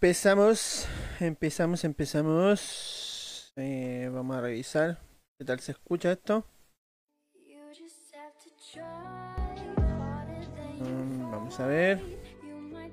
Empezamos, 0.00 0.86
empezamos, 1.18 1.82
empezamos. 1.82 3.52
Eh, 3.56 4.08
vamos 4.12 4.36
a 4.36 4.40
revisar 4.40 4.96
qué 5.36 5.44
tal 5.44 5.58
se 5.58 5.72
escucha 5.72 6.12
esto. 6.12 6.44
Mm, 10.78 11.32
vamos 11.32 11.58
a 11.58 11.66
ver. 11.66 12.00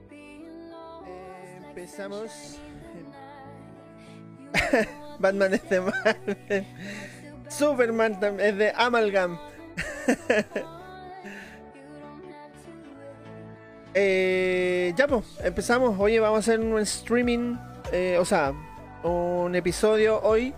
Eh, 0.10 1.62
empezamos. 1.68 2.60
Batman 5.20 5.54
es 5.54 5.70
de 5.70 5.82
Marvel. 5.82 6.66
Superman 7.50 8.18
es 8.40 8.58
de 8.58 8.74
Amalgam. 8.76 9.38
Eh, 13.98 14.94
ya 14.98 15.08
pues, 15.08 15.24
empezamos. 15.42 15.98
Oye, 15.98 16.20
vamos 16.20 16.36
a 16.36 16.40
hacer 16.40 16.60
un 16.60 16.78
streaming, 16.80 17.56
eh, 17.94 18.18
o 18.20 18.26
sea, 18.26 18.54
un 19.04 19.56
episodio 19.56 20.22
hoy 20.22 20.54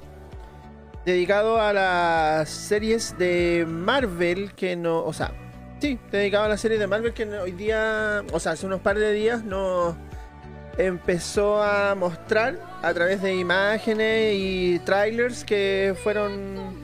dedicado 1.06 1.62
a 1.62 1.72
las 1.72 2.50
series 2.50 3.16
de 3.20 3.66
Marvel 3.68 4.54
que 4.56 4.76
no, 4.76 5.06
o 5.06 5.14
sea, 5.14 5.32
sí, 5.80 6.00
dedicado 6.12 6.46
a 6.46 6.48
las 6.50 6.62
series 6.62 6.80
de 6.80 6.88
Marvel 6.88 7.14
que 7.14 7.26
hoy 7.26 7.52
día, 7.52 8.24
o 8.34 8.40
sea, 8.40 8.54
hace 8.54 8.66
unos 8.66 8.82
par 8.82 8.98
de 8.98 9.14
días 9.14 9.44
nos 9.44 9.96
empezó 10.80 11.62
a 11.62 11.94
mostrar 11.94 12.56
a 12.82 12.92
través 12.94 13.22
de 13.22 13.36
imágenes 13.36 14.34
y 14.36 14.80
trailers 14.80 15.44
que 15.44 15.96
fueron 16.04 16.76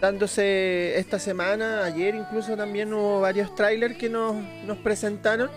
dándose 0.00 0.96
esta 0.98 1.18
semana, 1.18 1.82
ayer 1.84 2.14
incluso 2.14 2.56
también 2.56 2.94
hubo 2.94 3.20
varios 3.20 3.54
trailers 3.56 3.96
que 3.96 4.08
nos, 4.08 4.36
nos 4.64 4.78
presentaron 4.78 5.50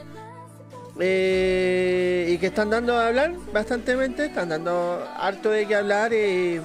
eh, 0.99 2.27
y 2.29 2.37
que 2.37 2.47
están 2.47 2.69
dando 2.69 2.97
a 2.97 3.07
hablar 3.07 3.33
bastantemente, 3.53 4.25
están 4.25 4.49
dando 4.49 5.07
harto 5.17 5.49
de 5.49 5.65
qué 5.65 5.75
hablar. 5.75 6.11
eh, 6.13 6.61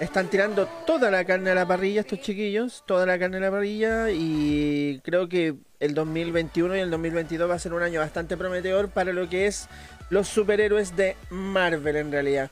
están 0.00 0.28
tirando 0.28 0.66
toda 0.86 1.10
la 1.10 1.24
carne 1.24 1.50
a 1.50 1.54
la 1.54 1.66
parrilla 1.66 2.00
estos 2.00 2.20
chiquillos, 2.20 2.82
toda 2.86 3.06
la 3.06 3.18
carne 3.18 3.36
a 3.36 3.40
la 3.40 3.50
parrilla 3.50 4.10
y 4.10 5.00
creo 5.04 5.28
que 5.28 5.54
el 5.80 5.94
2021 5.94 6.76
y 6.76 6.80
el 6.80 6.90
2022 6.90 7.48
va 7.48 7.54
a 7.54 7.58
ser 7.58 7.74
un 7.74 7.82
año 7.82 8.00
bastante 8.00 8.36
prometedor 8.36 8.88
para 8.88 9.12
lo 9.12 9.28
que 9.28 9.46
es 9.46 9.68
los 10.10 10.28
superhéroes 10.28 10.96
de 10.96 11.16
Marvel 11.30 11.96
en 11.96 12.12
realidad. 12.12 12.50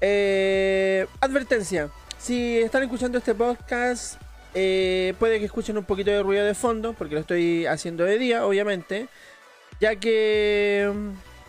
Eh, 0.00 1.06
advertencia, 1.20 1.90
si 2.18 2.58
están 2.58 2.82
escuchando 2.82 3.18
este 3.18 3.34
podcast, 3.34 4.20
eh, 4.54 5.14
puede 5.18 5.38
que 5.38 5.44
escuchen 5.44 5.76
un 5.76 5.84
poquito 5.84 6.10
de 6.10 6.22
ruido 6.22 6.44
de 6.44 6.54
fondo, 6.54 6.94
porque 6.94 7.14
lo 7.14 7.20
estoy 7.20 7.66
haciendo 7.66 8.04
de 8.04 8.18
día, 8.18 8.46
obviamente, 8.46 9.08
ya 9.80 9.96
que 9.96 10.92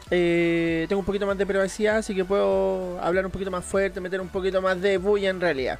eh, 0.09 0.85
tengo 0.89 0.99
un 0.99 1.05
poquito 1.05 1.25
más 1.25 1.37
de 1.37 1.45
privacidad, 1.45 1.97
así 1.97 2.15
que 2.15 2.25
puedo 2.25 2.99
hablar 3.01 3.25
un 3.25 3.31
poquito 3.31 3.51
más 3.51 3.63
fuerte, 3.63 3.99
meter 3.99 4.21
un 4.21 4.29
poquito 4.29 4.61
más 4.61 4.81
de 4.81 4.97
bulla 4.97 5.29
en 5.29 5.41
realidad. 5.41 5.79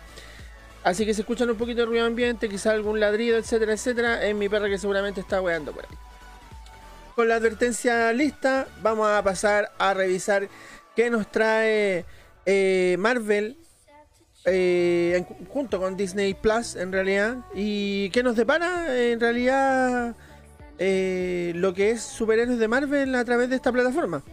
Así 0.84 1.06
que 1.06 1.13
si 1.13 1.22
escuchan 1.22 1.50
un 1.50 1.57
poquito 1.57 1.81
de 1.81 1.85
ruido 1.85 2.06
ambiente, 2.06 2.50
quizá 2.50 2.72
algún 2.72 3.00
ladrido, 3.00 3.38
etcétera, 3.38 3.73
etcétera, 3.73 4.25
es 4.25 4.35
mi 4.35 4.50
perra 4.50 4.67
que 4.67 4.78
seguramente 4.78 5.22
está 5.22 5.41
weando 5.41 5.72
por 5.72 5.85
ahí. 5.85 5.97
Con 7.16 7.28
la 7.28 7.35
advertencia 7.35 8.11
lista, 8.14 8.67
vamos 8.81 9.08
a 9.08 9.22
pasar 9.22 9.72
a 9.78 9.93
revisar 9.93 10.49
qué 10.96 11.09
nos 11.09 11.29
trae 11.29 12.05
eh, 12.46 12.96
Marvel 12.97 13.58
eh, 14.46 15.23
junto 15.49 15.79
con 15.79 15.96
Disney 15.96 16.34
Plus 16.34 16.75
en 16.75 16.91
realidad 16.91 17.37
y 17.53 18.09
qué 18.09 18.23
nos 18.23 18.35
depara 18.35 18.97
en 18.97 19.20
realidad 19.20 20.16
eh, 20.83 21.51
lo 21.53 21.75
que 21.75 21.91
es 21.91 22.01
superhéroes 22.01 22.57
de 22.57 22.67
Marvel 22.67 23.13
a 23.13 23.23
través 23.23 23.51
de 23.51 23.55
esta 23.55 23.72
plataforma. 23.72 24.23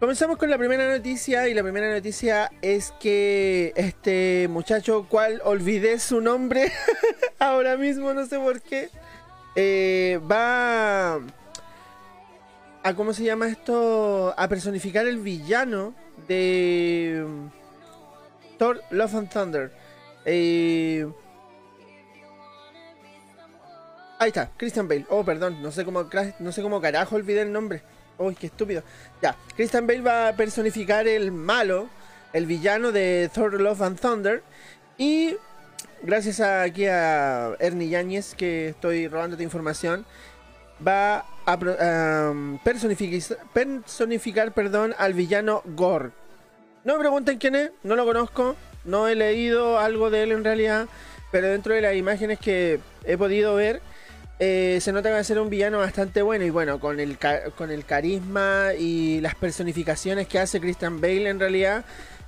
Comenzamos 0.00 0.38
con 0.38 0.48
la 0.48 0.56
primera 0.56 0.88
noticia 0.88 1.46
y 1.46 1.52
la 1.52 1.62
primera 1.62 1.92
noticia 1.92 2.50
es 2.62 2.94
que 2.98 3.74
este 3.76 4.48
muchacho, 4.48 5.04
cual 5.10 5.42
olvidé 5.44 5.98
su 5.98 6.22
nombre 6.22 6.72
ahora 7.38 7.76
mismo, 7.76 8.14
no 8.14 8.24
sé 8.24 8.38
por 8.38 8.62
qué, 8.62 8.88
eh, 9.56 10.18
va 10.30 11.16
a, 12.82 12.94
¿cómo 12.96 13.12
se 13.12 13.24
llama 13.24 13.48
esto? 13.48 14.32
A 14.38 14.48
personificar 14.48 15.06
el 15.06 15.18
villano 15.18 15.94
de 16.28 17.24
um, 17.26 17.50
Thor 18.56 18.80
Love 18.90 19.14
and 19.16 19.28
Thunder. 19.30 19.72
Eh, 20.24 21.06
Ahí 24.18 24.28
está, 24.28 24.50
Christian 24.56 24.88
Bale. 24.88 25.06
Oh, 25.10 25.24
perdón, 25.24 25.62
no 25.62 25.70
sé 25.70 25.84
cómo, 25.84 26.08
no 26.40 26.52
sé 26.52 26.62
cómo 26.62 26.80
carajo 26.80 27.14
olvidé 27.14 27.42
el 27.42 27.52
nombre. 27.52 27.82
Uy, 28.18 28.34
qué 28.34 28.46
estúpido. 28.46 28.82
Ya, 29.22 29.36
Christian 29.54 29.86
Bale 29.86 30.00
va 30.00 30.28
a 30.28 30.32
personificar 30.36 31.06
el 31.06 31.30
malo, 31.30 31.88
el 32.32 32.46
villano 32.46 32.90
de 32.90 33.30
Thor 33.32 33.60
Love 33.60 33.82
and 33.82 34.00
Thunder. 34.00 34.42
Y 34.96 35.36
gracias 36.02 36.40
aquí 36.40 36.86
a 36.86 37.54
Ernie 37.60 37.90
Yáñez, 37.90 38.34
que 38.34 38.70
estoy 38.70 39.06
robándote 39.06 39.44
información, 39.44 40.04
va 40.84 41.24
a 41.46 41.56
personificar, 42.64 43.38
personificar 43.52 44.52
perdón, 44.52 44.96
al 44.98 45.14
villano 45.14 45.62
Gore. 45.64 46.10
No 46.82 46.94
me 46.94 47.00
pregunten 47.00 47.38
quién 47.38 47.54
es, 47.54 47.70
no 47.84 47.94
lo 47.94 48.04
conozco, 48.04 48.56
no 48.84 49.06
he 49.06 49.14
leído 49.14 49.78
algo 49.78 50.10
de 50.10 50.24
él 50.24 50.32
en 50.32 50.42
realidad, 50.42 50.88
pero 51.30 51.48
dentro 51.48 51.74
de 51.74 51.82
las 51.82 51.94
imágenes 51.94 52.38
que 52.40 52.80
he 53.04 53.16
podido 53.16 53.54
ver, 53.54 53.80
eh, 54.40 54.78
se 54.80 54.92
nota 54.92 55.08
que 55.08 55.14
va 55.14 55.20
a 55.20 55.24
ser 55.24 55.40
un 55.40 55.50
villano 55.50 55.78
bastante 55.78 56.22
bueno 56.22 56.44
y 56.44 56.50
bueno, 56.50 56.78
con 56.78 57.00
el, 57.00 57.18
con 57.56 57.70
el 57.70 57.84
carisma 57.84 58.72
y 58.78 59.20
las 59.20 59.34
personificaciones 59.34 60.28
que 60.28 60.38
hace 60.38 60.60
Christian 60.60 61.00
Bale 61.00 61.28
en 61.28 61.40
realidad, 61.40 61.84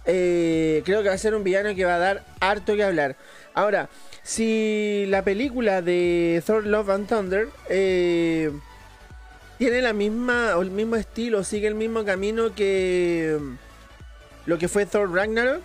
eh, 0.07 0.83
creo 0.85 1.03
que 1.03 1.09
va 1.09 1.15
a 1.15 1.19
ser 1.19 1.35
un 1.35 1.45
villano 1.45 1.75
que 1.75 1.85
va 1.85 1.95
a 1.95 1.99
dar 1.99 2.25
harto 2.41 2.75
que 2.75 2.83
hablar. 2.83 3.17
Ahora, 3.55 3.89
si 4.23 5.05
la 5.09 5.23
película 5.23 5.83
de 5.83 6.43
Thor 6.45 6.67
Love 6.67 6.91
and 6.91 7.09
Thunder 7.09 7.49
eh, 7.69 8.51
tiene 9.59 9.81
la 9.81 9.93
misma 9.93 10.57
o 10.57 10.63
el 10.63 10.71
mismo 10.71 10.97
estilo, 10.97 11.45
sigue 11.45 11.69
el 11.69 11.75
mismo 11.75 12.05
camino 12.05 12.55
que 12.55 13.39
mm, 13.39 13.55
lo 14.47 14.59
que 14.59 14.69
fue 14.69 14.87
Thor 14.87 15.13
Ragnarok, 15.13 15.63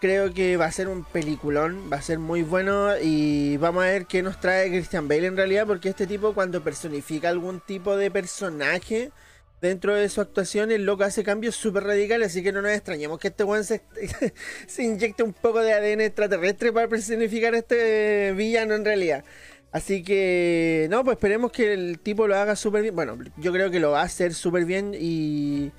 creo 0.00 0.32
que 0.32 0.56
va 0.56 0.64
a 0.64 0.72
ser 0.72 0.88
un 0.88 1.04
peliculón, 1.04 1.90
va 1.92 1.98
a 1.98 2.02
ser 2.02 2.18
muy 2.18 2.42
bueno 2.42 2.98
y 3.00 3.58
vamos 3.58 3.84
a 3.84 3.88
ver 3.88 4.06
qué 4.06 4.22
nos 4.22 4.40
trae 4.40 4.68
Christian 4.70 5.06
Bale 5.08 5.26
en 5.26 5.36
realidad, 5.36 5.66
porque 5.66 5.90
este 5.90 6.06
tipo 6.06 6.32
cuando 6.32 6.64
personifica 6.64 7.28
algún 7.28 7.60
tipo 7.60 7.96
de 7.96 8.10
personaje 8.10 9.12
dentro 9.60 9.94
de 9.94 10.08
su 10.08 10.22
actuación, 10.22 10.70
el 10.70 10.86
loco 10.86 11.04
hace 11.04 11.22
cambios 11.22 11.54
súper 11.54 11.84
radicales, 11.84 12.28
así 12.28 12.42
que 12.42 12.50
no 12.50 12.62
nos 12.62 12.72
extrañemos 12.72 13.18
que 13.18 13.28
este 13.28 13.44
weón 13.44 13.64
se, 13.64 13.82
inyecte 14.78 15.22
un 15.22 15.34
poco 15.34 15.60
de 15.60 15.74
ADN 15.74 16.00
extraterrestre 16.00 16.72
para 16.72 16.88
personificar 16.88 17.54
a 17.54 17.58
este 17.58 18.32
villano 18.32 18.74
en 18.74 18.84
realidad. 18.84 19.24
Así 19.70 20.02
que, 20.02 20.88
no, 20.90 21.04
pues 21.04 21.16
esperemos 21.16 21.52
que 21.52 21.74
el 21.74 22.00
tipo 22.00 22.26
lo 22.26 22.34
haga 22.36 22.56
súper 22.56 22.82
bien. 22.82 22.96
Bueno, 22.96 23.16
yo 23.36 23.52
creo 23.52 23.70
que 23.70 23.78
lo 23.78 23.92
va 23.92 24.00
a 24.00 24.04
hacer 24.04 24.34
súper 24.34 24.64
bien 24.64 24.96
y 24.98 25.70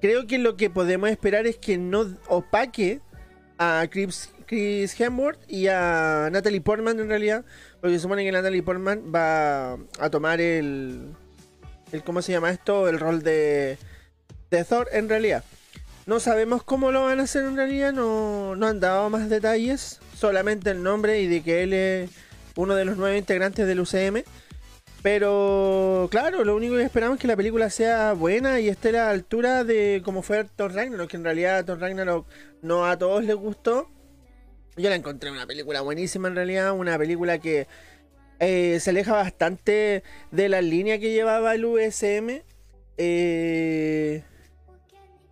creo 0.00 0.26
que 0.26 0.38
lo 0.38 0.56
que 0.56 0.70
podemos 0.70 1.08
esperar 1.10 1.46
es 1.46 1.56
que 1.56 1.78
no 1.78 2.16
opaque 2.26 3.00
a 3.58 3.86
Chris, 3.90 4.30
Chris 4.46 4.98
Hemsworth 4.98 5.38
y 5.48 5.66
a 5.66 6.28
Natalie 6.30 6.60
Portman 6.60 6.98
en 7.00 7.08
realidad, 7.08 7.44
porque 7.80 7.96
se 7.96 8.02
supone 8.02 8.24
que 8.24 8.32
Natalie 8.32 8.62
Portman 8.62 9.12
va 9.14 9.74
a 9.98 10.10
tomar 10.10 10.40
el, 10.40 11.14
el 11.92 12.02
¿cómo 12.04 12.22
se 12.22 12.32
llama 12.32 12.50
esto? 12.50 12.88
El 12.88 12.98
rol 12.98 13.22
de, 13.22 13.78
de 14.50 14.64
Thor 14.64 14.88
en 14.92 15.08
realidad. 15.08 15.44
No 16.06 16.20
sabemos 16.20 16.62
cómo 16.62 16.90
lo 16.90 17.04
van 17.04 17.20
a 17.20 17.24
hacer 17.24 17.44
en 17.44 17.56
realidad, 17.56 17.92
no, 17.92 18.56
no 18.56 18.66
han 18.66 18.80
dado 18.80 19.10
más 19.10 19.28
detalles, 19.28 20.00
solamente 20.16 20.70
el 20.70 20.82
nombre 20.82 21.20
y 21.20 21.26
de 21.26 21.42
que 21.42 21.62
él 21.64 21.72
es 21.74 22.10
uno 22.56 22.74
de 22.74 22.84
los 22.84 22.96
nueve 22.96 23.18
integrantes 23.18 23.66
del 23.66 23.80
UCM. 23.80 24.24
Pero 25.10 26.06
claro, 26.10 26.44
lo 26.44 26.54
único 26.54 26.74
que 26.76 26.82
esperamos 26.82 27.16
es 27.16 27.22
que 27.22 27.28
la 27.28 27.36
película 27.36 27.70
sea 27.70 28.12
buena 28.12 28.60
y 28.60 28.68
esté 28.68 28.90
a 28.90 28.92
la 28.92 29.08
altura 29.08 29.64
de 29.64 30.02
como 30.04 30.20
fue 30.20 30.44
Thor 30.44 30.74
Ragnarok, 30.74 31.08
que 31.08 31.16
en 31.16 31.24
realidad 31.24 31.64
Thor 31.64 31.80
Ragnarok 31.80 32.26
no 32.60 32.84
a 32.84 32.98
todos 32.98 33.24
les 33.24 33.34
gustó. 33.34 33.88
Yo 34.76 34.90
la 34.90 34.96
encontré 34.96 35.30
una 35.30 35.46
película 35.46 35.80
buenísima 35.80 36.28
en 36.28 36.34
realidad, 36.34 36.72
una 36.72 36.98
película 36.98 37.38
que 37.38 37.66
eh, 38.38 38.80
se 38.80 38.90
aleja 38.90 39.14
bastante 39.14 40.02
de 40.30 40.48
la 40.50 40.60
línea 40.60 40.98
que 40.98 41.10
llevaba 41.10 41.54
el 41.54 41.64
USM. 41.64 42.42
eh, 42.98 44.22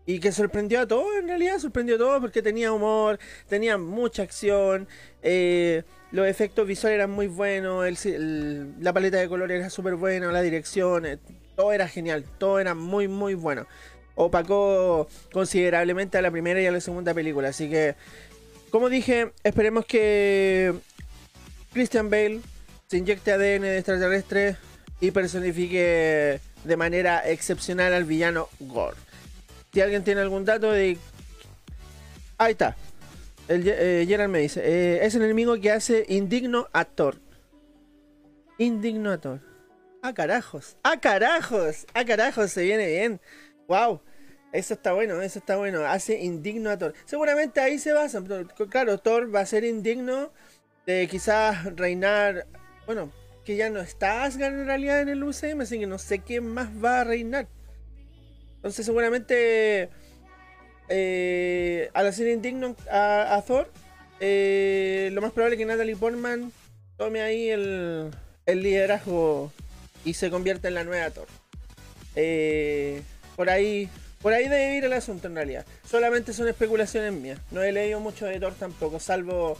y 0.07 0.21
que 0.21 0.33
sorprendió 0.33 0.81
a 0.81 0.87
todos, 0.87 1.17
en 1.19 1.29
realidad 1.29 1.59
sorprendió 1.59 1.97
a 1.97 1.99
todos 1.99 2.21
porque 2.21 2.41
tenía 2.41 2.73
humor, 2.73 3.19
tenía 3.49 3.77
mucha 3.77 4.23
acción, 4.23 4.89
eh, 5.21 5.83
los 6.17 6.27
efectos 6.27 6.67
visuales 6.67 6.97
eran 6.97 7.11
muy 7.11 7.27
buenos, 7.27 7.85
la 8.07 8.93
paleta 8.95 9.19
de 9.19 9.29
colores 9.29 9.59
era 9.61 9.69
súper 9.69 9.97
buena, 9.97 10.33
la 10.33 10.41
dirección, 10.41 11.05
eh, 11.05 11.19
todo 11.55 11.75
era 11.75 11.87
genial, 11.89 12.25
todo 12.39 12.59
era 12.59 12.75
muy 12.75 13.07
muy 13.07 13.35
bueno. 13.35 13.67
Opacó 14.15 15.09
considerablemente 15.31 16.17
a 16.17 16.23
la 16.23 16.31
primera 16.31 16.59
y 16.63 16.65
a 16.65 16.73
la 16.73 16.81
segunda 16.81 17.13
película, 17.13 17.51
así 17.51 17.69
que 17.69 17.97
como 18.71 18.89
dije, 18.89 19.33
esperemos 19.45 19.85
que 19.85 20.73
Christian 21.75 22.09
Bale 22.09 22.41
se 22.87 22.97
inyecte 22.97 23.33
ADN 23.33 23.63
de 23.63 23.77
extraterrestre 23.77 24.57
y 25.03 25.11
personifique 25.11 26.41
de 26.65 26.77
manera 26.79 27.29
excepcional 27.29 27.93
al 27.93 28.05
villano 28.05 28.49
Gore. 28.59 28.97
Si 29.75 29.83
alguien 29.83 30.03
tiene 30.03 30.23
algún 30.23 30.47
dato 30.47 30.73
de... 30.73 30.97
Ahí 32.39 32.53
está. 32.53 32.75
El, 33.49 33.63
eh, 33.67 34.05
Gerard 34.09 34.29
me 34.29 34.41
dice, 34.41 34.61
eh, 34.65 35.05
es 35.05 35.15
el 35.15 35.23
enemigo 35.23 35.61
que 35.61 35.71
hace 35.71 36.05
indigno 36.09 36.69
a 36.73 36.85
Thor. 36.85 37.21
Indigno 38.59 39.13
a 39.13 39.19
Thor. 39.19 39.41
¡Ah, 40.03 40.15
carajos! 40.15 40.77
¡Ah, 40.83 40.99
carajos! 41.01 41.87
¡Ah, 41.95 42.05
carajos! 42.05 42.51
Se 42.51 42.63
viene 42.63 42.87
bien. 42.87 43.21
¡Wow! 43.69 44.01
Eso 44.53 44.75
está 44.75 44.93
bueno, 44.95 45.21
eso 45.21 45.39
está 45.39 45.57
bueno. 45.57 45.85
Hace 45.85 46.19
indigno 46.19 46.71
a 46.71 46.79
Thor. 46.79 46.95
Seguramente 47.05 47.61
ahí 47.61 47.79
se 47.79 47.93
basa. 47.93 48.23
Claro, 48.69 48.99
Thor 48.99 49.35
va 49.35 49.41
a 49.41 49.47
ser 49.47 49.65
indigno 49.65 50.33
de 50.87 51.07
quizás 51.09 51.77
reinar. 51.77 52.47
Bueno, 52.87 53.13
que 53.45 53.57
ya 53.57 53.71
no 53.71 53.81
está 53.81 54.25
Asgard 54.25 54.55
en 54.55 54.67
realidad 54.67 55.03
en 55.03 55.09
el 55.09 55.23
UCM, 55.23 55.61
así 55.61 55.79
que 55.79 55.87
no 55.87 55.99
sé 55.99 56.21
quién 56.21 56.47
más 56.47 56.69
va 56.83 57.01
a 57.01 57.05
reinar. 57.05 57.49
Entonces, 58.57 58.87
seguramente 58.87 59.91
eh, 60.89 61.91
al 61.95 62.07
hacer 62.07 62.29
indigno 62.29 62.77
a, 62.91 63.43
Thor, 63.47 63.71
eh, 64.21 65.11
lo 65.13 65.21
más 65.21 65.33
probable 65.33 65.57
es 65.57 65.59
que 65.59 65.67
Natalie 65.67 65.97
Portman 65.97 66.53
tome 66.97 67.21
ahí 67.21 67.51
el, 67.51 68.11
liderazgo 68.47 69.53
y 70.05 70.15
se 70.15 70.31
convierta 70.31 70.69
en 70.69 70.75
la 70.75 70.85
nueva 70.85 71.11
Thor. 71.11 71.27
Eh, 72.15 73.03
por 73.35 73.51
ahí 73.51 73.91
por 74.23 74.33
ahí 74.33 74.49
debe 74.49 74.77
ir 74.77 74.85
el 74.85 74.93
asunto 74.93 75.29
en 75.29 75.35
realidad. 75.35 75.67
Solamente 75.89 76.33
son 76.33 76.49
especulaciones 76.49 77.13
mías. 77.13 77.39
No 77.51 77.63
he 77.63 77.71
leído 77.73 78.01
mucho 78.01 78.27
de 78.27 78.41
Thor 78.41 78.55
tampoco, 78.55 78.99
salvo 78.99 79.59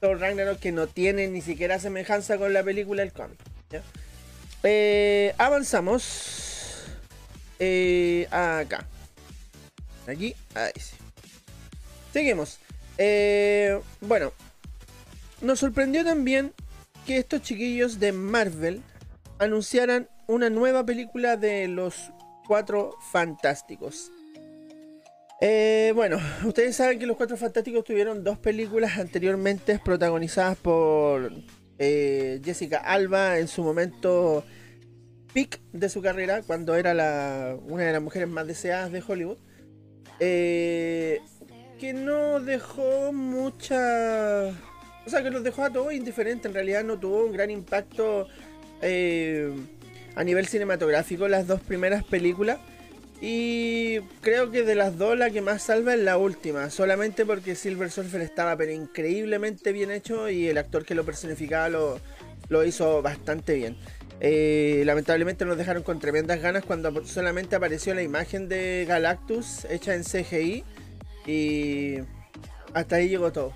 Thor 0.00 0.18
Ragnarok 0.18 0.58
que 0.58 0.72
no 0.72 0.86
tiene 0.88 1.28
ni 1.28 1.40
siquiera 1.40 1.78
semejanza 1.78 2.36
con 2.36 2.52
la 2.52 2.62
película 2.62 3.02
del 3.02 3.12
cómic. 3.12 3.38
Avanzamos. 5.38 6.52
Acá. 8.30 8.86
Aquí. 10.06 10.34
Ahí 10.54 10.72
sí. 10.78 10.96
Seguimos. 12.12 12.58
Eh, 12.98 13.80
bueno. 14.00 14.32
Nos 15.40 15.60
sorprendió 15.60 16.04
también 16.04 16.52
que 17.06 17.18
estos 17.18 17.42
chiquillos 17.42 18.00
de 18.00 18.12
Marvel 18.12 18.82
anunciaran 19.38 20.08
una 20.26 20.48
nueva 20.48 20.86
película 20.86 21.36
de 21.36 21.68
los 21.68 22.12
Cuatro 22.46 22.96
Fantásticos. 23.10 24.10
Eh, 25.40 25.92
bueno, 25.94 26.18
ustedes 26.44 26.76
saben 26.76 26.98
que 26.98 27.06
los 27.06 27.16
Cuatro 27.16 27.36
Fantásticos 27.36 27.84
tuvieron 27.84 28.24
dos 28.24 28.38
películas 28.38 28.98
anteriormente 28.98 29.78
protagonizadas 29.84 30.56
por 30.56 31.32
eh, 31.78 32.40
Jessica 32.44 32.78
Alba 32.78 33.38
en 33.38 33.48
su 33.48 33.62
momento 33.62 34.44
peak 35.34 35.60
de 35.72 35.88
su 35.88 36.00
carrera, 36.00 36.42
cuando 36.42 36.74
era 36.76 37.56
una 37.66 37.84
de 37.84 37.92
las 37.92 38.02
mujeres 38.02 38.28
más 38.28 38.46
deseadas 38.46 38.92
de 38.92 39.02
Hollywood. 39.06 39.38
Eh, 40.20 41.20
que 41.78 41.92
no 41.92 42.40
dejó 42.40 43.12
mucha... 43.12 44.48
O 45.06 45.10
sea, 45.10 45.22
que 45.22 45.30
los 45.30 45.42
dejó 45.42 45.64
a 45.64 45.70
todos 45.70 45.92
indiferentes. 45.92 46.46
En 46.46 46.54
realidad 46.54 46.84
no 46.84 46.98
tuvo 46.98 47.24
un 47.26 47.32
gran 47.32 47.50
impacto 47.50 48.28
a 50.16 50.24
nivel 50.24 50.46
cinematográfico 50.46 51.26
las 51.28 51.46
dos 51.46 51.60
primeras 51.60 52.04
películas. 52.04 52.58
Y 53.20 54.00
creo 54.20 54.50
que 54.50 54.64
de 54.64 54.74
las 54.74 54.98
dos 54.98 55.16
la 55.16 55.30
que 55.30 55.40
más 55.40 55.62
salva 55.62 55.94
es 55.94 56.00
la 56.00 56.18
última, 56.18 56.68
solamente 56.68 57.24
porque 57.24 57.54
Silver 57.54 57.90
Surfer 57.90 58.20
estaba 58.20 58.56
pero 58.56 58.72
increíblemente 58.72 59.72
bien 59.72 59.90
hecho 59.90 60.28
y 60.28 60.48
el 60.48 60.58
actor 60.58 60.84
que 60.84 60.94
lo 60.94 61.04
personificaba 61.04 61.68
lo 62.48 62.64
hizo 62.64 63.00
bastante 63.00 63.54
bien. 63.54 63.76
Eh, 64.20 64.82
lamentablemente 64.86 65.44
nos 65.44 65.58
dejaron 65.58 65.82
con 65.82 65.98
tremendas 65.98 66.40
ganas 66.40 66.64
cuando 66.64 67.04
solamente 67.04 67.56
apareció 67.56 67.94
la 67.94 68.02
imagen 68.02 68.48
de 68.48 68.84
Galactus 68.88 69.64
hecha 69.68 69.94
en 69.94 70.04
CGI 70.04 70.64
y 71.26 71.98
hasta 72.72 72.96
ahí 72.96 73.08
llegó 73.08 73.32
todo. 73.32 73.52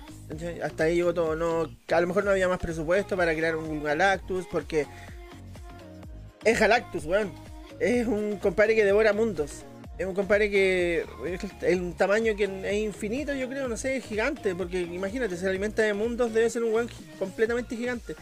Hasta 0.63 0.83
ahí 0.83 0.95
llegó 0.95 1.13
todo. 1.13 1.35
No, 1.35 1.69
a 1.91 2.01
lo 2.01 2.07
mejor 2.07 2.23
no 2.23 2.31
había 2.31 2.47
más 2.47 2.59
presupuesto 2.59 3.17
para 3.17 3.33
crear 3.33 3.55
un 3.55 3.83
Galactus 3.83 4.45
porque 4.51 4.85
es 6.43 6.59
Galactus, 6.59 7.05
weón. 7.05 7.31
Es 7.79 8.07
un 8.07 8.37
compadre 8.37 8.75
que 8.75 8.85
devora 8.85 9.13
mundos. 9.13 9.63
Es 9.97 10.05
un 10.05 10.13
compadre 10.13 10.49
que 10.49 11.05
es 11.61 11.75
un 11.77 11.93
tamaño 11.93 12.33
que 12.35 12.45
es 12.63 12.73
infinito, 12.75 13.33
yo 13.33 13.49
creo, 13.49 13.67
no 13.67 13.75
sé, 13.75 13.97
es 13.97 14.05
gigante, 14.05 14.55
porque 14.55 14.79
imagínate, 14.79 15.35
se 15.35 15.45
alimenta 15.45 15.81
de 15.81 15.93
mundos, 15.93 16.33
debe 16.33 16.49
ser 16.49 16.63
un 16.63 16.73
weón 16.73 16.89
completamente 17.17 17.75
gigante. 17.75 18.15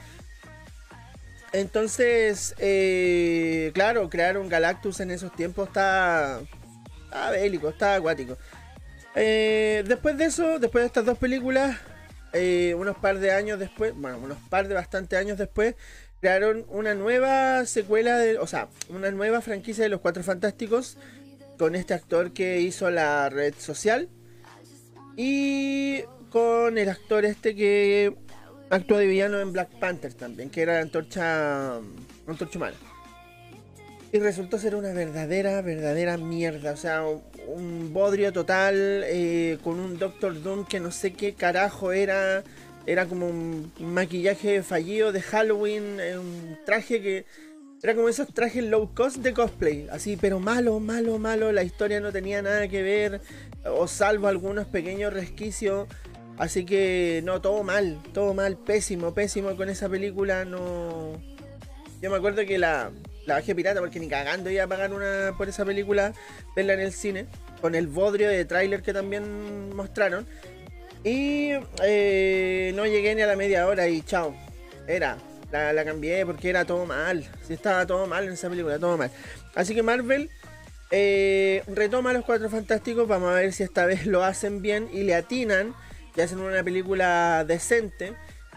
Entonces, 1.54 2.56
eh, 2.58 3.72
claro, 3.74 4.10
crear 4.10 4.38
un 4.38 4.50
Galactus 4.50 5.00
en 5.00 5.12
esos 5.12 5.34
tiempos 5.36 5.68
está, 5.68 6.42
bélico, 7.32 7.70
está 7.70 7.96
acuático. 7.96 8.38
Eh, 9.16 9.84
después 9.88 10.18
de 10.18 10.25
eso, 10.25 10.60
después 10.60 10.84
de 10.84 10.88
estas 10.88 11.06
dos 11.06 11.18
películas, 11.18 11.77
eh, 12.34 12.75
unos 12.77 12.98
par 12.98 13.20
de 13.20 13.32
años 13.32 13.60
después, 13.60 13.94
bueno, 13.96 14.20
unos 14.20 14.38
par 14.50 14.68
de 14.68 14.75
bastantes 14.75 15.18
años 15.18 15.38
después, 15.38 15.75
crearon 16.20 16.66
una 16.70 16.94
nueva 16.96 17.66
secuela, 17.66 18.18
de, 18.18 18.38
o 18.38 18.48
sea, 18.48 18.68
una 18.89 19.12
nueva 19.12 19.42
franquicia 19.42 19.84
de 19.84 19.89
Los 19.89 20.01
Cuatro 20.01 20.24
Fantásticos 20.24 20.98
con 21.58 21.75
este 21.75 21.94
actor 21.94 22.34
que 22.34 22.60
hizo 22.62 22.89
la 22.92 23.30
red 23.30 23.54
social 23.58 24.10
y 25.16 26.04
con 26.30 26.77
el 26.77 26.89
actor 26.89 27.25
este 27.25 27.56
que 27.56 28.16
actuó 28.69 28.97
de 28.97 29.07
villano 29.07 29.39
en 29.39 29.53
Black 29.53 29.69
Panther 29.79 30.13
también, 30.13 30.50
que 30.50 30.62
era 30.62 30.79
antorcha, 30.81 31.77
antorcha 32.27 32.57
humana. 32.57 32.77
Y 34.12 34.19
resultó 34.19 34.57
ser 34.57 34.75
una 34.75 34.93
verdadera, 34.93 35.62
verdadera 35.62 36.17
mierda. 36.17 36.71
O 36.71 36.77
sea, 36.77 37.03
un 37.47 37.93
bodrio 37.93 38.31
total 38.31 39.03
eh, 39.05 39.57
con 39.63 39.79
un 39.79 39.97
Doctor 39.97 40.41
Doom 40.41 40.65
que 40.65 40.79
no 40.79 40.91
sé 40.91 41.13
qué 41.13 41.33
carajo 41.33 41.91
era 41.91 42.43
era 42.88 43.05
como 43.05 43.27
un 43.27 43.71
maquillaje 43.79 44.63
fallido 44.63 45.12
de 45.12 45.21
Halloween, 45.21 46.00
eh, 46.00 46.17
un 46.17 46.57
traje 46.65 47.01
que 47.01 47.25
era 47.83 47.93
como 47.93 48.09
esos 48.09 48.33
trajes 48.33 48.63
low 48.63 48.93
cost 48.95 49.17
de 49.17 49.33
cosplay, 49.33 49.88
así, 49.91 50.17
pero 50.17 50.39
malo, 50.39 50.79
malo, 50.79 51.19
malo, 51.19 51.51
la 51.51 51.63
historia 51.63 52.00
no 52.00 52.12
tenía 52.12 52.41
nada 52.41 52.67
que 52.69 52.81
ver, 52.81 53.21
o 53.65 53.88
salvo 53.88 54.27
algunos 54.27 54.65
pequeños 54.67 55.13
resquicios, 55.13 55.88
así 56.38 56.65
que 56.65 57.22
no, 57.24 57.41
todo 57.41 57.63
mal, 57.63 58.00
todo 58.13 58.34
mal, 58.34 58.58
pésimo, 58.58 59.13
pésimo 59.13 59.56
con 59.56 59.70
esa 59.70 59.89
película, 59.89 60.46
no... 60.46 61.22
Yo 62.01 62.12
me 62.12 62.17
acuerdo 62.17 62.46
que 62.46 62.58
la, 62.60 62.91
la 63.25 63.36
bajé 63.36 63.56
pirata 63.56 63.79
porque 63.79 64.00
ni 64.00 64.08
cagando 64.08 64.50
iba 64.50 64.63
a 64.63 64.67
pagar 64.67 64.94
una 64.94 65.34
por 65.38 65.50
esa 65.50 65.65
película, 65.65 66.13
verla 66.56 66.74
en 66.74 66.79
el 66.79 66.94
cine, 66.94 67.25
con 67.62 67.75
el 67.75 67.88
bodrio 67.88 68.29
de 68.29 68.46
tráiler 68.46 68.82
que 68.82 68.94
también 68.94 69.75
mostraron. 69.75 70.25
Y 71.03 71.51
eh, 71.84 72.72
no 72.75 72.86
llegué 72.86 73.15
ni 73.15 73.22
a 73.22 73.27
la 73.27 73.36
media 73.36 73.67
hora 73.67 73.88
y 73.88 74.01
chao. 74.01 74.36
Era. 74.88 75.17
La, 75.51 75.86
cambié 75.86 76.25
porque 76.25 76.50
era 76.50 76.65
todo 76.65 76.86
mal. 76.86 77.25
Si 77.46 77.53
estaba 77.53 77.86
todo 77.86 78.06
mal 78.06 78.25
en 78.25 78.34
esa 78.34 78.50
película, 78.50 78.79
todo 78.79 78.98
mal. 78.98 79.12
Así 79.56 79.74
que 79.74 79.82
Marvel 79.82 80.29
eh, 80.91 81.63
retoma 81.67 82.13
los 82.13 82.25
cuatro 82.25 82.50
fantásticos. 82.50 83.08
Vamos 83.08 83.29
a 83.29 83.36
ver 83.36 83.53
si 83.53 83.63
esta 83.63 83.86
vez 83.86 84.06
lo 84.06 84.24
hacen 84.24 84.62
bien 84.62 84.89
y 84.91 85.03
le 85.03 85.15
atinan. 85.15 85.74
Y 86.17 86.21
hacen 86.21 86.39
una 86.39 86.63
película 86.63 87.45
decente. 87.47 88.15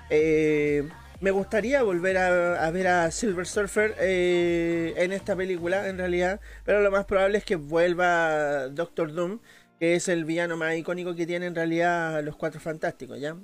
Eh, 0.08 0.88
me 1.20 1.30
gustaría 1.30 1.82
volver 1.82 2.16
a, 2.16 2.70
ver 2.70 2.88
a 2.88 3.10
Silver 3.10 3.46
Surfer 3.46 3.94
en 4.00 5.12
esta 5.12 5.36
película, 5.36 5.86
en 5.86 5.98
realidad. 5.98 6.40
Pero 6.64 6.80
lo 6.80 6.90
más 6.90 7.04
probable 7.04 7.38
es 7.38 7.44
que 7.44 7.56
vuelva 7.56 8.68
Doctor 8.68 9.12
Doom 9.12 9.38
que 9.80 9.94
es 9.94 10.08
el 10.08 10.26
villano 10.26 10.58
más 10.58 10.76
icónico 10.76 11.14
que 11.16 11.26
tiene 11.26 11.46
en 11.46 11.54
realidad 11.54 12.22
los 12.22 12.36
Cuatro 12.36 12.60
Fantásticos, 12.60 13.18
¿ya? 13.18 13.34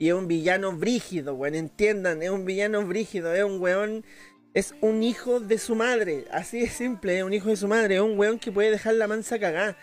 Y 0.00 0.08
es 0.08 0.14
un 0.14 0.26
villano 0.26 0.72
brígido, 0.72 1.36
weón, 1.36 1.54
entiendan, 1.54 2.22
es 2.24 2.30
un 2.30 2.44
villano 2.44 2.84
brígido, 2.84 3.32
es 3.32 3.44
un 3.44 3.60
weón, 3.60 4.04
es 4.52 4.74
un 4.80 5.04
hijo 5.04 5.38
de 5.38 5.58
su 5.58 5.76
madre, 5.76 6.24
así 6.32 6.58
de 6.60 6.68
simple, 6.68 7.18
es 7.18 7.22
un 7.22 7.32
hijo 7.32 7.50
de 7.50 7.56
su 7.56 7.68
madre, 7.68 7.94
es 7.94 8.00
un 8.00 8.18
weón 8.18 8.40
que 8.40 8.50
puede 8.50 8.72
dejar 8.72 8.94
la 8.94 9.06
mansa 9.06 9.38
cagada. 9.38 9.78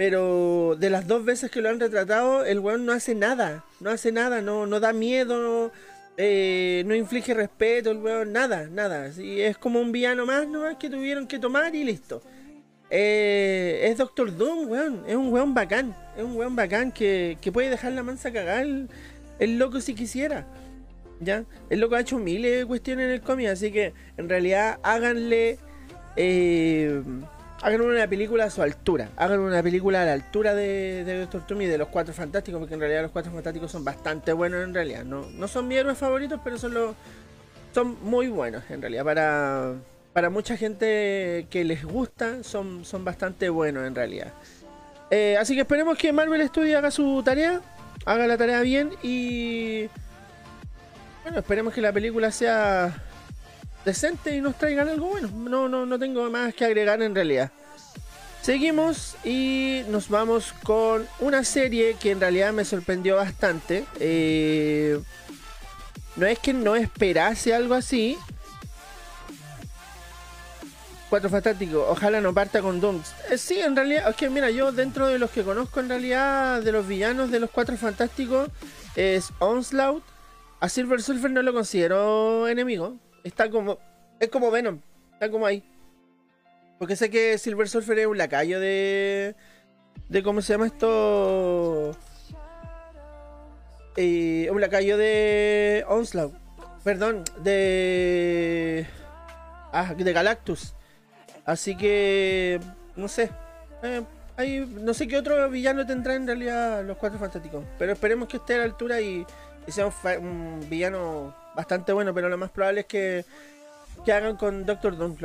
Pero 0.00 0.76
de 0.78 0.88
las 0.88 1.06
dos 1.06 1.26
veces 1.26 1.50
que 1.50 1.60
lo 1.60 1.68
han 1.68 1.78
retratado, 1.78 2.46
el 2.46 2.58
weón 2.58 2.86
no 2.86 2.92
hace 2.92 3.14
nada, 3.14 3.66
no 3.80 3.90
hace 3.90 4.12
nada, 4.12 4.40
no, 4.40 4.64
no 4.64 4.80
da 4.80 4.94
miedo, 4.94 5.72
eh, 6.16 6.82
no 6.86 6.94
inflige 6.94 7.34
respeto, 7.34 7.90
el 7.90 7.98
weón, 7.98 8.32
nada, 8.32 8.66
nada. 8.72 9.08
es 9.08 9.58
como 9.58 9.78
un 9.78 9.92
villano 9.92 10.24
más, 10.24 10.48
¿no? 10.48 10.78
Que 10.78 10.88
tuvieron 10.88 11.26
que 11.26 11.38
tomar 11.38 11.74
y 11.74 11.84
listo. 11.84 12.22
Eh, 12.88 13.90
es 13.90 13.98
Doctor 13.98 14.34
Doom, 14.34 14.70
weón. 14.70 15.04
Es 15.06 15.16
un 15.16 15.30
weón 15.30 15.52
bacán. 15.52 15.94
Es 16.16 16.24
un 16.24 16.34
weón 16.34 16.56
bacán 16.56 16.92
que, 16.92 17.36
puede 17.52 17.68
dejar 17.68 17.92
la 17.92 18.02
mansa 18.02 18.32
cagar 18.32 18.64
el, 19.38 19.58
loco 19.58 19.82
si 19.82 19.94
quisiera. 19.94 20.46
¿Ya? 21.20 21.44
El 21.68 21.80
loco 21.80 21.96
ha 21.96 22.00
hecho 22.00 22.18
miles 22.18 22.60
de 22.60 22.64
cuestiones 22.64 23.04
en 23.04 23.10
el 23.10 23.20
cómic, 23.20 23.48
así 23.48 23.70
que 23.70 23.92
en 24.16 24.30
realidad 24.30 24.78
háganle. 24.82 25.58
Eh, 26.16 27.02
hagan 27.62 27.80
una 27.80 28.06
película 28.06 28.44
a 28.44 28.50
su 28.50 28.62
altura. 28.62 29.10
Hagan 29.16 29.40
una 29.40 29.62
película 29.62 30.02
a 30.02 30.06
la 30.06 30.12
altura 30.12 30.54
de, 30.54 31.04
Doctor 31.20 31.46
Doom 31.46 31.62
y 31.62 31.66
de 31.66 31.78
los 31.78 31.88
Cuatro 31.88 32.14
Fantásticos, 32.14 32.58
porque 32.58 32.74
en 32.74 32.80
realidad 32.80 33.02
los 33.02 33.10
Cuatro 33.10 33.32
Fantásticos 33.32 33.70
son 33.70 33.84
bastante 33.84 34.32
buenos 34.32 34.64
en 34.64 34.74
realidad. 34.74 35.04
No, 35.04 35.26
no 35.30 35.48
son 35.48 35.68
mis 35.68 35.78
héroes 35.78 35.98
favoritos, 35.98 36.40
pero 36.42 36.58
son 36.58 36.74
los. 36.74 36.94
Son 37.72 37.96
muy 38.02 38.28
buenos 38.28 38.64
en 38.68 38.80
realidad 38.80 39.04
para 39.04 39.74
para 40.12 40.30
mucha 40.30 40.56
gente 40.56 41.46
que 41.50 41.64
les 41.64 41.84
gusta 41.84 42.42
son, 42.42 42.84
son 42.84 43.04
bastante 43.04 43.48
buenos 43.48 43.86
en 43.86 43.94
realidad. 43.94 44.32
Eh, 45.10 45.36
así 45.38 45.54
que 45.54 45.62
esperemos 45.62 45.96
que 45.98 46.12
Marvel 46.12 46.46
Studios 46.48 46.78
haga 46.78 46.90
su 46.90 47.22
tarea, 47.24 47.60
haga 48.04 48.26
la 48.26 48.36
tarea 48.36 48.60
bien 48.62 48.90
y. 49.02 49.88
Bueno, 51.22 51.38
esperemos 51.40 51.74
que 51.74 51.80
la 51.80 51.92
película 51.92 52.30
sea 52.32 52.94
decente 53.84 54.34
y 54.34 54.40
nos 54.40 54.56
traigan 54.56 54.88
algo 54.88 55.06
bueno. 55.08 55.28
No, 55.28 55.68
no, 55.68 55.86
no 55.86 55.98
tengo 55.98 56.28
más 56.30 56.54
que 56.54 56.64
agregar 56.64 57.02
en 57.02 57.14
realidad. 57.14 57.50
Seguimos 58.42 59.16
y 59.22 59.82
nos 59.88 60.08
vamos 60.08 60.54
con 60.62 61.06
una 61.18 61.44
serie 61.44 61.96
que 62.00 62.10
en 62.10 62.20
realidad 62.20 62.52
me 62.52 62.64
sorprendió 62.64 63.16
bastante. 63.16 63.84
Eh, 63.98 64.98
no 66.16 66.26
es 66.26 66.38
que 66.38 66.54
no 66.54 66.74
esperase 66.74 67.54
algo 67.54 67.74
así. 67.74 68.16
Cuatro 71.10 71.28
Fantásticos, 71.28 71.84
ojalá 71.88 72.20
no 72.20 72.32
parta 72.32 72.62
con 72.62 72.80
Doom. 72.80 73.02
Eh, 73.30 73.36
sí, 73.36 73.60
en 73.60 73.74
realidad, 73.74 74.08
es 74.08 74.16
que 74.16 74.30
mira, 74.30 74.48
yo 74.50 74.70
dentro 74.70 75.08
de 75.08 75.18
los 75.18 75.30
que 75.30 75.42
conozco 75.42 75.80
en 75.80 75.88
realidad, 75.88 76.62
de 76.62 76.70
los 76.72 76.86
villanos 76.86 77.30
de 77.30 77.40
los 77.40 77.50
Cuatro 77.50 77.76
Fantásticos, 77.76 78.48
es 78.94 79.32
Onslaught. 79.40 80.04
A 80.60 80.68
Silver 80.68 81.02
Surfer 81.02 81.30
no 81.30 81.42
lo 81.42 81.52
considero 81.52 82.46
enemigo. 82.46 82.96
Está 83.24 83.50
como. 83.50 83.78
Es 84.18 84.28
como 84.28 84.50
Venom. 84.50 84.80
Está 85.14 85.30
como 85.30 85.46
ahí. 85.46 85.64
Porque 86.78 86.96
sé 86.96 87.10
que 87.10 87.36
Silver 87.38 87.68
Surfer 87.68 87.98
es 87.98 88.06
un 88.06 88.18
lacayo 88.18 88.60
de. 88.60 89.34
de 90.08 90.22
¿Cómo 90.22 90.42
se 90.42 90.52
llama 90.54 90.66
esto? 90.66 91.96
Un 93.96 94.60
lacayo 94.60 94.96
de 94.96 95.84
Onslaught. 95.88 96.34
Perdón, 96.82 97.24
de. 97.42 98.86
Ah, 99.72 99.94
de 99.94 100.12
Galactus. 100.12 100.74
Así 101.44 101.76
que. 101.76 102.60
No 102.96 103.08
sé. 103.08 103.30
Eh, 103.82 104.02
no 104.80 104.94
sé 104.94 105.06
qué 105.06 105.18
otro 105.18 105.50
villano 105.50 105.86
tendrá 105.86 106.14
en 106.14 106.26
realidad 106.26 106.84
los 106.84 106.96
cuatro 106.96 107.18
fantásticos. 107.18 107.64
Pero 107.78 107.92
esperemos 107.92 108.28
que 108.28 108.38
esté 108.38 108.54
a 108.54 108.58
la 108.58 108.64
altura 108.64 109.00
y, 109.00 109.26
sea 109.68 109.90
un, 110.18 110.66
villano 110.68 111.34
bastante 111.60 111.92
bueno. 111.92 112.12
Pero 112.14 112.28
lo 112.28 112.38
más 112.38 112.50
probable 112.50 112.80
es 112.80 112.86
que, 112.86 113.24
que 114.04 114.12
hagan 114.12 114.36
con 114.36 114.66
Doctor 114.66 114.96
Doom. 114.96 115.16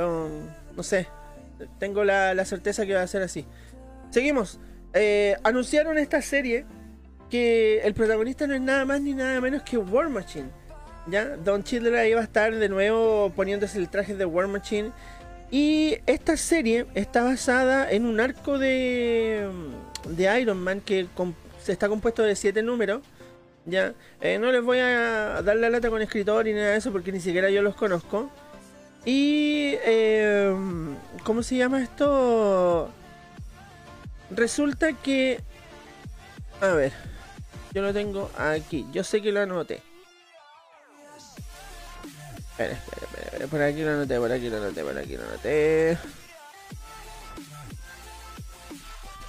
no 0.76 0.84
sé 0.84 1.08
tengo 1.80 2.04
la, 2.04 2.46
certeza 2.46 2.86
que 2.86 2.96
va 2.96 3.02
a 3.02 3.08
ser 3.08 3.22
así. 3.22 3.46
Seguimos. 4.12 4.60
Eh, 4.94 5.36
anunciaron 5.44 5.98
esta 5.98 6.22
serie 6.22 6.66
que 7.30 7.80
el 7.80 7.94
protagonista 7.94 8.48
no 8.48 8.54
es 8.54 8.62
nada 8.62 8.86
más 8.86 9.02
ni 9.02 9.14
nada 9.14 9.42
menos 9.42 9.64
que 9.64 9.78
War 9.78 10.10
Machine. 10.10 10.50
¿ya? 11.08 11.36
Don 11.38 11.64
Chidler 11.64 11.96
ahí 11.96 12.14
va 12.14 12.22
a 12.22 12.26
estar 12.26 12.54
de 12.56 12.70
nuevo 12.70 13.32
poniéndose 13.36 13.78
el 13.78 13.90
traje 13.90 14.16
de 14.16 14.26
War 14.26 14.48
Machine. 14.48 14.92
Y 15.52 15.98
esta 16.06 16.38
serie 16.38 16.86
está 16.96 17.24
basada 17.24 17.90
en 17.92 18.06
un 18.06 18.20
arco 18.20 18.58
de, 18.58 19.48
de 20.10 20.42
Iron 20.42 20.58
Man 20.58 20.82
que 20.82 21.08
se 21.62 21.72
está 21.72 21.88
compuesto 21.88 22.24
de 22.24 22.36
7 22.36 22.64
números. 22.64 23.02
¿Ya? 23.66 23.94
Eh, 24.22 24.38
no 24.40 24.52
les 24.52 24.64
voy 24.64 24.80
a 24.80 25.42
dar 25.42 25.56
la 25.56 25.70
lata 25.70 25.90
con 25.90 26.02
escritor 26.02 26.48
y 26.48 26.54
nada 26.54 26.72
de 26.72 26.78
eso 26.78 26.92
porque 26.92 27.12
ni 27.12 27.20
siquiera 27.20 27.50
yo 27.50 27.62
los 27.62 27.76
conozco. 27.76 28.30
Y... 29.06 29.76
Eh, 29.86 30.56
¿Cómo 31.24 31.42
se 31.42 31.58
llama 31.58 31.82
esto? 31.82 32.92
Resulta 34.30 34.94
que... 34.94 35.40
A 36.62 36.68
ver. 36.68 36.94
Yo 37.74 37.82
lo 37.82 37.94
tengo 37.94 38.30
aquí. 38.38 38.86
Yo 38.94 39.04
sé 39.04 39.22
que 39.22 39.32
lo 39.32 39.42
anoté. 39.42 39.82
Espera, 42.52 42.74
espera, 42.74 43.08
espera, 43.26 43.48
Por 43.48 43.62
aquí 43.62 43.82
lo 43.82 43.90
anoté, 43.90 44.18
por 44.18 44.32
aquí 44.32 44.50
lo 44.50 44.58
anoté, 44.58 44.84
por 44.84 44.98
aquí 44.98 45.18
lo 45.18 45.24
anoté. 45.24 45.98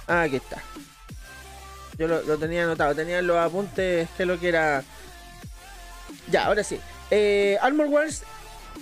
Ah, 0.07 0.21
aquí 0.21 0.37
está. 0.37 0.61
Yo 1.97 2.07
lo, 2.07 2.37
tenía 2.37 2.63
anotado. 2.63 2.95
Tenía 2.95 3.21
los 3.21 3.37
apuntes 3.37 4.07
que 4.17 4.25
lo 4.25 4.39
que 4.39 4.49
era... 4.49 4.83
Ya, 6.31 6.45
ahora 6.45 6.63
sí. 6.63 6.79
Eh, 7.11 7.57
Armor 7.61 7.87
Wars 7.87 8.23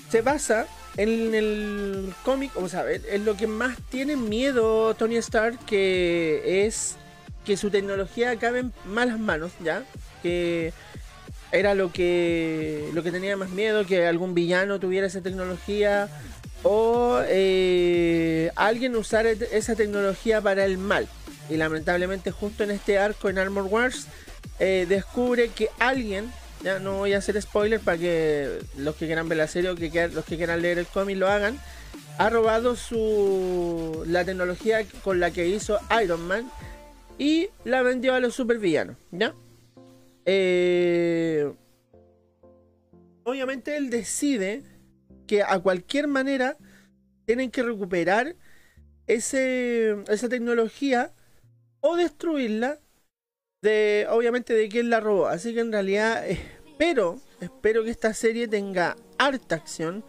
se 0.10 0.22
basa 0.22 0.68
en 0.98 1.36
el 1.36 2.14
cómic, 2.24 2.56
o 2.56 2.70
sea, 2.70 2.90
es 2.90 3.22
lo 3.22 3.36
que 3.36 3.48
más 3.48 3.78
tiene 3.90 4.16
miedo 4.16 4.94
Tony 4.96 5.18
Stark, 5.18 5.60
que 5.66 6.66
es 6.66 6.96
que 7.44 7.58
su 7.58 7.70
tecnología 7.70 8.32
acabe 8.32 8.60
en 8.60 8.74
malas 8.86 9.20
manos, 9.20 9.52
¿ya? 9.64 9.84
Que 10.24 10.74
era 11.52 11.76
lo 11.76 11.92
que, 11.92 12.90
lo 12.94 13.04
que 13.04 13.12
tenía 13.12 13.38
más 13.38 13.50
miedo, 13.50 13.86
que 13.86 14.08
algún 14.08 14.34
villano 14.34 14.80
tuviera 14.80 15.08
esa 15.08 15.22
tecnología 15.22 16.10
o 16.64 17.22
eh, 17.28 18.52
alguien 18.56 18.96
usara 18.96 19.30
esa 19.32 19.76
tecnología 19.76 20.42
para 20.42 20.66
el 20.66 20.78
mal. 20.78 21.08
Y 21.50 21.58
lamentablemente 21.58 22.32
justo 22.32 22.64
en 22.64 22.72
este 22.72 22.98
arco 22.98 23.30
en 23.30 23.38
Armor 23.38 23.66
Wars 23.66 24.08
eh, 24.60 24.86
descubre 24.88 25.50
que 25.50 25.70
alguien 25.80 26.32
ya 26.64 26.80
no 26.80 26.98
voy 26.98 27.14
a 27.14 27.20
hacer 27.20 27.40
spoiler 27.42 27.80
para 27.80 27.98
que 27.98 28.60
los 28.78 28.96
que 28.96 29.06
quieran 29.06 29.30
ver 29.30 29.38
la 29.38 29.48
serie 29.48 29.70
o 29.70 29.76
que 29.76 30.08
los 30.08 30.26
que 30.26 30.38
quieran 30.38 30.62
leer 30.62 30.80
el 30.80 30.88
cómic 30.88 31.18
lo 31.18 31.28
hagan. 31.28 31.60
Ha 32.18 32.30
robado 32.30 32.76
su 32.76 34.04
la 34.08 34.24
tecnología 34.26 34.84
con 35.04 35.20
la 35.20 35.32
que 35.32 35.48
hizo 35.48 35.80
Iron 36.02 36.26
Man 36.28 36.50
y 37.18 37.50
la 37.66 37.82
vendió 37.82 38.14
a 38.14 38.20
los 38.20 38.36
supervillanos, 38.36 38.96
¿ya? 39.12 39.36
Eh, 40.26 41.52
obviamente 43.24 43.78
él 43.78 43.90
decide 43.90 44.64
que 45.28 45.44
a 45.44 45.60
cualquier 45.60 46.08
manera 46.08 46.58
tienen 47.26 47.52
que 47.52 47.64
recuperar 47.64 48.36
ese, 49.08 49.98
esa 50.08 50.30
tecnología 50.30 51.12
o 51.88 51.96
destruirla 51.96 52.80
de 53.62 54.08
obviamente 54.10 54.54
de 54.56 54.68
quién 54.70 54.90
la 54.90 55.00
robó. 55.00 55.28
Así 55.28 55.54
que 55.54 55.60
en 55.60 55.72
realidad 55.72 56.26
espero, 56.28 57.20
espero 57.40 57.84
que 57.84 57.92
esta 57.92 58.12
serie 58.16 58.48
tenga 58.48 58.96
harta 59.20 59.56
acción. 59.56 60.04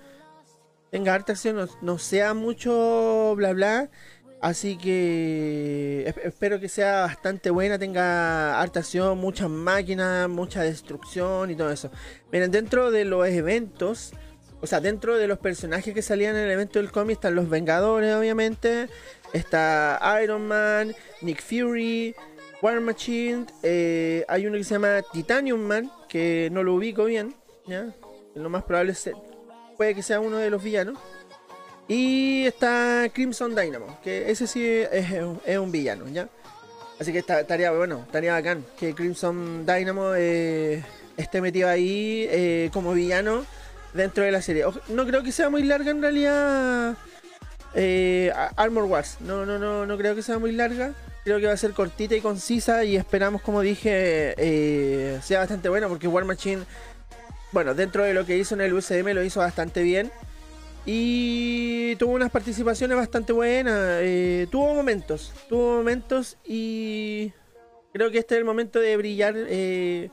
Tenga 0.90 1.12
harta 1.12 1.32
acción, 1.32 1.68
no, 1.82 1.98
sea 1.98 2.32
mucho 2.32 3.34
bla 3.36 3.52
bla. 3.52 3.90
Así 4.40 4.78
que 4.78 6.14
espero 6.24 6.60
que 6.60 6.68
sea 6.70 7.02
bastante 7.02 7.50
buena, 7.50 7.78
tenga 7.78 8.58
harta 8.58 8.80
acción, 8.80 9.18
muchas 9.18 9.50
máquinas, 9.50 10.30
mucha 10.30 10.62
destrucción 10.62 11.50
y 11.50 11.56
todo 11.56 11.70
eso. 11.70 11.90
Miren, 12.32 12.50
dentro 12.50 12.90
de 12.90 13.04
los 13.04 13.26
eventos, 13.28 14.12
o 14.62 14.66
sea, 14.66 14.80
dentro 14.80 15.16
de 15.18 15.28
los 15.28 15.38
personajes 15.38 15.92
que 15.92 16.02
salían 16.02 16.36
en 16.36 16.44
el 16.44 16.50
evento 16.50 16.78
del 16.78 16.90
cómic 16.90 17.16
están 17.16 17.34
los 17.34 17.50
Vengadores, 17.50 18.14
obviamente. 18.14 18.88
Está 19.32 20.00
Iron 20.22 20.46
Man, 20.46 20.94
Nick 21.20 21.42
Fury, 21.42 22.14
War 22.62 22.80
Machine, 22.80 23.46
eh, 23.62 24.24
hay 24.28 24.46
uno 24.46 24.56
que 24.56 24.64
se 24.64 24.74
llama 24.74 25.02
Titanium 25.12 25.60
Man, 25.60 25.90
que 26.08 26.48
no 26.52 26.62
lo 26.62 26.74
ubico 26.74 27.04
bien, 27.04 27.34
¿ya? 27.66 27.94
Lo 28.34 28.48
más 28.48 28.64
probable 28.64 28.92
es, 28.92 29.10
puede 29.76 29.94
que 29.94 30.02
sea 30.02 30.20
uno 30.20 30.38
de 30.38 30.50
los 30.50 30.62
villanos. 30.62 30.98
Y 31.88 32.44
está 32.46 33.08
Crimson 33.12 33.54
Dynamo, 33.54 33.98
que 34.02 34.30
ese 34.30 34.46
sí 34.46 34.64
es, 34.64 35.58
un 35.58 35.70
villano, 35.70 36.08
¿ya? 36.08 36.28
Así 36.98 37.12
que 37.12 37.18
estaría, 37.18 37.70
bueno, 37.70 38.02
estaría 38.06 38.32
bacán 38.32 38.64
que 38.78 38.94
Crimson 38.94 39.64
Dynamo 39.66 40.14
eh, 40.16 40.82
esté 41.16 41.40
metido 41.40 41.68
ahí 41.68 42.26
eh, 42.30 42.70
como 42.72 42.92
villano 42.92 43.44
dentro 43.92 44.24
de 44.24 44.32
la 44.32 44.42
serie. 44.42 44.64
No 44.88 45.06
creo 45.06 45.22
que 45.22 45.30
sea 45.30 45.50
muy 45.50 45.62
larga 45.62 45.90
en 45.90 46.02
realidad 46.02 46.96
Armor 48.56 48.84
Wars. 48.84 49.18
No, 49.20 49.44
no, 49.44 49.58
no, 49.58 49.86
no 49.86 49.98
creo 49.98 50.14
que 50.14 50.22
sea 50.22 50.38
muy 50.38 50.52
larga 50.52 50.94
creo 51.26 51.40
que 51.40 51.46
va 51.46 51.54
a 51.54 51.56
ser 51.56 51.72
cortita 51.72 52.14
y 52.14 52.20
concisa 52.20 52.84
y 52.84 52.94
esperamos, 52.94 53.42
como 53.42 53.60
dije, 53.60 54.36
eh, 54.38 55.18
sea 55.24 55.40
bastante 55.40 55.68
buena 55.68 55.88
porque 55.88 56.06
War 56.06 56.24
Machine, 56.24 56.62
bueno, 57.50 57.74
dentro 57.74 58.04
de 58.04 58.14
lo 58.14 58.24
que 58.24 58.38
hizo 58.38 58.54
en 58.54 58.60
el 58.60 58.72
UCM 58.72 59.12
lo 59.12 59.24
hizo 59.24 59.40
bastante 59.40 59.82
bien 59.82 60.12
y 60.84 61.96
tuvo 61.96 62.12
unas 62.12 62.30
participaciones 62.30 62.96
bastante 62.96 63.32
buenas, 63.32 63.98
eh, 64.02 64.46
tuvo 64.52 64.72
momentos, 64.72 65.32
tuvo 65.48 65.78
momentos 65.78 66.36
y 66.44 67.32
creo 67.92 68.12
que 68.12 68.18
este 68.18 68.36
es 68.36 68.38
el 68.38 68.44
momento 68.44 68.78
de 68.78 68.96
brillar 68.96 69.34
eh, 69.36 70.10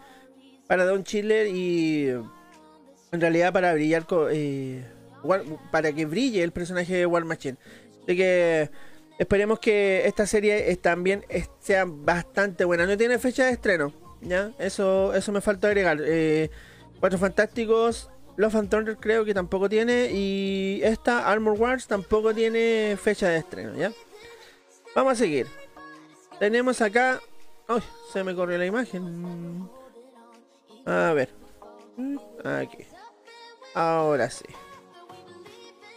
para 0.65 0.83
Don 0.83 1.03
Chiller 1.03 1.45
y 1.45 2.07
en 2.07 3.21
realidad 3.21 3.53
para 3.53 3.71
brillar, 3.75 4.07
para 5.71 5.91
que 5.93 6.05
brille 6.05 6.43
el 6.43 6.51
personaje 6.51 6.95
de 6.95 7.05
War 7.05 7.25
Machine. 7.25 7.57
Así 8.03 8.17
que 8.17 8.69
Esperemos 9.19 9.59
que 9.59 10.07
esta 10.07 10.25
serie 10.25 10.75
también 10.77 11.23
sea 11.59 11.85
bastante 11.87 12.65
buena. 12.65 12.85
No 12.85 12.97
tiene 12.97 13.19
fecha 13.19 13.45
de 13.45 13.51
estreno, 13.51 13.93
¿ya? 14.21 14.51
Eso, 14.57 15.13
eso 15.13 15.31
me 15.31 15.41
falta 15.41 15.67
agregar. 15.67 15.99
Eh, 16.01 16.49
Cuatro 16.99 17.19
Fantásticos, 17.19 18.09
Los 18.37 18.53
Thunder 18.53 18.97
creo 18.97 19.23
que 19.23 19.33
tampoco 19.33 19.69
tiene. 19.69 20.09
Y 20.11 20.81
esta, 20.83 21.29
Armor 21.29 21.59
Wars, 21.59 21.87
tampoco 21.87 22.33
tiene 22.33 22.97
fecha 23.01 23.29
de 23.29 23.37
estreno, 23.37 23.75
¿ya? 23.75 23.91
Vamos 24.95 25.13
a 25.13 25.15
seguir. 25.15 25.47
Tenemos 26.39 26.81
acá... 26.81 27.21
¡Ay! 27.67 27.81
Se 28.11 28.23
me 28.23 28.33
corrió 28.35 28.57
la 28.57 28.65
imagen. 28.65 29.69
A 30.85 31.13
ver. 31.13 31.29
Aquí. 32.43 32.85
Ahora 33.75 34.29
sí. 34.29 34.45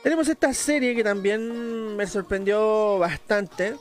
Tenemos 0.06 0.28
esta 0.28 0.54
serie 0.54 0.94
que 0.94 1.02
también 1.02 1.96
me 1.96 2.06
sorprendió 2.06 2.96
bastante. 2.96 3.74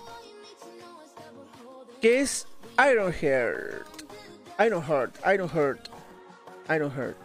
que 2.02 2.22
es 2.22 2.48
Ironheart. 2.80 3.86
Ironheart, 4.58 5.16
Ironheart, 5.24 5.88
Ironheart, 6.68 7.18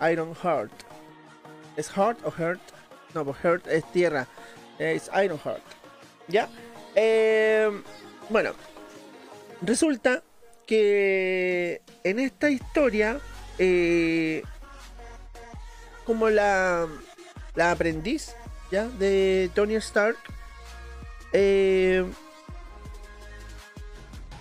Ironheart. 0.00 0.72
¿Es 1.76 1.90
Heart 1.90 2.24
o 2.24 2.30
Heart? 2.30 2.60
No, 3.14 3.24
pues 3.24 3.36
Heart 3.38 3.66
es 3.66 3.90
tierra. 3.90 4.28
Es 4.78 5.10
Ironheart. 5.12 5.64
¿Ya? 6.28 6.48
Eh, 6.94 7.82
bueno, 8.28 8.52
resulta 9.60 10.22
que 10.68 11.82
en 12.04 12.20
esta 12.20 12.48
historia, 12.48 13.18
eh, 13.58 14.44
como 16.04 16.30
la, 16.30 16.86
la 17.54 17.70
aprendiz 17.70 18.34
¿ya? 18.70 18.86
de 18.86 19.50
Tony 19.54 19.74
Stark, 19.76 20.16
eh, 21.32 22.04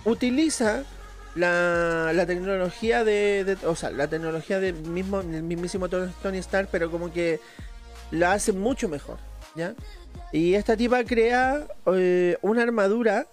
utiliza 0.06 0.84
la, 1.36 2.12
la 2.13 2.26
tecnología 2.26 3.04
de, 3.04 3.58
O 3.65 3.76
sea, 3.76 3.91
la 3.91 4.08
tecnología 4.08 4.60
del 4.60 4.76
mismo, 4.76 5.22
mismísimo 5.24 5.89
Tony 5.89 6.38
Stark, 6.39 6.69
pero 6.72 6.89
como 6.91 7.12
que 7.12 7.39
la 8.12 8.34
hace 8.34 8.52
mucho 8.52 8.89
mejor, 8.89 9.19
¿ya? 9.56 9.76
Y 10.32 10.56
esta 10.56 10.76
tipa 10.76 11.04
crea 11.04 11.67
eh, 11.93 12.38
una 12.41 12.63
armadura, 12.63 13.28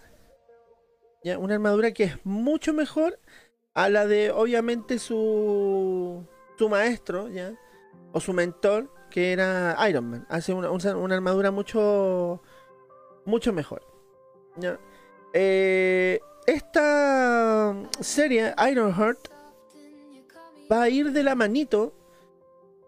¿ya? 1.25 1.39
Una 1.39 1.55
armadura 1.55 1.93
que 1.93 2.05
es 2.05 2.15
mucho 2.25 2.73
mejor 2.73 3.19
a 3.75 3.89
la 3.89 4.07
de, 4.07 4.31
obviamente, 4.31 4.99
su, 4.99 6.27
su 6.59 6.69
maestro, 6.69 7.29
¿ya? 7.29 7.55
O 8.13 8.21
su 8.21 8.33
mentor, 8.33 8.93
que 9.11 9.33
era 9.33 9.77
Iron 9.89 10.11
Man. 10.11 10.27
Hace 10.29 10.53
una, 10.53 10.71
una 10.71 11.15
armadura 11.15 11.51
mucho, 11.51 12.43
mucho 13.25 13.53
mejor, 13.53 13.83
¿ya? 14.57 14.79
Eh, 15.33 16.21
esta 16.47 17.75
serie, 18.01 18.55
Ironheart, 18.71 19.19
va 20.71 20.83
a 20.83 20.89
ir 20.89 21.13
de 21.13 21.23
la 21.23 21.35
manito 21.35 21.93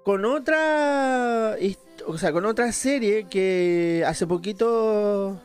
con 0.05 0.25
otra, 0.25 1.57
o 2.07 2.17
sea, 2.17 2.33
con 2.33 2.47
otra 2.47 2.73
serie 2.73 3.27
que 3.29 4.05
hace 4.07 4.27
poquito 4.27 5.41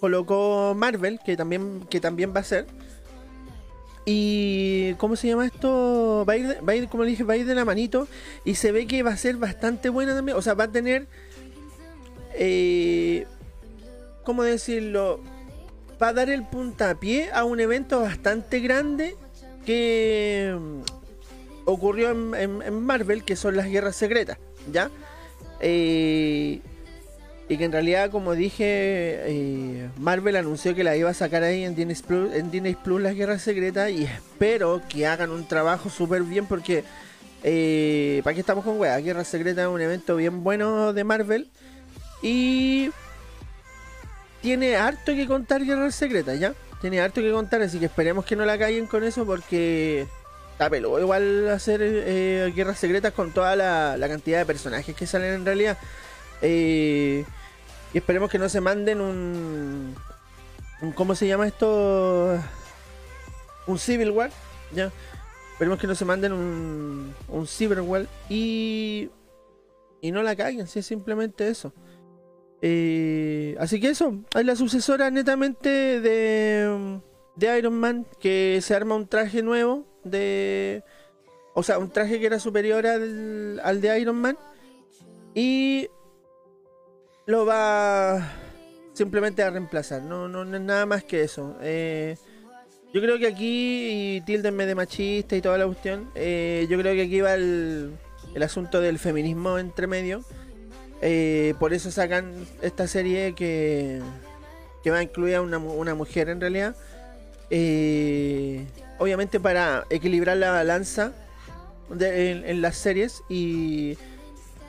colocó 0.00 0.74
Marvel, 0.74 1.20
que 1.24 1.36
también, 1.36 1.86
que 1.88 2.00
también 2.00 2.32
va 2.34 2.40
a 2.40 2.44
ser. 2.44 2.66
Y 4.12 4.94
¿cómo 4.94 5.14
se 5.14 5.28
llama 5.28 5.46
esto? 5.46 6.24
Va 6.28 6.32
a, 6.32 6.36
ir, 6.36 6.58
va 6.68 6.72
a 6.72 6.76
ir, 6.76 6.88
como 6.88 7.04
dije, 7.04 7.22
va 7.22 7.34
a 7.34 7.36
ir 7.36 7.46
de 7.46 7.54
la 7.54 7.64
manito. 7.64 8.08
Y 8.44 8.56
se 8.56 8.72
ve 8.72 8.86
que 8.86 9.02
va 9.02 9.10
a 9.10 9.16
ser 9.16 9.36
bastante 9.36 9.88
buena 9.88 10.14
también. 10.14 10.36
O 10.36 10.42
sea, 10.42 10.54
va 10.54 10.64
a 10.64 10.72
tener. 10.72 11.06
Eh, 12.34 13.26
¿Cómo 14.24 14.42
decirlo? 14.42 15.20
va 16.00 16.08
a 16.08 16.12
dar 16.12 16.30
el 16.30 16.44
puntapié 16.44 17.30
a 17.32 17.44
un 17.44 17.60
evento 17.60 18.00
bastante 18.00 18.60
grande 18.60 19.16
que 19.66 20.56
mm, 20.58 20.80
ocurrió 21.66 22.10
en, 22.10 22.82
Marvel, 22.82 23.24
que 23.24 23.36
son 23.36 23.56
las 23.56 23.66
guerras 23.66 23.96
secretas, 23.96 24.38
¿ya? 24.72 24.90
Eh, 25.60 26.60
y 27.50 27.58
que 27.58 27.64
en 27.64 27.72
realidad, 27.72 28.12
como 28.12 28.36
dije, 28.36 28.62
eh, 28.64 29.90
Marvel 29.98 30.36
anunció 30.36 30.72
que 30.72 30.84
la 30.84 30.94
iba 30.96 31.10
a 31.10 31.14
sacar 31.14 31.42
ahí 31.42 31.64
en 31.64 31.74
Disney 31.74 31.96
Plus, 31.96 32.32
en 32.32 32.48
Disney 32.48 32.76
Plus 32.76 33.02
las 33.02 33.16
guerras 33.16 33.42
secretas 33.42 33.90
y 33.90 34.04
espero 34.04 34.80
que 34.88 35.04
hagan 35.04 35.32
un 35.32 35.48
trabajo 35.48 35.90
súper 35.90 36.22
bien 36.22 36.46
porque, 36.46 36.84
eh, 37.42 38.20
¿para 38.22 38.34
qué 38.34 38.40
estamos 38.40 38.64
con 38.64 38.78
weá? 38.78 38.96
Guerras 38.98 39.26
secretas 39.26 39.64
es 39.64 39.68
un 39.68 39.80
evento 39.80 40.14
bien 40.14 40.44
bueno 40.44 40.92
de 40.92 41.02
Marvel 41.02 41.50
y 42.22 42.92
tiene 44.42 44.76
harto 44.76 45.12
que 45.12 45.26
contar 45.26 45.64
Guerras 45.64 45.96
Secretas, 45.96 46.38
¿ya? 46.38 46.54
Tiene 46.80 47.00
harto 47.00 47.20
que 47.20 47.32
contar, 47.32 47.62
así 47.62 47.80
que 47.80 47.86
esperemos 47.86 48.24
que 48.24 48.36
no 48.36 48.44
la 48.44 48.58
caigan 48.58 48.86
con 48.86 49.02
eso 49.02 49.26
porque 49.26 50.06
está 50.52 50.70
peludo 50.70 51.00
igual 51.00 51.48
hacer 51.48 51.80
eh, 51.82 52.52
Guerras 52.54 52.78
Secretas 52.78 53.12
con 53.12 53.32
toda 53.32 53.56
la, 53.56 53.96
cantidad 54.06 54.38
de 54.38 54.46
personajes 54.46 54.94
que 54.94 55.08
salen 55.08 55.34
en 55.34 55.44
realidad. 55.44 55.78
Y 57.92 57.98
esperemos 57.98 58.30
que 58.30 58.38
no 58.38 58.48
se 58.48 58.60
manden 58.60 59.00
un, 59.00 59.94
¿Cómo 60.94 61.14
se 61.14 61.26
llama 61.26 61.46
esto? 61.46 62.38
Un 63.66 63.78
Civil 63.78 64.10
War, 64.10 64.30
¿ya? 64.72 64.90
Esperemos 65.52 65.78
que 65.78 65.86
no 65.86 65.94
se 65.94 66.06
manden 66.06 66.32
un, 66.32 67.14
un 67.28 67.46
Civil 67.46 67.80
War 67.80 68.06
y... 68.28 69.10
Y 70.02 70.12
no 70.12 70.22
la 70.22 70.34
caigan, 70.34 70.66
si 70.66 70.78
es 70.78 70.86
simplemente 70.86 71.48
eso. 71.48 71.74
Eh, 72.62 73.54
así 73.60 73.78
que 73.78 73.90
eso, 73.90 74.24
hay 74.34 74.44
la 74.44 74.56
sucesora 74.56 75.10
netamente 75.10 76.00
de, 76.00 77.00
de 77.36 77.58
Iron 77.58 77.74
Man, 77.74 78.06
que 78.18 78.60
se 78.62 78.74
arma 78.74 78.94
un 78.94 79.06
traje 79.06 79.42
nuevo 79.42 79.86
de... 80.04 80.82
O 81.54 81.62
sea, 81.62 81.78
un 81.78 81.90
traje 81.90 82.18
que 82.18 82.26
era 82.26 82.38
superior 82.38 82.86
al, 82.86 83.60
al 83.62 83.82
de 83.82 84.00
Iron 84.00 84.16
Man. 84.16 84.38
Y 85.34 85.90
lo 87.30 87.46
va 87.46 88.28
simplemente 88.92 89.42
a 89.42 89.50
reemplazar. 89.50 90.02
No, 90.02 90.28
no, 90.28 90.42
es 90.42 90.60
nada 90.60 90.84
más 90.84 91.04
que 91.04 91.22
eso. 91.22 91.56
Eh, 91.62 92.16
yo 92.92 93.00
creo 93.00 93.18
que 93.18 93.28
aquí, 93.28 94.16
y 94.16 94.20
tildenme 94.22 94.66
de 94.66 94.74
machista 94.74 95.36
y 95.36 95.40
toda 95.40 95.56
la 95.56 95.66
cuestión, 95.66 96.10
eh, 96.16 96.66
yo 96.68 96.78
creo 96.78 96.92
que 96.94 97.02
aquí 97.02 97.20
va 97.20 97.34
el, 97.34 97.92
el 98.34 98.42
asunto 98.42 98.80
del 98.80 98.98
feminismo 98.98 99.58
entre 99.58 99.86
medio. 99.86 100.24
Eh, 101.02 101.54
por 101.58 101.72
eso 101.72 101.90
sacan 101.90 102.34
esta 102.62 102.86
serie 102.88 103.34
que, 103.34 104.02
que 104.82 104.90
va 104.90 104.98
a 104.98 105.02
incluir 105.02 105.36
a 105.36 105.40
una, 105.40 105.94
mujer 105.94 106.28
en 106.28 106.40
realidad. 106.40 106.74
Obviamente 108.98 109.40
para 109.40 109.86
equilibrar 109.88 110.36
la 110.36 110.50
balanza 110.50 111.12
en, 111.98 112.60
las 112.60 112.76
series 112.76 113.22
y 113.28 113.96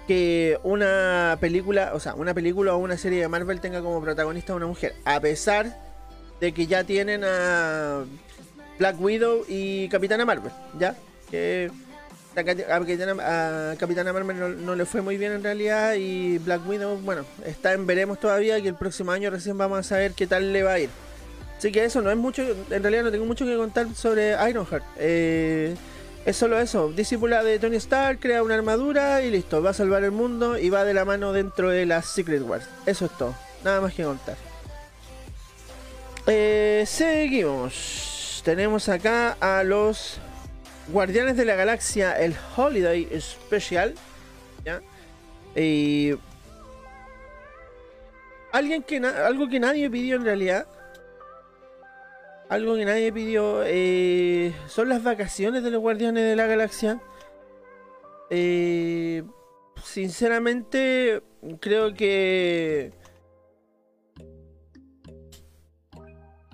que 0.08 0.60
una 0.64 1.38
película, 1.40 1.92
o 1.94 2.00
sea, 2.00 2.16
una 2.16 2.34
película 2.34 2.76
o 2.76 2.78
una 2.78 2.98
serie 2.98 3.22
de 3.22 3.28
Marvel 3.28 3.62
tenga 3.62 3.82
como 3.82 4.02
protagonista 4.02 4.54
a 4.54 4.56
una 4.56 4.68
mujer, 4.68 4.96
a 5.06 5.20
pesar 5.20 5.78
de 6.40 6.54
que 6.54 6.68
ya 6.68 6.84
tienen 6.84 7.24
a 7.24 8.04
Black 8.80 9.00
Widow 9.00 9.46
y 9.48 9.88
Capitana 9.90 10.26
Marvel, 10.26 10.52
¿ya? 10.80 10.96
Que 11.30 11.72
a 12.36 13.76
Capitana, 13.78 14.14
Marvel 14.14 14.66
no, 14.66 14.76
le 14.76 14.86
fue 14.86 15.02
muy 15.02 15.18
bien 15.18 15.34
en 15.34 15.44
realidad 15.44 15.96
y 15.96 16.38
Black 16.40 16.68
Widow, 16.68 16.98
bueno, 17.00 17.26
está 17.46 17.74
en 17.74 17.86
veremos 17.86 18.20
todavía 18.20 18.62
que 18.62 18.70
el 18.70 18.76
próximo 18.76 19.12
año 19.12 19.30
recién 19.30 19.58
vamos 19.58 19.80
a 19.80 19.84
saber 19.84 20.14
qué 20.14 20.28
tal 20.28 20.54
le 20.54 20.64
va 20.64 20.74
a 20.74 20.80
ir. 20.80 20.90
Así 21.58 21.72
que 21.72 21.84
eso 21.84 22.02
no 22.02 22.10
es 22.10 22.18
mucho, 22.18 22.42
en 22.42 22.82
realidad 22.82 23.04
no 23.04 23.12
tengo 23.12 23.26
mucho 23.26 23.46
que 23.46 23.56
contar 23.56 23.94
sobre 23.94 24.32
Ironheart. 24.50 24.84
Eh, 24.98 25.76
es 26.26 26.38
solo 26.38 26.60
eso, 26.60 26.90
discípula 26.90 27.44
de 27.44 27.58
Tony 27.60 27.78
Stark, 27.78 28.20
crea 28.20 28.44
una 28.44 28.56
armadura 28.56 29.22
y 29.22 29.32
listo, 29.32 29.62
va 29.62 29.72
a 29.72 29.74
salvar 29.74 30.04
el 30.04 30.12
mundo 30.12 30.58
y 30.58 30.70
va 30.70 30.84
de 30.84 30.94
la 30.94 31.06
mano 31.06 31.34
dentro 31.34 31.70
de 31.70 31.86
las 31.86 32.06
Secret 32.06 32.42
Wars. 32.44 32.66
Eso 32.86 33.06
es 33.06 33.18
todo, 33.18 33.36
nada 33.64 33.82
más 33.82 33.94
que 33.94 34.04
contar. 34.04 34.36
Eh, 36.28 36.84
seguimos. 36.88 38.42
Tenemos 38.46 38.90
acá 38.90 39.38
a 39.40 39.64
los 39.64 40.20
Guardianes 40.90 41.38
de 41.38 41.46
la 41.46 41.56
Galaxia, 41.56 42.20
el 42.20 42.36
Holiday 42.56 43.08
Special. 43.20 43.96
¿ya? 44.66 44.82
Y 45.56 46.14
alguien 48.52 48.84
que 48.84 48.98
algo 48.98 49.48
que 49.48 49.60
nadie 49.60 49.90
pidió 49.90 50.16
en 50.16 50.26
realidad. 50.26 50.68
Algo 52.52 52.76
que 52.76 52.84
nadie 52.84 53.14
pidió 53.14 53.64
eh, 53.66 54.54
son 54.68 54.90
las 54.90 55.02
vacaciones 55.02 55.64
de 55.64 55.72
los 55.72 55.80
Guardianes 55.80 56.22
de 56.26 56.36
la 56.36 56.48
Galaxia. 56.48 57.02
Eh, 58.30 59.24
sinceramente, 59.82 61.24
creo 61.62 61.94
que 61.94 62.92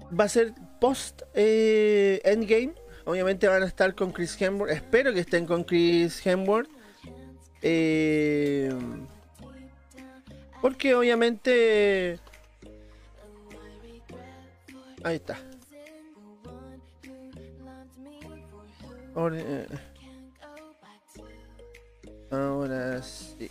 va 0.08 0.26
a 0.26 0.30
ser 0.30 0.54
post 0.80 1.24
eh, 1.34 2.22
Endgame 2.24 2.76
Obviamente 3.06 3.48
van 3.48 3.64
a 3.64 3.66
estar 3.66 3.96
con 3.96 4.12
Chris 4.12 4.40
Hemsworth. 4.40 4.72
Espero 4.72 5.12
que 5.16 5.22
estén 5.22 5.48
con 5.48 5.64
Chris 5.64 6.24
Hemsworth. 6.24 6.70
Porque 10.62 10.94
obviamente... 10.94 12.20
Ahí 15.04 15.16
está. 15.16 15.47
Eh, 19.18 19.68
ahora 22.30 23.02
sí. 23.02 23.50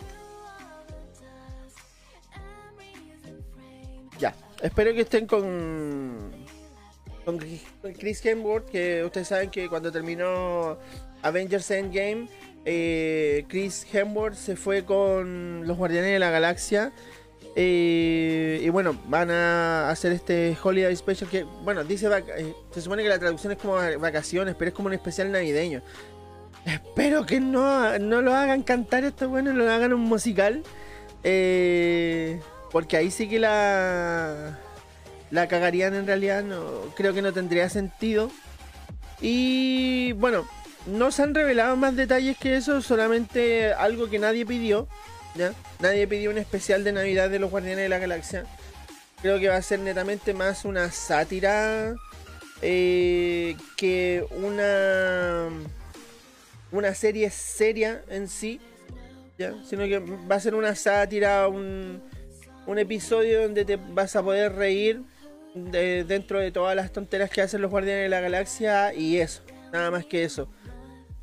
Ya. 4.17 4.33
Espero 4.61 4.93
que 4.93 5.01
estén 5.01 5.27
con 5.27 6.31
con 7.25 7.37
Chris 7.93 8.25
Hemsworth, 8.25 8.69
que 8.69 9.03
ustedes 9.03 9.27
saben 9.27 9.49
que 9.49 9.67
cuando 9.67 9.91
terminó 9.91 10.77
Avengers 11.21 11.69
Endgame, 11.71 12.29
eh, 12.63 13.43
Chris 13.49 13.85
Hemsworth 13.91 14.35
se 14.35 14.55
fue 14.55 14.85
con 14.85 15.67
los 15.67 15.75
Guardianes 15.75 16.13
de 16.13 16.19
la 16.19 16.29
Galaxia 16.29 16.93
Eh, 17.59 18.61
y 18.61 18.69
bueno, 18.69 18.95
van 19.07 19.31
a 19.31 19.89
hacer 19.89 20.11
este 20.11 20.55
Holiday 20.61 20.95
Special 20.95 21.27
que, 21.27 21.43
bueno, 21.43 21.83
dice, 21.83 22.07
eh, 22.37 22.53
se 22.69 22.81
supone 22.81 23.01
que 23.01 23.09
la 23.09 23.17
traducción 23.17 23.51
es 23.51 23.57
como 23.57 23.77
vacaciones, 23.99 24.53
pero 24.53 24.69
es 24.69 24.75
como 24.75 24.89
un 24.89 24.93
especial 24.93 25.31
navideño. 25.31 25.81
Espero 26.67 27.25
que 27.25 27.39
no, 27.39 27.97
no 27.97 28.21
lo 28.21 28.35
hagan 28.35 28.61
cantar 28.61 29.05
esto, 29.05 29.27
bueno, 29.27 29.53
lo 29.53 29.67
hagan 29.71 29.91
un 29.91 30.01
musical. 30.01 30.61
Eh, 31.23 32.39
porque 32.71 32.95
ahí 32.95 33.09
sí 33.09 33.27
que 33.27 33.39
la, 33.39 34.59
la 35.31 35.47
cagarían 35.47 35.95
en 35.95 36.05
realidad, 36.05 36.43
no, 36.43 36.61
creo 36.95 37.15
que 37.15 37.23
no 37.23 37.33
tendría 37.33 37.69
sentido. 37.69 38.29
Y 39.19 40.11
bueno, 40.11 40.47
no 40.85 41.11
se 41.11 41.23
han 41.23 41.33
revelado 41.33 41.75
más 41.75 41.95
detalles 41.95 42.37
que 42.37 42.55
eso, 42.55 42.83
solamente 42.83 43.73
algo 43.73 44.11
que 44.11 44.19
nadie 44.19 44.45
pidió. 44.45 44.87
Nadie 45.79 46.07
pidió 46.07 46.29
un 46.29 46.37
especial 46.37 46.83
de 46.83 46.91
Navidad 46.91 47.29
de 47.29 47.39
los 47.39 47.51
Guardianes 47.51 47.83
de 47.83 47.89
la 47.89 47.99
Galaxia. 47.99 48.45
Creo 49.21 49.39
que 49.39 49.49
va 49.49 49.55
a 49.55 49.61
ser 49.61 49.79
netamente 49.79 50.33
más 50.33 50.65
una 50.65 50.91
sátira 50.91 51.95
eh, 52.61 53.55
que 53.75 54.25
una, 54.31 55.49
una 56.71 56.93
serie 56.93 57.29
seria 57.29 58.03
en 58.09 58.27
sí. 58.27 58.59
¿ya? 59.37 59.53
Sino 59.63 59.83
que 59.85 59.99
va 59.99 60.35
a 60.35 60.39
ser 60.39 60.55
una 60.55 60.75
sátira, 60.75 61.47
un, 61.47 62.01
un 62.65 62.79
episodio 62.79 63.43
donde 63.43 63.65
te 63.65 63.77
vas 63.77 64.15
a 64.15 64.23
poder 64.23 64.53
reír 64.53 65.01
dentro 65.55 66.39
de 66.39 66.51
todas 66.51 66.75
las 66.75 66.91
tonteras 66.91 67.29
que 67.29 67.41
hacen 67.41 67.61
los 67.61 67.71
Guardianes 67.71 68.03
de 68.03 68.09
la 68.09 68.21
Galaxia 68.21 68.93
y 68.93 69.17
eso, 69.17 69.41
nada 69.71 69.89
más 69.89 70.05
que 70.05 70.23
eso. 70.23 70.49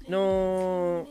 No, 0.09 1.07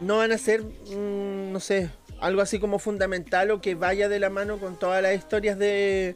no 0.00 0.18
van 0.18 0.32
a 0.32 0.38
ser, 0.38 0.62
mm, 0.62 1.52
no 1.52 1.60
sé, 1.60 1.90
algo 2.20 2.42
así 2.42 2.58
como 2.58 2.78
fundamental 2.78 3.50
o 3.50 3.60
que 3.60 3.74
vaya 3.74 4.08
de 4.08 4.20
la 4.20 4.30
mano 4.30 4.58
con 4.58 4.78
todas 4.78 5.02
las 5.02 5.14
historias 5.14 5.58
de 5.58 6.14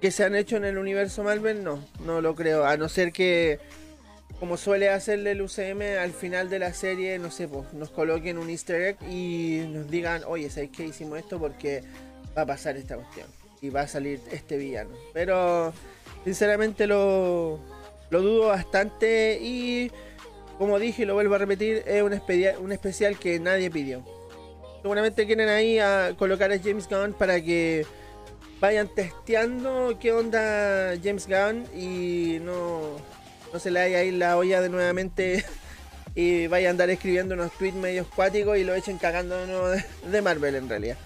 que 0.00 0.10
se 0.10 0.24
han 0.24 0.34
hecho 0.34 0.56
en 0.56 0.64
el 0.64 0.78
universo 0.78 1.22
Marvel, 1.22 1.62
no, 1.62 1.84
no 2.04 2.20
lo 2.20 2.34
creo, 2.34 2.64
a 2.64 2.76
no 2.76 2.88
ser 2.88 3.12
que 3.12 3.58
como 4.38 4.56
suele 4.56 4.88
hacerle 4.88 5.32
el 5.32 5.42
UCM 5.42 5.82
al 6.00 6.12
final 6.12 6.48
de 6.48 6.58
la 6.58 6.72
serie, 6.72 7.18
no 7.18 7.30
sé, 7.30 7.46
pues 7.46 7.70
nos 7.74 7.90
coloquen 7.90 8.38
un 8.38 8.48
easter 8.48 8.80
egg 8.80 8.96
y 9.10 9.66
nos 9.68 9.90
digan, 9.90 10.22
oye, 10.26 10.48
¿sabes 10.48 10.70
qué 10.74 10.86
hicimos 10.86 11.18
esto? 11.18 11.38
Porque 11.38 11.82
va 12.36 12.42
a 12.42 12.46
pasar 12.46 12.78
esta 12.78 12.96
cuestión 12.96 13.26
y 13.60 13.68
va 13.68 13.82
a 13.82 13.88
salir 13.88 14.20
este 14.32 14.56
villano. 14.56 14.90
Pero 15.12 15.74
sinceramente 16.24 16.86
lo, 16.86 17.60
lo 18.08 18.22
dudo 18.22 18.48
bastante 18.48 19.38
y 19.42 19.90
como 20.56 20.78
dije 20.78 21.02
y 21.02 21.06
lo 21.06 21.14
vuelvo 21.14 21.34
a 21.34 21.38
repetir, 21.38 21.82
es 21.86 22.02
un, 22.02 22.18
un 22.62 22.72
especial 22.72 23.18
que 23.18 23.38
nadie 23.40 23.70
pidió. 23.70 24.02
Seguramente 24.82 25.26
quieren 25.26 25.48
ahí 25.48 25.78
a 25.78 26.14
colocar 26.18 26.50
a 26.52 26.58
James 26.58 26.88
Gunn 26.88 27.12
para 27.12 27.40
que 27.42 27.86
vayan 28.60 28.88
testeando 28.88 29.98
qué 30.00 30.12
onda 30.12 30.94
James 31.02 31.26
Gunn 31.26 31.66
y 31.74 32.38
no, 32.40 32.96
no 33.52 33.58
se 33.58 33.70
le 33.70 33.80
haya 33.80 33.98
ahí 33.98 34.10
la 34.10 34.36
olla 34.36 34.62
de 34.62 34.70
nuevamente 34.70 35.44
y 36.14 36.46
vaya 36.46 36.68
a 36.68 36.70
andar 36.70 36.88
escribiendo 36.88 37.34
unos 37.34 37.52
tweets 37.52 37.76
medio 37.76 38.06
cuáticos 38.08 38.56
y 38.56 38.64
lo 38.64 38.74
echen 38.74 38.98
cagando 38.98 39.36
de 39.68 40.22
Marvel 40.22 40.54
en 40.54 40.68
realidad. 40.68 40.96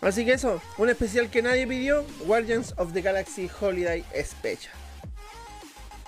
Así 0.00 0.24
que 0.24 0.34
eso, 0.34 0.62
un 0.76 0.88
especial 0.88 1.28
que 1.28 1.42
nadie 1.42 1.66
pidió, 1.66 2.04
Guardians 2.24 2.72
of 2.76 2.92
the 2.92 3.02
Galaxy 3.02 3.50
Holiday 3.60 4.04
Special. 4.24 4.72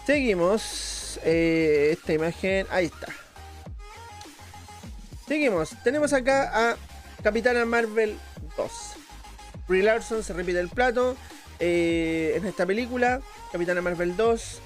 Seguimos, 0.07 1.19
eh, 1.25 1.91
esta 1.93 2.13
imagen, 2.13 2.67
ahí 2.71 2.87
está. 2.87 3.09
Seguimos, 5.27 5.71
tenemos 5.83 6.13
acá 6.13 6.71
a 6.71 6.77
Capitana 7.23 7.65
Marvel 7.65 8.17
2. 8.57 8.73
Brie 9.69 9.83
Larson 9.83 10.23
se 10.23 10.33
repite 10.33 10.59
el 10.59 10.69
plato 10.69 11.17
eh, 11.59 12.35
en 12.37 12.47
esta 12.47 12.67
película. 12.67 13.21
Capitana 13.53 13.83
Marvel 13.83 14.17
2. 14.17 14.61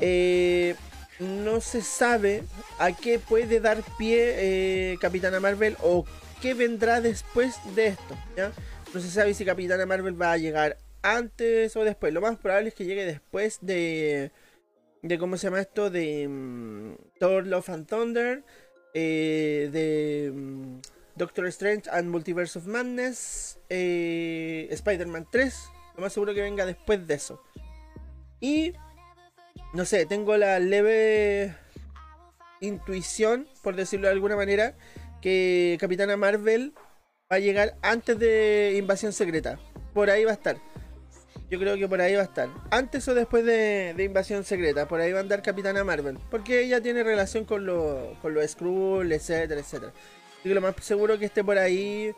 Eh, 0.00 0.76
no 1.18 1.60
se 1.60 1.82
sabe 1.82 2.44
a 2.78 2.92
qué 2.92 3.18
puede 3.18 3.60
dar 3.60 3.82
pie 3.98 4.92
eh, 4.92 4.98
Capitana 5.00 5.40
Marvel 5.40 5.76
o 5.82 6.06
qué 6.40 6.54
vendrá 6.54 7.00
después 7.00 7.56
de 7.74 7.88
esto. 7.88 8.16
No 8.94 9.00
se 9.00 9.10
sabe 9.10 9.34
si 9.34 9.44
Capitana 9.44 9.86
Marvel 9.86 10.20
va 10.20 10.32
a 10.32 10.38
llegar 10.38 10.78
antes 11.02 11.76
o 11.76 11.84
después. 11.84 12.12
Lo 12.12 12.20
más 12.20 12.38
probable 12.38 12.68
es 12.68 12.74
que 12.74 12.84
llegue 12.84 13.04
después 13.04 13.58
de. 13.60 14.30
de 15.02 15.18
¿Cómo 15.18 15.36
se 15.36 15.48
llama 15.48 15.60
esto? 15.60 15.90
De 15.90 16.28
mm, 16.28 16.94
Thor 17.18 17.46
Love 17.46 17.70
and 17.70 17.86
Thunder. 17.88 18.44
de. 18.94 20.30
Mm, 20.32 20.80
Doctor 21.16 21.46
Strange 21.46 21.90
and 21.90 22.08
Multiverse 22.08 22.58
of 22.58 22.66
Madness, 22.66 23.58
eh, 23.68 24.68
Spider-Man 24.70 25.26
3, 25.30 25.54
lo 25.96 26.02
más 26.02 26.12
seguro 26.12 26.34
que 26.34 26.40
venga 26.40 26.64
después 26.64 27.06
de 27.06 27.14
eso. 27.14 27.42
Y, 28.40 28.72
no 29.74 29.84
sé, 29.84 30.06
tengo 30.06 30.36
la 30.36 30.58
leve 30.58 31.54
intuición, 32.60 33.48
por 33.62 33.76
decirlo 33.76 34.06
de 34.06 34.14
alguna 34.14 34.36
manera, 34.36 34.74
que 35.20 35.76
Capitana 35.80 36.16
Marvel 36.16 36.72
va 37.30 37.36
a 37.36 37.38
llegar 37.38 37.76
antes 37.82 38.18
de 38.18 38.74
Invasión 38.76 39.12
Secreta. 39.12 39.58
Por 39.92 40.10
ahí 40.10 40.24
va 40.24 40.30
a 40.30 40.34
estar. 40.34 40.56
Yo 41.50 41.58
creo 41.58 41.76
que 41.76 41.86
por 41.86 42.00
ahí 42.00 42.14
va 42.14 42.22
a 42.22 42.24
estar. 42.24 42.48
Antes 42.70 43.06
o 43.08 43.14
después 43.14 43.44
de, 43.44 43.94
Invasión 43.98 44.42
Secreta. 44.44 44.88
Por 44.88 45.00
ahí 45.00 45.12
va 45.12 45.18
a 45.18 45.22
andar 45.22 45.42
Capitana 45.42 45.84
Marvel. 45.84 46.18
Porque 46.30 46.62
ella 46.62 46.80
tiene 46.80 47.02
relación 47.04 47.44
con, 47.44 47.66
con 48.22 48.34
los 48.34 48.50
Skrull, 48.50 49.12
etcétera, 49.12 49.60
etcétera. 49.60 49.92
Así 50.42 50.52
lo 50.52 50.60
más 50.60 50.74
seguro 50.80 51.20
que 51.20 51.26
esté 51.26 51.44
por 51.44 51.56
ahí 51.56 52.12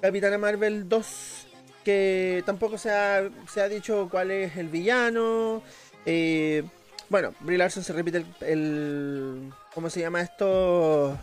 Capitana 0.00 0.36
Marvel 0.36 0.88
2, 0.88 1.46
que 1.84 2.42
tampoco 2.44 2.76
se 2.76 2.90
ha, 2.90 3.30
se 3.48 3.60
ha 3.60 3.68
dicho 3.68 4.08
cuál 4.10 4.32
es 4.32 4.56
el 4.56 4.66
villano. 4.66 5.62
Eh, 6.04 6.64
bueno, 7.08 7.34
Brie 7.38 7.56
Larson 7.56 7.84
se 7.84 7.92
repite 7.92 8.24
el, 8.40 9.52
¿Cómo 9.72 9.90
se 9.90 10.00
llama 10.00 10.22
esto? 10.22 11.16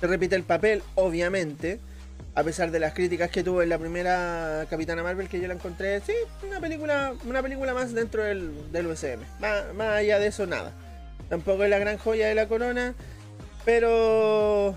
Se 0.00 0.06
repite 0.06 0.36
el 0.36 0.44
papel, 0.44 0.84
obviamente. 0.94 1.80
A 2.36 2.44
pesar 2.44 2.70
de 2.70 2.78
las 2.78 2.94
críticas 2.94 3.30
que 3.32 3.42
tuvo 3.42 3.60
en 3.60 3.68
la 3.68 3.78
primera 3.78 4.66
Capitana 4.70 5.02
Marvel, 5.02 5.28
que 5.28 5.40
yo 5.40 5.48
la 5.48 5.54
encontré, 5.54 6.00
sí, 6.00 6.12
una 6.46 6.60
película, 6.60 7.12
una 7.24 7.42
película 7.42 7.74
más 7.74 7.92
dentro 7.92 8.22
del, 8.22 8.70
del 8.70 8.86
USM. 8.86 9.18
Más 9.40 9.80
allá 9.80 10.20
de 10.20 10.28
eso, 10.28 10.46
nada. 10.46 10.72
Tampoco 11.28 11.64
es 11.64 11.70
la 11.70 11.80
gran 11.80 11.98
joya 11.98 12.28
de 12.28 12.36
la 12.36 12.46
corona. 12.46 12.94
Pero 13.64 14.76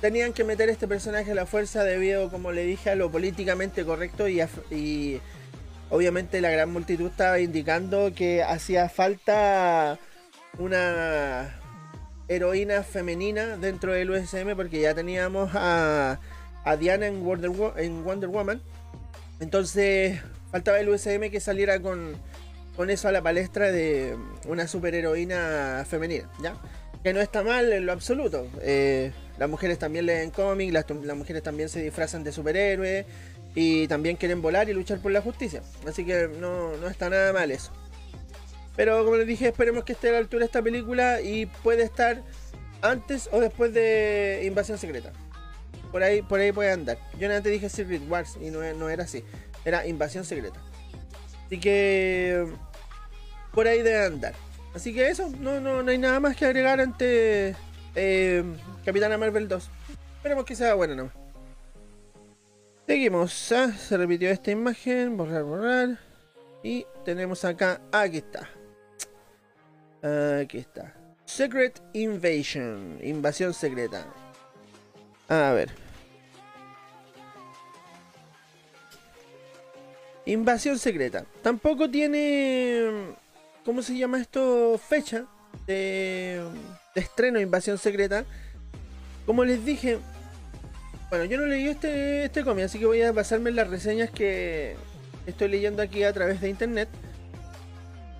tenían 0.00 0.32
que 0.32 0.44
meter 0.44 0.68
este 0.68 0.88
personaje 0.88 1.32
a 1.32 1.34
la 1.34 1.46
fuerza 1.46 1.84
debido, 1.84 2.30
como 2.30 2.52
le 2.52 2.64
dije, 2.64 2.90
a 2.90 2.94
lo 2.94 3.10
políticamente 3.10 3.84
correcto 3.84 4.28
y, 4.28 5.20
obviamente 5.90 6.40
la 6.40 6.50
gran 6.50 6.70
multitud 6.70 7.08
estaba 7.08 7.40
indicando 7.40 8.12
que 8.14 8.44
hacía 8.44 8.88
falta 8.88 9.98
una 10.58 11.56
heroína 12.28 12.84
femenina 12.84 13.56
dentro 13.56 13.92
del 13.92 14.10
USM 14.10 14.54
porque 14.54 14.80
ya 14.80 14.94
teníamos 14.94 15.50
a, 15.54 16.20
Diana 16.78 17.06
en 17.06 17.24
Wonder, 17.24 17.50
en 17.76 18.04
Wonder 18.04 18.28
Woman. 18.28 18.62
Entonces 19.40 20.20
faltaba 20.52 20.78
el 20.78 20.88
USM 20.88 21.30
que 21.30 21.40
saliera 21.40 21.80
con, 21.80 22.14
con 22.76 22.90
eso 22.90 23.08
a 23.08 23.12
la 23.12 23.22
palestra 23.22 23.72
de 23.72 24.16
una 24.46 24.68
superheroína 24.68 25.84
femenina, 25.88 26.28
¿ya? 26.42 26.54
Que 27.02 27.12
no 27.14 27.20
está 27.20 27.42
mal 27.42 27.72
en 27.72 27.86
lo 27.86 27.92
absoluto. 27.92 28.46
Eh, 28.60 29.12
las 29.38 29.48
mujeres 29.48 29.78
también 29.78 30.04
leen 30.04 30.30
cómics, 30.30 30.72
las, 30.72 31.16
mujeres 31.16 31.42
también 31.42 31.68
se 31.70 31.82
disfrazan 31.82 32.22
de 32.22 32.30
superhéroes 32.30 33.06
y 33.54 33.88
también 33.88 34.16
quieren 34.16 34.42
volar 34.42 34.68
y 34.68 34.74
luchar 34.74 35.00
por 35.00 35.12
la 35.12 35.22
justicia. 35.22 35.62
Así 35.86 36.04
que 36.04 36.28
no, 36.28 36.74
está 36.88 37.08
nada 37.08 37.32
mal 37.32 37.50
eso. 37.50 37.72
Pero 38.76 39.02
como 39.04 39.16
les 39.16 39.26
dije, 39.26 39.48
esperemos 39.48 39.84
que 39.84 39.92
esté 39.92 40.10
a 40.10 40.12
la 40.12 40.18
altura 40.18 40.44
esta 40.44 40.60
película 40.60 41.22
y 41.22 41.46
puede 41.46 41.84
estar 41.84 42.22
antes 42.82 43.28
o 43.32 43.40
después 43.40 43.72
de 43.72 44.42
Invasión 44.44 44.76
Secreta. 44.76 45.10
Por 45.90 46.02
ahí, 46.02 46.20
por 46.20 46.38
ahí 46.38 46.52
puede 46.52 46.70
andar. 46.70 46.98
Yo 47.18 47.34
antes 47.34 47.50
dije 47.50 47.68
Secret 47.70 48.02
Wars 48.08 48.36
y 48.40 48.50
no, 48.50 48.60
no 48.74 48.90
era 48.90 49.04
así. 49.04 49.24
Era 49.64 49.86
Invasión 49.86 50.24
Secreta. 50.24 50.60
Así 51.46 51.58
que 51.58 52.46
por 53.52 53.66
ahí 53.66 53.82
debe 53.82 54.04
andar. 54.04 54.34
Así 54.74 54.94
que 54.94 55.08
eso, 55.08 55.30
no, 55.40 55.60
no, 55.60 55.82
no 55.82 55.90
hay 55.90 55.98
nada 55.98 56.20
más 56.20 56.36
que 56.36 56.46
agregar 56.46 56.80
ante 56.80 57.56
eh, 57.94 58.44
Capitana 58.84 59.18
Marvel 59.18 59.48
2. 59.48 59.70
Esperemos 60.16 60.44
que 60.44 60.54
sea 60.54 60.74
buena 60.74 60.94
nomás. 60.94 61.14
Seguimos. 62.86 63.52
¿ah? 63.52 63.72
Se 63.72 63.96
repitió 63.96 64.30
esta 64.30 64.50
imagen. 64.50 65.16
Borrar, 65.16 65.44
borrar. 65.44 65.98
Y 66.62 66.86
tenemos 67.04 67.44
acá. 67.44 67.80
Aquí 67.92 68.18
está. 68.18 68.48
Aquí 70.40 70.58
está. 70.58 70.94
Secret 71.24 71.80
Invasion. 71.92 72.98
Invasión 73.02 73.54
secreta. 73.54 74.06
A 75.28 75.52
ver. 75.52 75.70
Invasión 80.26 80.78
secreta. 80.78 81.24
Tampoco 81.42 81.88
tiene. 81.88 83.14
¿Cómo 83.70 83.82
se 83.82 83.96
llama 83.96 84.20
esto? 84.20 84.76
Fecha 84.78 85.26
de, 85.64 86.42
estreno 86.96 87.38
Invasión 87.38 87.78
secreta. 87.78 88.24
Como 89.24 89.44
les 89.44 89.64
dije, 89.64 90.00
Bueno, 91.08 91.24
yo 91.26 91.38
no 91.38 91.46
leí 91.46 91.68
este, 91.68 92.24
este 92.24 92.42
cómic, 92.42 92.64
así 92.64 92.80
que 92.80 92.86
voy 92.86 93.00
a 93.02 93.12
basarme 93.12 93.50
en 93.50 93.54
las 93.54 93.70
reseñas 93.70 94.10
que 94.10 94.74
estoy 95.24 95.46
leyendo 95.46 95.82
aquí 95.82 96.02
a 96.02 96.12
través 96.12 96.40
de 96.40 96.48
internet. 96.48 96.88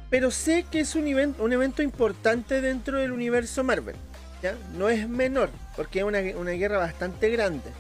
Pero 0.08 0.30
sé 0.30 0.66
que 0.70 0.78
es 0.78 0.94
un, 0.94 1.08
evento, 1.08 1.42
un 1.42 1.52
evento 1.52 1.82
importante 1.82 2.60
dentro 2.60 2.98
del 2.98 3.10
universo 3.10 3.64
Marvel. 3.64 3.96
¿ya? 4.44 4.54
No 4.78 4.88
es 4.88 5.08
menor, 5.08 5.50
porque 5.74 5.98
es 5.98 6.04
una, 6.04 6.20
una 6.36 6.52
guerra 6.52 6.78
bastante 6.78 7.28
grande. 7.28 7.72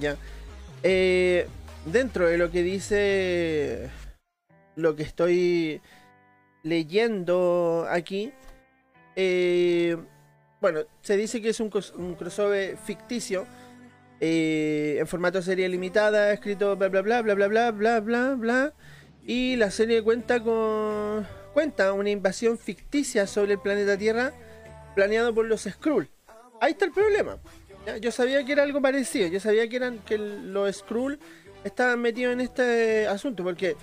¿ya? 0.00 0.16
Eh, 0.82 1.46
dentro 1.84 2.26
de 2.26 2.38
lo 2.38 2.50
que 2.50 2.62
dice 2.62 3.90
lo 4.76 4.96
que 4.96 5.02
estoy 5.02 5.82
leyendo 6.64 7.86
aquí, 7.88 8.32
eh, 9.14 9.96
bueno, 10.60 10.80
se 11.02 11.16
dice 11.16 11.40
que 11.40 11.50
es 11.50 11.60
un, 11.60 11.68
crossover 11.70 12.76
ficticio 12.78 13.46
eh, 14.18 14.96
en 14.98 15.06
formato 15.06 15.40
serie 15.42 15.68
limitada, 15.68 16.32
escrito 16.32 16.74
bla 16.76 16.88
bla 16.88 17.02
bla 17.02 17.22
bla 17.22 17.34
bla 17.34 17.48
bla 17.48 17.70
bla 17.70 18.00
bla 18.00 18.34
bla. 18.34 18.72
Y 19.26 19.56
la 19.56 19.70
serie 19.70 20.02
cuenta 20.02 20.42
con 20.42 21.26
cuenta 21.52 21.92
una 21.92 22.10
invasión 22.10 22.58
ficticia 22.58 23.26
sobre 23.26 23.52
el 23.52 23.60
planeta 23.60 23.96
Tierra 23.96 24.32
planeado 24.94 25.34
por 25.34 25.46
los 25.46 25.62
Skrull. 25.62 26.08
Ahí 26.60 26.72
está 26.72 26.86
el 26.86 26.92
problema. 26.92 27.38
Yo 28.00 28.10
sabía 28.10 28.44
que 28.44 28.52
era 28.52 28.62
algo 28.62 28.80
parecido. 28.80 29.28
Yo 29.28 29.40
sabía 29.40 29.68
que 29.68 29.76
eran 29.76 29.98
que 29.98 30.18
los 30.18 30.76
Skrull 30.76 31.18
estaban 31.62 32.00
metidos 32.00 32.32
en 32.32 32.40
este 32.40 33.06
asunto 33.06 33.44
porque 33.44 33.76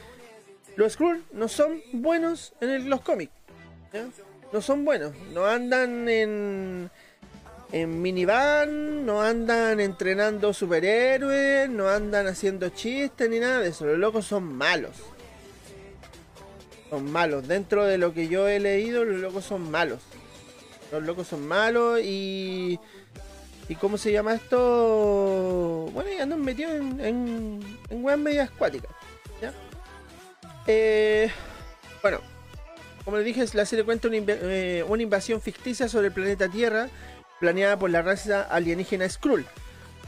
los 0.75 0.93
Skrull 0.93 1.23
no 1.33 1.47
son 1.47 1.81
buenos 1.93 2.53
en 2.61 2.89
los 2.89 3.01
cómics. 3.01 3.33
No 4.51 4.61
son 4.61 4.85
buenos. 4.85 5.13
No 5.33 5.45
andan 5.45 6.07
en 6.09 6.89
en 7.71 8.01
minivan, 8.01 9.05
no 9.05 9.21
andan 9.21 9.79
entrenando 9.79 10.53
superhéroes, 10.53 11.69
no 11.69 11.87
andan 11.87 12.27
haciendo 12.27 12.69
chistes 12.69 13.29
ni 13.29 13.39
nada 13.39 13.59
de 13.59 13.69
eso. 13.69 13.85
Los 13.85 13.97
locos 13.97 14.25
son 14.25 14.43
malos. 14.43 14.91
Son 16.89 17.09
malos. 17.09 17.47
Dentro 17.47 17.85
de 17.85 17.97
lo 17.97 18.13
que 18.13 18.27
yo 18.27 18.47
he 18.47 18.59
leído, 18.59 19.05
los 19.05 19.21
locos 19.21 19.45
son 19.45 19.71
malos. 19.71 19.99
Los 20.91 21.03
locos 21.03 21.27
son 21.27 21.47
malos 21.47 22.01
y. 22.03 22.79
¿Y 23.69 23.75
cómo 23.75 23.97
se 23.97 24.11
llama 24.11 24.33
esto? 24.33 25.89
Bueno, 25.93 26.11
y 26.11 26.17
andan 26.17 26.41
metidos 26.41 26.73
en, 26.73 26.99
en, 26.99 27.77
en 27.89 28.03
weas. 28.03 28.19
¿ya? 29.41 29.53
Eh, 30.67 31.29
bueno, 32.01 32.19
como 33.03 33.17
les 33.17 33.25
dije, 33.25 33.43
la 33.53 33.65
serie 33.65 33.83
cuenta 33.83 34.07
una, 34.07 34.17
eh, 34.17 34.85
una 34.87 35.03
invasión 35.03 35.41
ficticia 35.41 35.87
sobre 35.87 36.07
el 36.07 36.13
planeta 36.13 36.47
Tierra 36.47 36.89
planeada 37.39 37.77
por 37.77 37.89
la 37.89 38.03
raza 38.03 38.43
alienígena 38.43 39.09
Skrull, 39.09 39.45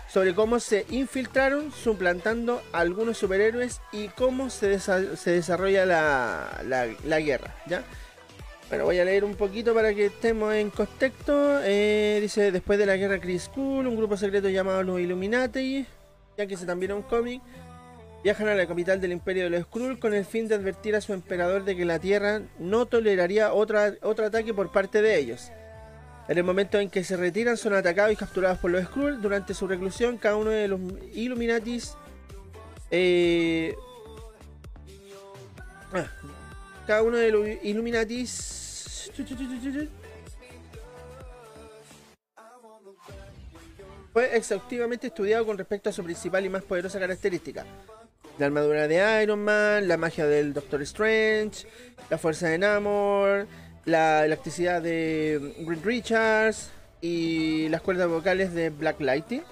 sobre 0.07 0.35
cómo 0.35 0.59
se 0.59 0.85
infiltraron 0.91 1.71
suplantando 1.71 2.61
algunos 2.71 3.17
superhéroes 3.17 3.81
y 3.91 4.09
cómo 4.09 4.51
se, 4.51 4.79
se 4.79 5.31
desarrolla 5.31 5.85
la, 5.85 6.61
la, 7.03 7.19
guerra. 7.19 7.55
¿ya? 7.65 7.83
Bueno, 8.69 8.85
voy 8.85 8.99
a 8.99 9.05
leer 9.05 9.23
un 9.23 9.35
poquito 9.35 9.73
para 9.73 9.93
que 9.95 10.05
estemos 10.05 10.53
en 10.53 10.69
contexto. 10.69 11.59
Eh, 11.63 12.19
dice, 12.21 12.51
después 12.51 12.77
de 12.77 12.85
la 12.85 12.95
guerra 12.95 13.19
Chris 13.19 13.43
Skrull, 13.43 13.87
un 13.87 13.97
grupo 13.97 14.15
secreto 14.15 14.49
llamado 14.49 14.83
los 14.83 14.99
Illuminati, 14.99 15.87
ya 16.37 16.45
que 16.45 16.55
se 16.55 16.67
también 16.67 16.91
un 16.91 17.01
cómic, 17.01 17.41
viajan 18.23 18.47
a 18.47 18.55
la 18.55 18.65
capital 18.65 19.01
del 19.01 19.12
imperio 19.12 19.43
de 19.43 19.49
los 19.49 19.63
Skrull 19.63 19.99
con 19.99 20.13
el 20.13 20.25
fin 20.25 20.47
de 20.47 20.55
advertir 20.55 20.95
a 20.95 21.01
su 21.01 21.13
emperador 21.13 21.65
de 21.65 21.75
que 21.75 21.86
la 21.86 21.99
Tierra 21.99 22.41
no 22.57 22.86
toleraría 22.86 23.53
otra, 23.53 23.95
otro 24.01 24.25
ataque 24.25 24.53
por 24.53 24.71
parte 24.71 25.01
de 25.01 25.19
ellos. 25.19 25.51
En 26.29 26.38
el 26.38 26.45
momento 26.45 26.79
en 26.79 26.89
que 26.89 27.03
se 27.03 27.17
retiran 27.17 27.57
son 27.57 27.73
atacados 27.73 28.13
y 28.13 28.15
capturados 28.15 28.57
por 28.59 28.71
los 28.71 28.86
Skrull. 28.86 29.21
Durante 29.21 29.53
su 29.53 29.67
reclusión, 29.67 30.17
cada 30.17 30.38
uno 30.38 30.51
de 30.51 30.69
los 30.69 30.79
Illuminatis... 31.13 31.95
Eh, 32.91 33.75
ah, 35.91 36.07
cada 36.88 37.03
uno 37.03 37.17
de 37.17 37.29
los 37.29 37.47
Illuminatis... 37.62 39.12
Fue 44.13 44.38
exhaustivamente 44.38 45.07
estudiado 45.07 45.45
con 45.45 45.57
respecto 45.57 45.89
a 45.89 45.93
su 45.93 46.03
principal 46.03 46.45
y 46.45 46.49
más 46.49 46.63
poderosa 46.63 46.99
característica. 46.99 47.65
La 48.39 48.47
armadura 48.47 48.87
de 48.87 49.23
Iron 49.23 49.43
Man, 49.43 49.87
la 49.87 49.97
magia 49.97 50.25
del 50.25 50.53
Doctor 50.53 50.81
Strange, 50.81 51.67
la 52.09 52.17
fuerza 52.17 52.47
de 52.47 52.57
Namor, 52.57 53.47
la 53.85 54.25
electricidad 54.25 54.81
de 54.81 55.53
Green 55.59 55.83
Richards 55.83 56.71
y 56.99 57.69
las 57.69 57.81
cuerdas 57.81 58.07
vocales 58.07 58.53
de 58.53 58.69
Black 58.69 58.99
Lighting. 59.01 59.43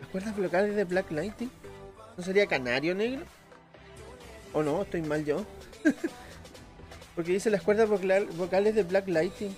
¿Las 0.00 0.08
cuerdas 0.10 0.36
vocales 0.36 0.76
de 0.76 0.84
Black 0.84 1.10
Lighting? 1.10 1.50
¿No 2.16 2.22
sería 2.22 2.46
Canario 2.46 2.94
Negro? 2.94 3.24
¿O 4.52 4.62
no? 4.62 4.82
Estoy 4.82 5.02
mal 5.02 5.24
yo. 5.24 5.44
Porque 7.16 7.32
dice 7.32 7.50
las 7.50 7.62
cuerdas 7.62 7.88
vocales 7.88 8.74
de 8.74 8.82
Black 8.84 9.08
Lighting. 9.08 9.54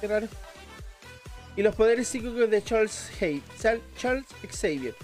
Qué 0.00 0.06
raro. 0.06 0.28
Y 1.60 1.62
los 1.62 1.74
poderes 1.74 2.08
psíquicos 2.08 2.48
de 2.48 2.64
Charles 2.64 3.10
Hay, 3.20 3.42
Charles 3.98 4.24
Xavier. 4.50 4.94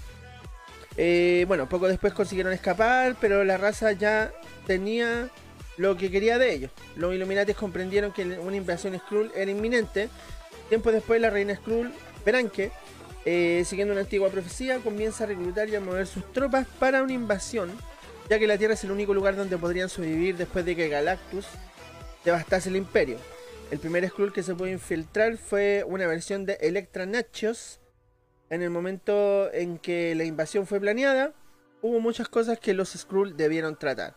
Eh, 0.97 1.45
bueno, 1.47 1.69
poco 1.69 1.87
después 1.87 2.13
consiguieron 2.13 2.51
escapar, 2.51 3.15
pero 3.21 3.43
la 3.43 3.57
raza 3.57 3.91
ya 3.91 4.33
tenía 4.65 5.29
lo 5.77 5.95
que 5.97 6.09
quería 6.09 6.39
de 6.39 6.51
ellos. 6.51 6.71
Los 6.95 7.13
Illuminati 7.13 7.53
comprendieron 7.53 8.11
que 8.11 8.23
una 8.23 8.55
invasión 8.55 8.97
Skrull 8.97 9.31
era 9.35 9.51
inminente. 9.51 10.09
Tiempo 10.67 10.91
después, 10.91 11.21
la 11.21 11.29
reina 11.29 11.55
Skrull, 11.55 11.93
Peranque, 12.25 12.71
eh, 13.23 13.61
siguiendo 13.63 13.91
una 13.91 14.01
antigua 14.01 14.29
profecía, 14.29 14.79
comienza 14.79 15.25
a 15.25 15.27
reclutar 15.27 15.69
y 15.69 15.75
a 15.75 15.79
mover 15.79 16.07
sus 16.07 16.33
tropas 16.33 16.65
para 16.79 17.03
una 17.03 17.13
invasión, 17.13 17.71
ya 18.31 18.39
que 18.39 18.47
la 18.47 18.57
Tierra 18.57 18.73
es 18.73 18.83
el 18.83 18.89
único 18.89 19.13
lugar 19.13 19.35
donde 19.35 19.59
podrían 19.59 19.89
sobrevivir 19.89 20.37
después 20.37 20.65
de 20.65 20.75
que 20.75 20.89
Galactus 20.89 21.45
devastase 22.25 22.69
el 22.69 22.77
imperio. 22.77 23.19
El 23.69 23.79
primer 23.79 24.07
Skrull 24.07 24.31
que 24.31 24.43
se 24.43 24.55
pudo 24.55 24.69
infiltrar 24.69 25.35
fue 25.35 25.83
una 25.85 26.07
versión 26.07 26.45
de 26.45 26.53
Electra 26.61 27.05
Nachos. 27.05 27.81
En 28.49 28.61
el 28.61 28.69
momento 28.69 29.51
en 29.53 29.77
que 29.77 30.15
la 30.15 30.23
invasión 30.23 30.65
fue 30.65 30.79
planeada, 30.79 31.33
hubo 31.81 31.99
muchas 31.99 32.29
cosas 32.29 32.59
que 32.59 32.73
los 32.73 32.93
Skrull 32.93 33.35
debieron 33.35 33.77
tratar. 33.77 34.15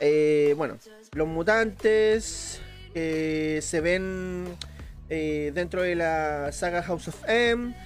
Eh, 0.00 0.54
bueno, 0.56 0.76
los 1.12 1.28
mutantes 1.28 2.60
eh, 2.96 3.60
se 3.62 3.80
ven 3.80 4.56
eh, 5.08 5.52
dentro 5.54 5.82
de 5.82 5.94
la 5.94 6.50
saga 6.50 6.82
House 6.82 7.06
of 7.08 7.22
M. 7.28 7.76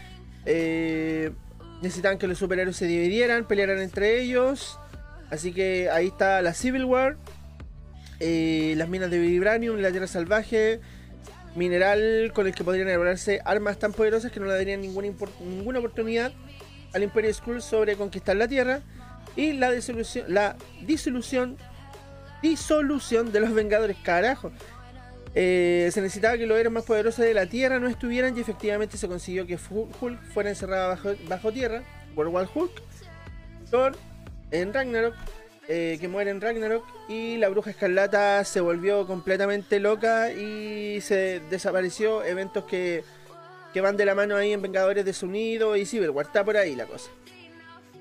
necesitan 1.82 2.16
que 2.16 2.26
los 2.26 2.38
superhéroes 2.38 2.76
se 2.76 2.86
dividieran, 2.86 3.46
pelearan 3.46 3.78
entre 3.80 4.22
ellos. 4.22 4.80
Así 5.28 5.52
que 5.52 5.90
ahí 5.90 6.06
está 6.06 6.40
la 6.40 6.54
Civil 6.54 6.86
War. 6.86 7.18
Las 8.76 8.88
minas 8.88 9.10
de 9.10 9.18
Vibranium, 9.18 9.78
la 9.78 9.90
Tierra 9.90 10.06
Salvaje. 10.06 10.80
Mineral 11.56 12.32
con 12.34 12.48
el 12.48 12.54
que 12.54 12.64
podrían 12.64 12.88
elaborarse 12.88 13.40
armas 13.44 13.78
tan 13.78 13.92
poderosas 13.92 14.32
que 14.32 14.40
no 14.40 14.46
le 14.46 14.52
darían 14.54 14.80
ninguna, 14.80 15.08
ninguna 15.38 15.78
oportunidad 15.78 16.32
al 16.92 17.04
Imperio 17.04 17.32
Skrull 17.32 17.62
sobre 17.62 17.96
conquistar 17.96 18.36
la 18.36 18.48
Tierra. 18.48 18.80
Y 19.36 19.52
la 19.52 19.70
disolución, 19.70 20.26
disolución 20.84 21.56
disolución 22.44 23.32
de 23.32 23.40
los 23.40 23.54
Vengadores, 23.54 23.96
carajo. 24.02 24.52
Eh, 25.34 25.88
se 25.92 26.00
necesitaba 26.02 26.36
que 26.36 26.46
los 26.46 26.58
héroes 26.58 26.72
más 26.72 26.84
poderosos 26.84 27.24
de 27.24 27.32
la 27.32 27.46
Tierra 27.46 27.80
no 27.80 27.88
estuvieran 27.88 28.36
y 28.36 28.40
efectivamente 28.40 28.98
se 28.98 29.08
consiguió 29.08 29.46
que 29.46 29.58
Hulk 29.58 30.22
fuera 30.32 30.50
encerrado 30.50 30.90
bajo, 30.90 31.14
bajo 31.26 31.52
tierra, 31.52 31.82
World 32.14 32.34
War 32.34 32.48
Hulk, 32.54 32.82
Thor 33.70 33.96
en 34.50 34.74
Ragnarok, 34.74 35.14
eh, 35.68 35.96
que 36.00 36.08
muere 36.08 36.30
en 36.30 36.40
Ragnarok 36.40 36.84
y 37.08 37.36
la 37.38 37.48
bruja 37.48 37.70
escarlata 37.70 38.44
se 38.44 38.60
volvió 38.60 39.06
completamente 39.06 39.80
loca 39.80 40.30
y 40.32 41.00
se 41.00 41.40
desapareció, 41.50 42.22
eventos 42.22 42.64
que, 42.64 43.02
que 43.72 43.80
van 43.80 43.96
de 43.96 44.04
la 44.04 44.14
mano 44.14 44.36
ahí 44.36 44.52
en 44.52 44.60
Vengadores 44.60 45.04
desunidos 45.04 45.78
y 45.78 45.86
Civil 45.86 46.10
War, 46.10 46.26
está 46.26 46.44
por 46.44 46.56
ahí 46.56 46.76
la 46.76 46.86
cosa. 46.86 47.10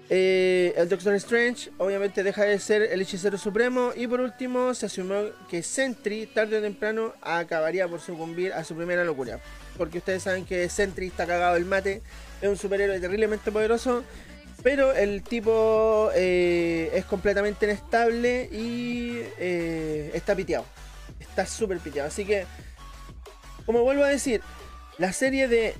Eh, 0.09 0.73
el 0.75 0.89
Doctor 0.89 1.15
Strange 1.15 1.71
obviamente 1.77 2.23
deja 2.23 2.43
de 2.43 2.59
ser 2.59 2.81
el 2.83 3.01
hechicero 3.01 3.37
supremo 3.37 3.93
y 3.95 4.05
por 4.05 4.19
último 4.19 4.73
se 4.73 4.87
asumió 4.87 5.31
que 5.49 5.63
Sentry 5.63 6.27
tarde 6.27 6.57
o 6.57 6.61
temprano 6.61 7.13
acabaría 7.21 7.87
por 7.87 8.01
sucumbir 8.01 8.51
a 8.53 8.63
su 8.63 8.75
primera 8.75 9.03
locura. 9.05 9.39
Porque 9.77 9.99
ustedes 9.99 10.23
saben 10.23 10.45
que 10.45 10.67
Sentry 10.69 11.07
está 11.07 11.25
cagado 11.25 11.55
el 11.55 11.65
mate, 11.65 12.01
es 12.41 12.49
un 12.49 12.57
superhéroe 12.57 12.99
terriblemente 12.99 13.51
poderoso, 13.51 14.03
pero 14.63 14.93
el 14.93 15.23
tipo 15.23 16.09
eh, 16.15 16.89
es 16.93 17.03
completamente 17.03 17.65
inestable 17.65 18.47
y 18.49 19.19
eh, 19.37 20.09
está 20.13 20.35
piteado. 20.35 20.65
Está 21.19 21.45
súper 21.45 21.79
piteado. 21.79 22.07
Así 22.07 22.23
que, 22.23 22.45
como 23.65 23.83
vuelvo 23.83 24.05
a 24.05 24.07
decir, 24.07 24.41
la 24.97 25.11
serie 25.11 25.49
de 25.49 25.75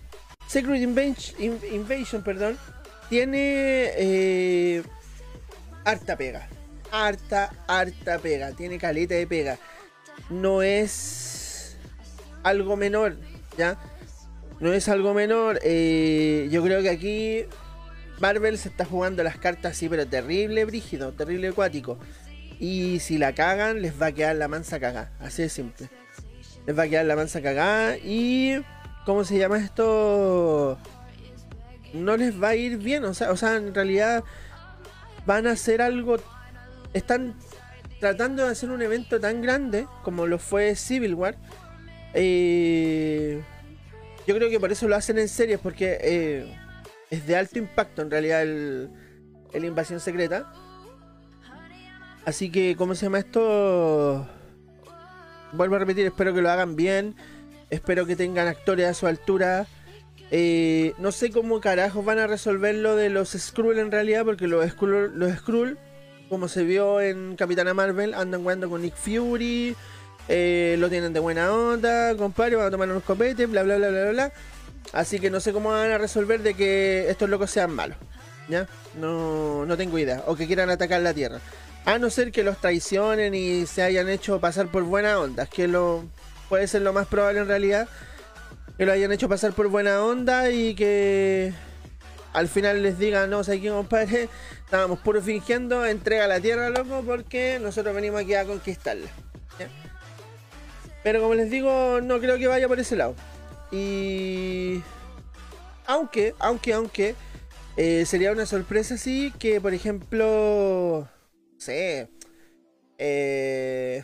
Secret 0.48 0.82
Invasion, 0.82 2.24
perdón, 2.24 2.58
tiene 3.10 3.92
eh, 3.96 4.84
harta 5.86 6.18
pega. 6.18 6.50
Harta, 6.92 7.52
harta 7.68 8.20
pega. 8.20 8.52
Tiene 8.52 8.78
caleta 8.78 9.16
de 9.16 9.26
pega. 9.26 9.58
No 10.30 10.62
es 10.62 11.78
algo 12.44 12.76
menor, 12.76 13.18
¿ya? 13.58 13.78
no 14.60 14.74
es 14.74 14.90
algo 14.90 15.14
menor. 15.14 15.56
Yo 15.64 16.64
creo 16.64 16.82
que 16.82 16.90
aquí 16.90 17.46
Marvel 18.20 18.58
se 18.58 18.70
está 18.70 18.86
jugando 18.86 19.24
las 19.24 19.38
cartas 19.38 19.74
así, 19.74 19.90
pero 19.90 20.08
terrible, 20.08 20.66
brígido, 20.66 21.12
terrible 21.12 21.50
acuático. 21.50 21.98
Y 22.60 23.00
si 23.00 23.18
la 23.18 23.34
cagan, 23.34 23.82
les 23.82 24.02
va 24.02 24.08
a 24.08 24.12
quedar 24.12 24.36
la 24.36 24.48
mansa 24.48 24.80
cagada. 24.80 25.12
Así 25.20 25.42
de 25.42 25.50
simple. 25.50 25.90
Les 26.66 26.78
va 26.78 26.84
a 26.84 26.88
quedar 26.88 27.06
la 27.06 27.16
mansa 27.16 27.42
cagada. 27.42 27.98
Y. 27.98 28.62
¿Cómo 29.06 29.26
se 29.26 29.38
llama 29.38 29.58
esto? 29.58 30.78
No 31.94 32.16
les 32.16 32.42
va 32.42 32.50
a 32.50 32.56
ir 32.56 32.78
bien. 32.78 33.04
O 33.04 33.14
sea, 33.14 33.32
o 33.32 33.38
sea, 33.38 33.58
en 33.58 33.76
realidad 33.76 34.24
van 35.26 35.48
a 35.48 35.52
hacer 35.52 35.82
algo. 35.82 36.18
Están 36.94 37.36
tratando 38.00 38.46
de 38.46 38.52
hacer 38.52 38.70
un 38.70 38.82
evento 38.82 39.20
tan 39.20 39.42
grande 39.42 39.88
como 40.04 40.28
lo 40.28 40.40
fue 40.40 40.76
Civil 40.76 41.16
War. 41.16 41.36
Eh, 42.14 43.42
yo 44.28 44.36
creo 44.36 44.50
que 44.50 44.60
por 44.60 44.72
eso 44.72 44.88
lo 44.88 44.96
hacen 44.96 45.18
en 45.18 45.28
series, 45.28 45.60
porque 45.60 45.98
eh, 46.02 46.58
es 47.14 47.28
de 47.28 47.36
alto 47.36 47.60
impacto 47.60 48.02
en 48.02 48.10
realidad 48.10 48.42
el, 48.42 48.90
invasión 49.54 50.00
secreta. 50.00 50.52
Así 52.26 52.50
que, 52.50 52.76
¿cómo 52.76 52.96
se 52.96 53.06
llama 53.06 53.20
esto? 53.20 54.28
Vuelvo 55.52 55.76
a 55.76 55.80
repetir, 55.80 56.08
espero 56.08 56.34
que 56.34 56.42
lo 56.42 56.50
hagan 56.50 56.76
bien. 56.76 57.16
Espero 57.70 58.08
que 58.08 58.16
tengan 58.16 58.48
actores 58.48 58.88
a 58.88 58.96
su 58.96 59.06
altura. 59.06 59.68
Eh, 60.32 60.96
no 60.98 61.12
sé 61.12 61.30
cómo 61.30 61.62
carajos 61.62 62.04
van 62.04 62.18
a 62.18 62.26
resolver 62.26 62.74
lo 62.74 62.96
de 62.96 63.12
los 63.12 63.34
Skrull 63.34 63.78
en 63.78 63.92
realidad, 63.92 64.26
porque 64.26 64.48
los 64.48 64.68
Skrull, 64.72 65.12
los 65.16 65.32
Skrull 65.34 65.78
como 66.30 66.48
se 66.48 66.64
vio 66.64 67.00
en 67.00 67.36
Capitana 67.36 67.76
Marvel, 67.76 68.16
andan 68.16 68.42
jugando 68.42 68.72
con 68.72 68.82
Nick 68.82 68.96
Fury. 68.96 69.76
Eh, 70.30 70.78
lo 70.80 70.90
tienen 70.90 71.14
de 71.14 71.20
buena 71.20 71.54
onda, 71.54 72.16
compadre, 72.16 72.56
van 72.56 72.68
a 72.68 72.72
tomar 72.72 72.90
unos 72.90 73.04
copetes, 73.04 73.48
bla 73.48 73.62
bla 73.62 73.78
bla 73.78 73.90
bla 73.90 74.10
bla. 74.10 74.34
Así 74.92 75.20
que 75.20 75.30
no 75.30 75.40
sé 75.40 75.54
cómo 75.54 75.70
van 75.70 75.92
a 75.92 75.98
resolver 75.98 76.42
de 76.42 76.54
que 76.54 77.10
estos 77.10 77.30
locos 77.30 77.52
sean 77.52 77.72
malos. 77.72 77.98
¿Ya? 78.50 78.68
No, 79.00 79.66
no 79.66 79.78
tengo 79.78 79.98
idea. 79.98 80.24
O 80.28 80.36
que 80.36 80.48
quieran 80.48 80.70
atacar 80.70 81.02
la 81.02 81.14
Tierra. 81.14 81.40
A 81.86 81.98
no 81.98 82.10
ser 82.10 82.32
que 82.32 82.44
los 82.44 82.58
traicionen 82.60 83.34
y 83.34 83.66
se 83.66 83.84
hayan 83.84 84.10
hecho 84.10 84.40
pasar 84.40 84.68
por 84.68 84.84
buena 84.84 85.20
onda. 85.20 85.46
Que 85.46 85.68
lo 85.68 86.04
puede 86.50 86.68
ser 86.68 86.82
lo 86.82 86.94
más 86.94 87.08
probable 87.08 87.40
en 87.40 87.48
realidad. 87.48 87.88
Que 88.78 88.86
lo 88.86 88.92
hayan 88.92 89.12
hecho 89.12 89.30
pasar 89.30 89.54
por 89.54 89.70
buena 89.70 90.04
onda 90.04 90.50
y 90.50 90.76
que 90.76 91.54
al 92.34 92.48
final 92.48 92.82
les 92.82 92.98
digan, 92.98 93.30
no 93.30 93.44
sé 93.44 93.60
quién 93.60 93.74
compadre, 93.74 94.28
estábamos 94.66 95.00
puro 95.00 95.22
fingiendo, 95.22 95.86
entrega 95.86 96.28
la 96.28 96.40
tierra, 96.40 96.70
loco, 96.70 97.04
porque 97.06 97.60
nosotros 97.62 97.94
venimos 97.94 98.22
aquí 98.22 98.34
a 98.34 98.44
conquistarla. 98.44 99.08
Pero 101.04 101.22
como 101.22 101.36
les 101.36 101.52
digo, 101.52 102.00
no 102.02 102.20
creo 102.20 102.38
que 102.38 102.48
vaya 102.48 102.68
por 102.68 102.80
ese 102.80 102.96
lado. 102.96 103.14
Y. 103.74 104.82
Aunque, 105.86 106.36
aunque, 106.40 106.74
aunque. 106.74 107.16
Eh, 107.76 108.06
sería 108.06 108.32
una 108.32 108.46
sorpresa, 108.46 108.98
sí, 108.98 109.34
que 109.40 109.60
por 109.60 109.74
ejemplo. 109.74 111.10
No 111.54 111.60
sé. 111.60 112.08
Eh, 113.00 114.04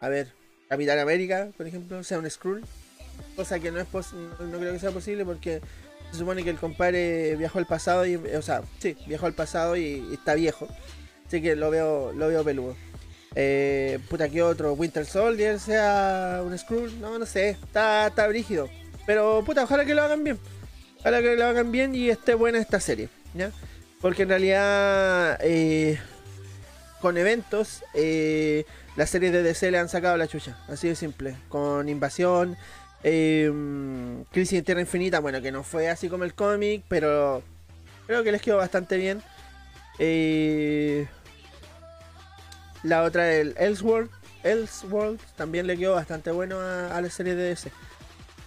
a 0.00 0.08
ver, 0.08 0.32
Capitán 0.68 0.98
América, 0.98 1.50
por 1.56 1.66
ejemplo, 1.66 2.02
sea 2.02 2.18
un 2.18 2.30
Skrull. 2.30 2.64
Cosa 3.36 3.60
que 3.60 3.70
no 3.70 3.78
es 3.78 3.86
no, 3.92 4.46
no 4.46 4.58
creo 4.58 4.72
que 4.72 4.78
sea 4.78 4.90
posible 4.90 5.24
porque 5.24 5.60
se 6.10 6.18
supone 6.18 6.42
que 6.42 6.50
el 6.50 6.58
compadre 6.58 7.36
viajó 7.36 7.58
al 7.58 7.66
pasado 7.66 8.06
y. 8.06 8.16
O 8.16 8.42
sea, 8.42 8.62
sí, 8.78 8.96
viajó 9.06 9.26
al 9.26 9.34
pasado 9.34 9.76
y, 9.76 10.06
y 10.10 10.14
está 10.14 10.34
viejo. 10.34 10.66
Así 11.26 11.42
que 11.42 11.56
lo 11.56 11.70
veo, 11.70 12.12
lo 12.12 12.28
veo 12.28 12.42
peludo. 12.42 12.74
Eh, 13.34 13.98
puta, 14.08 14.28
que 14.28 14.42
otro? 14.42 14.72
Winter 14.74 15.04
Soldier 15.04 15.58
sea 15.60 16.42
un 16.44 16.56
Skrull. 16.56 17.00
No, 17.00 17.18
no 17.18 17.26
sé. 17.26 17.50
Está, 17.50 18.06
está 18.06 18.26
brígido. 18.28 18.68
Pero 19.06 19.42
puta, 19.44 19.64
ojalá 19.64 19.84
que 19.84 19.94
lo 19.94 20.02
hagan 20.02 20.24
bien. 20.24 20.38
Ojalá 21.00 21.20
que 21.20 21.36
lo 21.36 21.44
hagan 21.46 21.72
bien 21.72 21.94
y 21.94 22.10
esté 22.10 22.34
buena 22.34 22.58
esta 22.58 22.80
serie. 22.80 23.08
¿ya? 23.34 23.50
Porque 24.00 24.22
en 24.22 24.28
realidad, 24.30 25.38
eh, 25.40 25.98
con 27.00 27.16
eventos, 27.18 27.84
eh, 27.94 28.64
las 28.96 29.10
series 29.10 29.32
de 29.32 29.42
DC 29.42 29.70
le 29.70 29.78
han 29.78 29.88
sacado 29.88 30.16
la 30.16 30.26
chucha. 30.26 30.56
Así 30.68 30.88
de 30.88 30.96
simple. 30.96 31.36
Con 31.48 31.88
Invasión, 31.88 32.56
eh, 33.02 33.52
Crisis 34.32 34.58
en 34.58 34.64
Tierra 34.64 34.80
Infinita. 34.80 35.20
Bueno, 35.20 35.42
que 35.42 35.52
no 35.52 35.62
fue 35.62 35.88
así 35.88 36.08
como 36.08 36.24
el 36.24 36.34
cómic, 36.34 36.84
pero 36.88 37.42
creo 38.06 38.24
que 38.24 38.32
les 38.32 38.42
quedó 38.42 38.56
bastante 38.56 38.96
bien. 38.96 39.22
Eh, 39.98 41.06
la 42.82 43.02
otra, 43.02 43.32
el 43.32 43.54
Elseworld, 43.58 44.10
Elseworld 44.42 45.20
también 45.36 45.66
le 45.66 45.76
quedó 45.76 45.94
bastante 45.94 46.30
bueno 46.30 46.60
a, 46.60 47.00
la 47.00 47.10
serie 47.10 47.34
de 47.34 47.44
DC. 47.44 47.70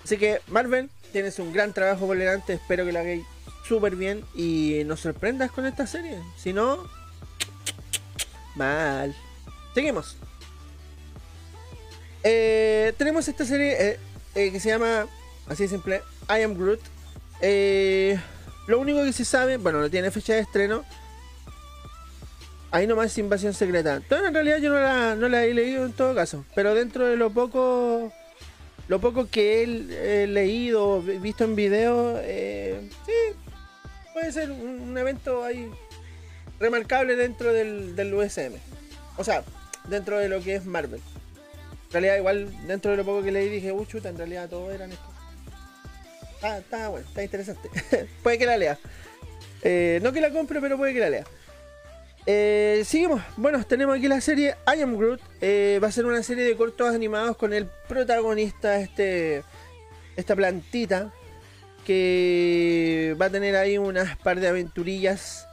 Así 0.08 0.16
que 0.16 0.40
Marvel, 0.48 0.90
tienes 1.12 1.38
un 1.38 1.52
gran 1.52 1.74
trabajo 1.74 2.08
por 2.08 2.18
delante. 2.18 2.54
Espero 2.54 2.86
que 2.86 2.94
la 2.94 3.02
hagáis 3.02 3.26
súper 3.68 3.98
bien 3.98 4.24
y 4.34 4.84
nos 4.86 5.02
sorprendas 5.02 5.52
con 5.52 5.66
esta 5.66 5.86
serie. 5.86 6.18
Si 6.38 6.54
no, 6.54 6.88
mal. 8.56 9.14
Seguimos. 9.76 10.16
Eh, 12.24 12.94
tenemos 12.98 13.28
esta 13.28 13.44
serie 13.44 13.76
eh, 13.80 14.00
eh, 14.36 14.52
que 14.54 14.62
se 14.62 14.70
llama, 14.70 15.08
así 15.46 15.64
de 15.64 15.70
simple, 15.70 16.02
I 16.30 16.42
Am 16.42 16.58
Groot. 16.58 16.80
lo 18.68 18.80
único 18.80 19.04
que 19.04 19.12
se 19.12 19.26
sabe, 19.26 19.58
bueno, 19.58 19.82
no 19.82 19.90
tiene 19.90 20.10
fecha 20.10 20.36
de 20.36 20.40
estreno 20.40 20.86
Ahí 22.72 22.88
nomás 22.88 23.18
Invasión 23.18 23.54
Secreta. 23.54 23.96
Entonces, 23.96 24.30
en 24.30 24.34
realidad 24.34 24.60
yo 24.60 24.70
no 25.18 25.28
la 25.28 25.44
he 25.44 25.54
leído 25.54 25.86
en 25.86 25.92
todo 25.92 26.16
caso. 26.16 26.46
Pero 26.56 26.76
dentro 26.76 27.06
de 27.06 27.18
lo 27.18 27.30
poco 27.30 28.14
lo 28.88 29.00
poco 29.02 29.28
que 29.30 29.64
he, 29.64 30.28
leído, 30.28 31.02
visto 31.02 31.44
en 31.44 31.56
video, 31.56 32.20
eh, 32.22 32.90
sí, 33.06 33.12
puede 34.14 34.32
ser 34.32 34.52
un, 34.52 34.98
evento 34.98 35.44
ahí 35.44 35.70
remarcable 36.60 37.16
dentro 37.16 37.52
del, 37.52 37.96
del, 37.96 38.14
USM. 38.14 38.54
O 39.18 39.24
sea, 39.24 39.44
dentro 39.90 40.18
de 40.18 40.30
lo 40.30 40.42
que 40.42 40.56
es 40.56 40.66
Marvel. 40.66 41.02
En 41.88 41.94
realidad, 41.94 42.18
igual 42.18 42.68
dentro 42.68 42.92
de 42.92 42.98
lo 42.98 43.06
poco 43.06 43.24
que 43.24 43.32
leí 43.32 43.50
dije, 43.50 43.72
uy, 43.72 43.86
chuta, 43.86 44.10
en 44.10 44.18
realidad 44.18 44.50
todos 44.50 44.74
eran 44.74 44.92
estos. 44.92 45.08
Está, 46.44 46.88
bueno, 46.90 47.08
está 47.08 47.24
interesante. 47.24 47.70
puede 48.24 48.38
que 48.38 48.46
la 48.46 48.58
lea. 48.58 48.78
Eh, 49.64 50.00
no 50.02 50.14
que 50.14 50.22
la 50.22 50.32
compre, 50.32 50.62
pero 50.62 50.78
puede 50.78 50.94
que 50.94 51.00
la 51.00 51.10
lea. 51.10 51.26
Eh, 52.30 52.84
seguimos. 52.86 53.22
Bueno, 53.38 53.64
tenemos 53.64 53.96
aquí 53.98 54.10
la 54.10 54.20
serie 54.20 54.58
I 54.68 54.82
Am 54.82 54.98
Groot. 54.98 55.22
Eh, 55.40 55.80
va 55.82 55.88
a 55.88 55.92
ser 55.94 56.06
una 56.06 56.22
serie 56.24 56.44
de 56.44 56.58
cortos 56.58 56.94
animados 56.94 57.38
con 57.38 57.54
el 57.54 57.68
protagonista, 57.88 58.82
este, 58.82 59.44
esta 60.18 60.36
plantita, 60.36 61.14
que 61.86 63.16
va 63.20 63.28
a 63.28 63.30
tener 63.30 63.56
ahí 63.56 63.78
unas 63.78 64.18
par 64.18 64.42
de 64.42 64.50
aventurillas. 64.50 65.48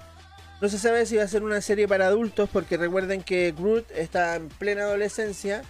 No 0.60 0.68
se 0.68 0.78
sabe 0.78 1.06
si 1.06 1.16
va 1.16 1.22
a 1.22 1.28
ser 1.28 1.44
una 1.44 1.60
serie 1.60 1.86
para 1.86 2.08
adultos, 2.08 2.50
porque 2.52 2.76
recuerden 2.76 3.22
que 3.22 3.54
Groot 3.56 3.88
está 3.92 4.34
en 4.34 4.48
plena 4.48 4.82
adolescencia. 4.82 5.62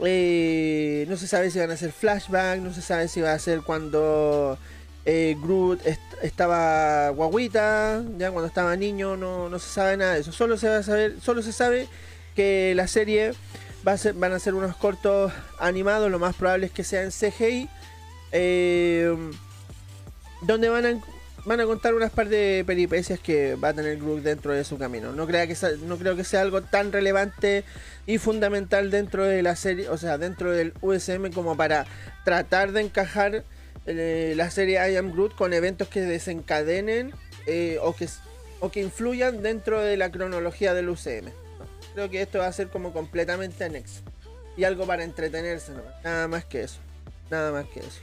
Eh, 0.00 1.06
no 1.08 1.16
se 1.16 1.28
sabe 1.28 1.52
si 1.52 1.60
van 1.60 1.70
a 1.70 1.76
ser 1.76 1.92
flashback, 1.92 2.58
no 2.58 2.74
se 2.74 2.82
sabe 2.82 3.06
si 3.06 3.20
va 3.20 3.34
a 3.34 3.38
ser 3.38 3.60
cuando 3.60 4.58
eh, 5.04 5.36
Groot 5.40 5.80
estaba 6.22 7.10
guaguita, 7.10 8.02
ya 8.18 8.30
cuando 8.30 8.46
estaba 8.46 8.76
niño 8.76 9.16
no, 9.16 9.48
no, 9.48 9.58
se 9.58 9.68
sabe 9.68 9.96
nada 9.96 10.14
de 10.14 10.20
eso. 10.20 10.32
Solo 10.32 10.56
se 10.56 10.68
va 10.68 10.78
a 10.78 10.82
saber, 10.82 11.16
solo 11.22 11.42
se 11.42 11.52
sabe 11.52 11.88
que 12.34 12.72
la 12.74 12.86
serie 12.86 13.32
va 13.86 13.92
a 13.92 13.98
ser, 13.98 14.14
van 14.14 14.32
a 14.32 14.38
ser 14.38 14.54
unos 14.54 14.76
cortos 14.76 15.32
animados, 15.58 16.10
lo 16.10 16.18
más 16.18 16.36
probable 16.36 16.66
es 16.66 16.72
que 16.72 16.84
sean 16.84 17.10
CGI, 17.10 17.68
eh, 18.32 19.14
donde 20.42 20.68
van 20.68 20.86
a, 20.86 21.00
van 21.44 21.60
a 21.60 21.64
contar 21.64 21.94
unas 21.94 22.10
par 22.10 22.28
de 22.28 22.62
peripecias 22.66 23.18
que 23.18 23.54
va 23.54 23.68
a 23.68 23.74
tener 23.74 23.96
Groot 23.96 24.22
dentro 24.22 24.52
de 24.52 24.64
su 24.64 24.78
camino. 24.78 25.12
No, 25.12 25.26
crea 25.26 25.46
que 25.46 25.56
no 25.86 25.96
creo 25.96 26.16
que 26.16 26.24
sea 26.24 26.42
algo 26.42 26.62
tan 26.62 26.92
relevante 26.92 27.64
y 28.06 28.18
fundamental 28.18 28.90
dentro 28.90 29.24
de 29.24 29.42
la 29.42 29.56
serie, 29.56 29.88
o 29.88 29.96
sea, 29.96 30.18
dentro 30.18 30.50
del 30.52 30.74
USM 30.80 31.30
como 31.32 31.56
para 31.56 31.86
tratar 32.24 32.72
de 32.72 32.82
encajar 32.82 33.44
eh, 33.90 34.34
la 34.36 34.50
serie 34.50 34.92
I 34.92 34.96
Am 34.96 35.12
Groot 35.12 35.34
con 35.34 35.54
eventos 35.54 35.88
que 35.88 36.02
desencadenen 36.02 37.14
eh, 37.46 37.78
o, 37.80 37.96
que, 37.96 38.06
o 38.60 38.70
que 38.70 38.82
influyan 38.82 39.42
dentro 39.42 39.80
de 39.80 39.96
la 39.96 40.10
cronología 40.10 40.74
del 40.74 40.90
UCM. 40.90 41.30
Creo 41.94 42.10
que 42.10 42.20
esto 42.20 42.40
va 42.40 42.48
a 42.48 42.52
ser 42.52 42.68
como 42.68 42.92
completamente 42.92 43.64
anexo. 43.64 44.02
Y 44.58 44.64
algo 44.64 44.86
para 44.86 45.04
entretenerse, 45.04 45.72
nada 46.04 46.28
más 46.28 46.44
que 46.44 46.62
eso. 46.62 46.80
Nada 47.30 47.50
más 47.50 47.66
que 47.66 47.80
eso. 47.80 48.00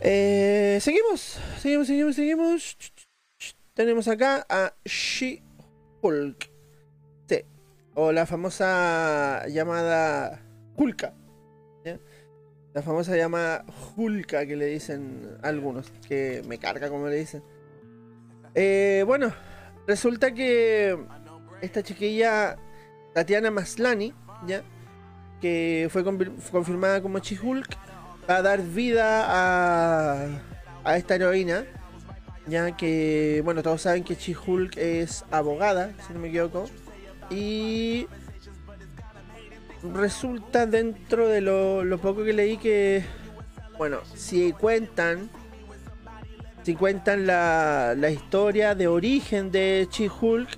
Eh, 0.00 0.78
seguimos, 0.80 1.38
seguimos, 1.60 1.86
seguimos, 1.86 2.16
seguimos. 2.16 2.76
Tenemos 3.74 4.08
acá 4.08 4.46
a 4.48 4.72
She-Hulk. 4.84 6.50
Sí. 7.28 7.42
O 7.94 8.10
la 8.12 8.24
famosa 8.24 9.46
llamada 9.48 10.40
Hulka. 10.76 11.12
La 12.74 12.82
famosa 12.82 13.16
llama 13.16 13.64
Hulka 13.96 14.44
que 14.46 14.56
le 14.56 14.66
dicen 14.66 15.38
algunos, 15.42 15.92
que 16.08 16.42
me 16.48 16.58
carga 16.58 16.88
como 16.88 17.06
le 17.06 17.14
dicen. 17.14 17.42
Eh, 18.52 19.04
bueno, 19.06 19.32
resulta 19.86 20.34
que 20.34 20.98
esta 21.60 21.84
chiquilla, 21.84 22.56
Tatiana 23.12 23.52
Maslani, 23.52 24.12
¿ya? 24.44 24.64
que 25.40 25.88
fue 25.88 26.02
confirmada 26.02 27.00
como 27.00 27.20
Chihulk, 27.20 27.76
va 28.28 28.36
a 28.38 28.42
dar 28.42 28.60
vida 28.60 29.24
a, 29.24 30.26
a 30.82 30.96
esta 30.96 31.14
heroína. 31.14 31.64
Ya 32.46 32.76
que, 32.76 33.40
bueno, 33.44 33.62
todos 33.62 33.82
saben 33.82 34.04
que 34.04 34.16
She-Hulk 34.16 34.76
es 34.76 35.24
abogada, 35.30 35.92
si 36.06 36.12
no 36.12 36.18
me 36.18 36.28
equivoco. 36.28 36.66
Y 37.30 38.06
resulta 39.92 40.66
dentro 40.66 41.28
de 41.28 41.40
lo, 41.40 41.98
poco 41.98 42.24
que 42.24 42.32
leí 42.32 42.56
que, 42.56 43.04
bueno, 43.76 43.98
si 44.14 44.52
cuentan, 44.52 45.28
si 46.62 46.74
cuentan 46.74 47.26
la, 47.26 47.94
la 47.96 48.10
historia 48.10 48.74
de 48.74 48.88
origen 48.88 49.50
de 49.50 49.88
She-Hulk, 49.90 50.48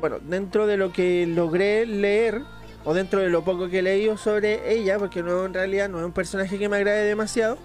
bueno, 0.00 0.18
dentro 0.20 0.66
de 0.66 0.76
lo 0.76 0.92
que 0.92 1.26
logré 1.26 1.86
leer, 1.86 2.42
o 2.84 2.94
dentro 2.94 3.20
de 3.20 3.28
lo 3.28 3.44
poco 3.44 3.68
que 3.68 3.80
he 3.80 3.82
leído 3.82 4.16
sobre 4.16 4.72
ella, 4.72 4.98
porque 4.98 5.22
no 5.22 5.44
en 5.44 5.54
realidad 5.54 5.88
no 5.88 5.98
es 5.98 6.04
un 6.04 6.12
personaje 6.12 6.58
que 6.58 6.68
me 6.68 6.76
agrade 6.76 7.04
demasiado, 7.04 7.58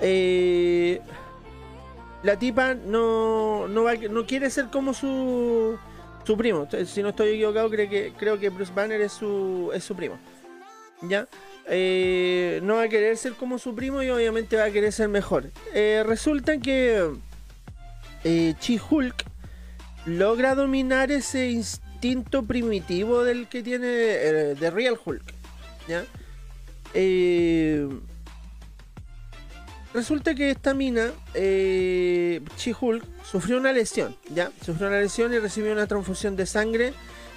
eh, 0.00 1.00
la 2.22 2.38
tipa 2.38 2.74
no, 2.74 3.66
no, 3.66 3.84
va, 3.84 3.94
no 3.94 4.26
quiere 4.26 4.50
ser 4.50 4.66
como 4.66 4.92
su, 4.92 5.78
su 6.30 6.36
primo. 6.36 6.68
Si 6.86 7.02
no 7.02 7.08
estoy 7.08 7.30
equivocado, 7.30 7.68
creo 7.68 8.38
que, 8.38 8.48
Bruce 8.50 8.72
Banner 8.72 9.00
es 9.00 9.10
su, 9.10 9.72
es 9.74 9.82
su 9.82 9.96
primo. 9.96 10.16
¿Ya? 11.02 11.26
Eh, 11.66 12.60
no 12.62 12.76
va 12.76 12.84
a 12.84 12.88
querer 12.88 13.16
ser 13.16 13.32
como 13.32 13.58
su 13.58 13.74
primo 13.74 14.00
y 14.00 14.10
obviamente 14.10 14.54
va 14.54 14.66
a 14.66 14.70
querer 14.70 14.92
ser 14.92 15.08
mejor. 15.08 15.50
Eh, 15.74 16.04
resulta 16.06 16.58
que 16.58 17.10
eh, 18.22 18.54
Chi-Hulk 18.60 19.24
logra 20.06 20.54
dominar 20.54 21.10
ese 21.10 21.50
instinto 21.50 22.44
primitivo 22.44 23.24
del 23.24 23.48
que 23.48 23.64
tiene 23.64 23.88
de 23.88 24.70
Real 24.70 24.96
Hulk. 25.04 25.34
¿Ya? 25.88 26.04
Resulta 29.92 30.36
que 30.36 30.50
esta 30.50 30.72
mina, 30.72 31.10
eh, 31.34 32.42
sufrió 32.56 33.56
una 33.56 33.72
lesión, 33.72 34.16
¿ya? 34.32 34.52
Sufrió 34.64 34.86
una 34.86 35.00
lesión 35.00 35.34
y 35.34 35.38
recibió 35.38 35.72
una 35.72 35.88
transfusión 35.88 36.36
de 36.36 36.46
sangre, 36.46 36.92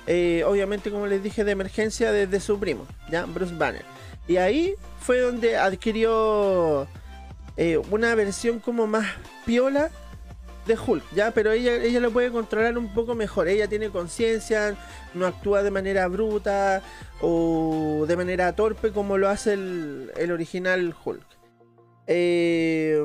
eh, 0.06 0.44
obviamente, 0.46 0.92
como 0.92 1.08
les 1.08 1.24
dije, 1.24 1.44
de 1.44 1.52
emergencia 1.52 2.12
desde 2.12 2.40
su 2.40 2.60
primo, 2.60 2.86
¿ya? 3.10 3.26
Bruce 3.26 3.56
Banner. 3.56 3.84
Y 4.28 4.38
ahí 4.38 4.76
fue 5.02 5.20
donde 5.20 5.58
adquirió 5.58 6.88
eh, 7.58 7.80
una 7.90 8.14
versión 8.14 8.60
como 8.60 8.86
más 8.86 9.08
piola 9.48 9.90
de 10.68 10.78
Hulk, 10.78 11.04
¿ya? 11.16 11.32
Pero 11.32 11.52
ella, 11.52 11.76
ella 11.76 12.00
lo 12.00 12.12
puede 12.12 12.32
controlar 12.32 12.78
un 12.78 12.94
poco 12.94 13.16
mejor. 13.16 13.48
Ella 13.48 13.68
tiene 13.68 13.90
conciencia, 13.90 14.78
no 15.16 15.26
actúa 15.26 15.64
de 15.64 15.72
manera 15.72 16.08
bruta 16.08 16.84
o 17.20 18.06
de 18.08 18.16
manera 18.16 18.56
torpe 18.56 18.92
como 18.92 19.18
lo 19.18 19.28
hace 19.28 19.54
el, 19.54 20.12
el 20.18 20.32
original 20.32 20.96
Hulk. 21.04 21.34
Eh, 22.08 23.02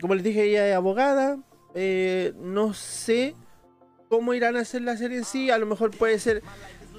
como 0.00 0.14
les 0.14 0.24
dije, 0.24 0.44
ella 0.44 0.68
es 0.68 0.74
abogada. 0.74 1.38
Eh, 1.74 2.32
no 2.36 2.74
sé 2.74 3.34
cómo 4.08 4.34
irán 4.34 4.56
a 4.56 4.60
hacer 4.60 4.82
la 4.82 4.96
serie 4.96 5.18
en 5.18 5.24
sí. 5.24 5.50
A 5.50 5.58
lo 5.58 5.66
mejor 5.66 5.90
puede 5.90 6.18
ser 6.18 6.42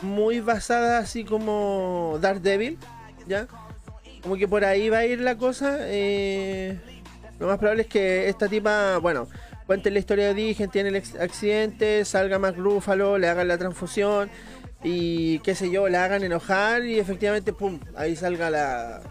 muy 0.02 0.40
basada 0.40 1.00
así 1.00 1.24
como 1.24 2.18
Daredevil. 2.22 2.78
¿Ya? 3.28 3.48
Como 4.22 4.36
que 4.36 4.48
por 4.48 4.66
ahí 4.66 4.90
va 4.90 5.00
a 5.00 5.06
ir 5.06 5.22
la 5.22 5.38
cosa. 5.38 5.78
Eh, 5.82 6.80
lo 7.40 7.48
más 7.48 7.58
probable 7.58 7.84
es 7.84 7.88
que 7.88 8.28
esta 8.28 8.48
tipa, 8.50 8.98
bueno, 8.98 9.28
cuente 9.66 9.92
la 9.92 10.00
historia 10.00 10.26
de 10.26 10.32
origen, 10.32 10.70
tiene 10.70 10.90
el 10.90 10.98
accidente, 10.98 12.04
salga 12.04 12.38
más 12.38 12.56
le 12.58 13.28
hagan 13.30 13.48
la 13.48 13.58
transfusión 13.58 14.30
y 14.84 15.40
qué 15.40 15.56
sé 15.56 15.70
yo, 15.70 15.88
la 15.90 16.06
hagan 16.06 16.24
enojar 16.24 16.84
y 16.86 17.00
efectivamente, 17.00 17.54
pum, 17.54 17.80
ahí 17.96 18.16
salga 18.16 18.50
la, 18.50 19.02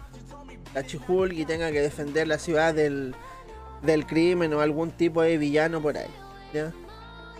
la 0.73 0.85
Chihulk 0.85 1.33
y 1.33 1.45
tenga 1.45 1.71
que 1.71 1.81
defender 1.81 2.27
la 2.27 2.37
ciudad 2.37 2.73
del, 2.73 3.15
del 3.81 4.05
crimen 4.05 4.53
o 4.53 4.61
algún 4.61 4.91
tipo 4.91 5.21
de 5.21 5.37
villano 5.37 5.81
por 5.81 5.97
ahí. 5.97 6.09
¿ya? 6.53 6.71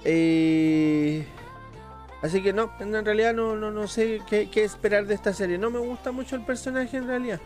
Eh, 0.03 1.25
así 2.21 2.41
que 2.41 2.53
no, 2.53 2.71
en 2.79 3.05
realidad 3.05 3.33
no, 3.33 3.55
no, 3.55 3.71
no 3.71 3.87
sé 3.87 4.21
qué, 4.27 4.49
esperar 4.63 5.05
de 5.05 5.15
esta 5.15 5.33
serie. 5.33 5.57
No 5.57 5.69
me 5.69 5.79
gusta 5.79 6.11
mucho 6.11 6.35
el 6.35 6.43
personaje 6.43 6.97
en 6.97 7.07
realidad. 7.07 7.39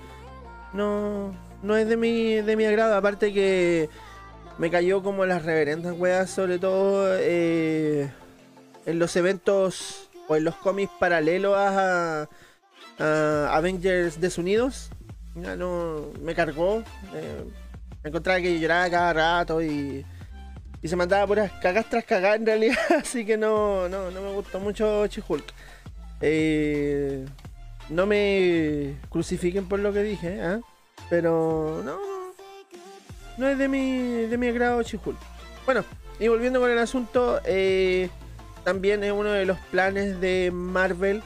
No, 0.74 1.36
no 1.62 1.78
es 1.78 1.88
de 1.88 1.98
mi, 1.98 2.36
de 2.36 2.56
mi 2.56 2.66
agrado. 2.66 2.96
Aparte 2.96 3.34
que 3.34 3.90
me 4.58 4.70
cayó 4.70 5.04
como 5.04 5.26
las 5.26 5.44
reverendas 5.44 5.96
weas, 5.98 6.30
sobre 6.30 6.60
todo 6.60 7.08
eh, 7.20 8.10
en 8.86 9.00
los 9.00 9.16
eventos 9.16 10.10
o 10.28 10.36
en 10.36 10.44
los 10.44 10.56
cómics 10.56 10.92
paralelos 11.00 11.56
a 11.58 12.28
Avengers 13.50 14.22
Desunidos 14.22 14.90
no, 15.36 16.12
me 16.22 16.36
cargó. 16.36 16.84
Eh, 17.14 17.44
me 18.04 18.10
encontraba 18.10 18.42
que 18.42 18.60
lloraba 18.60 18.90
cada 18.90 19.14
rato 19.14 19.62
y, 19.62 20.06
y 20.82 20.88
se 20.88 20.96
mandaba 20.96 21.26
puras 21.26 21.52
cagas 21.62 21.90
tras 21.90 22.04
cagar 22.04 22.36
en 22.36 22.46
realidad, 22.46 22.78
así 23.02 23.26
que 23.26 23.38
no, 23.38 23.88
no, 23.90 24.12
no 24.12 24.22
me 24.22 24.34
gustó 24.34 24.60
mucho 24.60 25.08
Chihulk. 25.08 25.46
Eh, 26.22 27.26
no 27.90 28.06
me 28.06 28.96
crucifiquen 29.10 29.68
por 29.68 29.80
lo 29.80 29.92
que 29.92 30.04
dije, 30.04 30.38
¿eh? 30.40 30.62
pero 31.10 31.82
no, 31.84 31.98
no 33.38 33.48
es 33.48 33.58
de 33.58 33.68
mi, 33.68 34.26
de 34.26 34.38
mi 34.38 34.48
agrado 34.48 34.84
Chihulk. 34.84 35.18
Bueno, 35.66 35.84
y 36.20 36.28
volviendo 36.28 36.60
con 36.60 36.70
el 36.70 36.78
asunto, 36.78 37.42
también 38.64 39.04
es 39.04 39.12
uno 39.12 39.32
de 39.32 39.46
los 39.46 39.58
planes 39.72 40.20
de 40.22 40.52
Marvel 40.54 41.24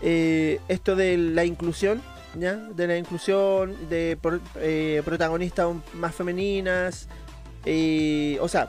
esto 0.00 0.94
de 0.94 1.16
la 1.16 1.44
inclusión 1.44 2.00
de 2.34 2.86
la 2.86 2.96
inclusión 2.96 3.88
de 3.88 4.18
eh, 4.56 5.02
protagonistas 5.04 5.68
más 5.94 6.14
femeninas, 6.14 7.08
o 7.64 8.48
sea, 8.48 8.68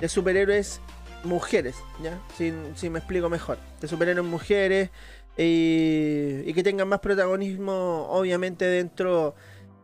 de 0.00 0.08
superhéroes 0.08 0.80
mujeres, 1.24 1.76
¿ya? 2.02 2.18
Si, 2.36 2.90
me 2.90 2.98
explico 2.98 3.28
mejor, 3.28 3.58
de 3.80 3.88
superhéroes 3.88 4.26
mujeres 4.26 4.90
y 5.38 6.52
que 6.52 6.62
tengan 6.62 6.88
más 6.88 7.00
protagonismo, 7.00 8.06
obviamente, 8.10 8.64
dentro 8.64 9.34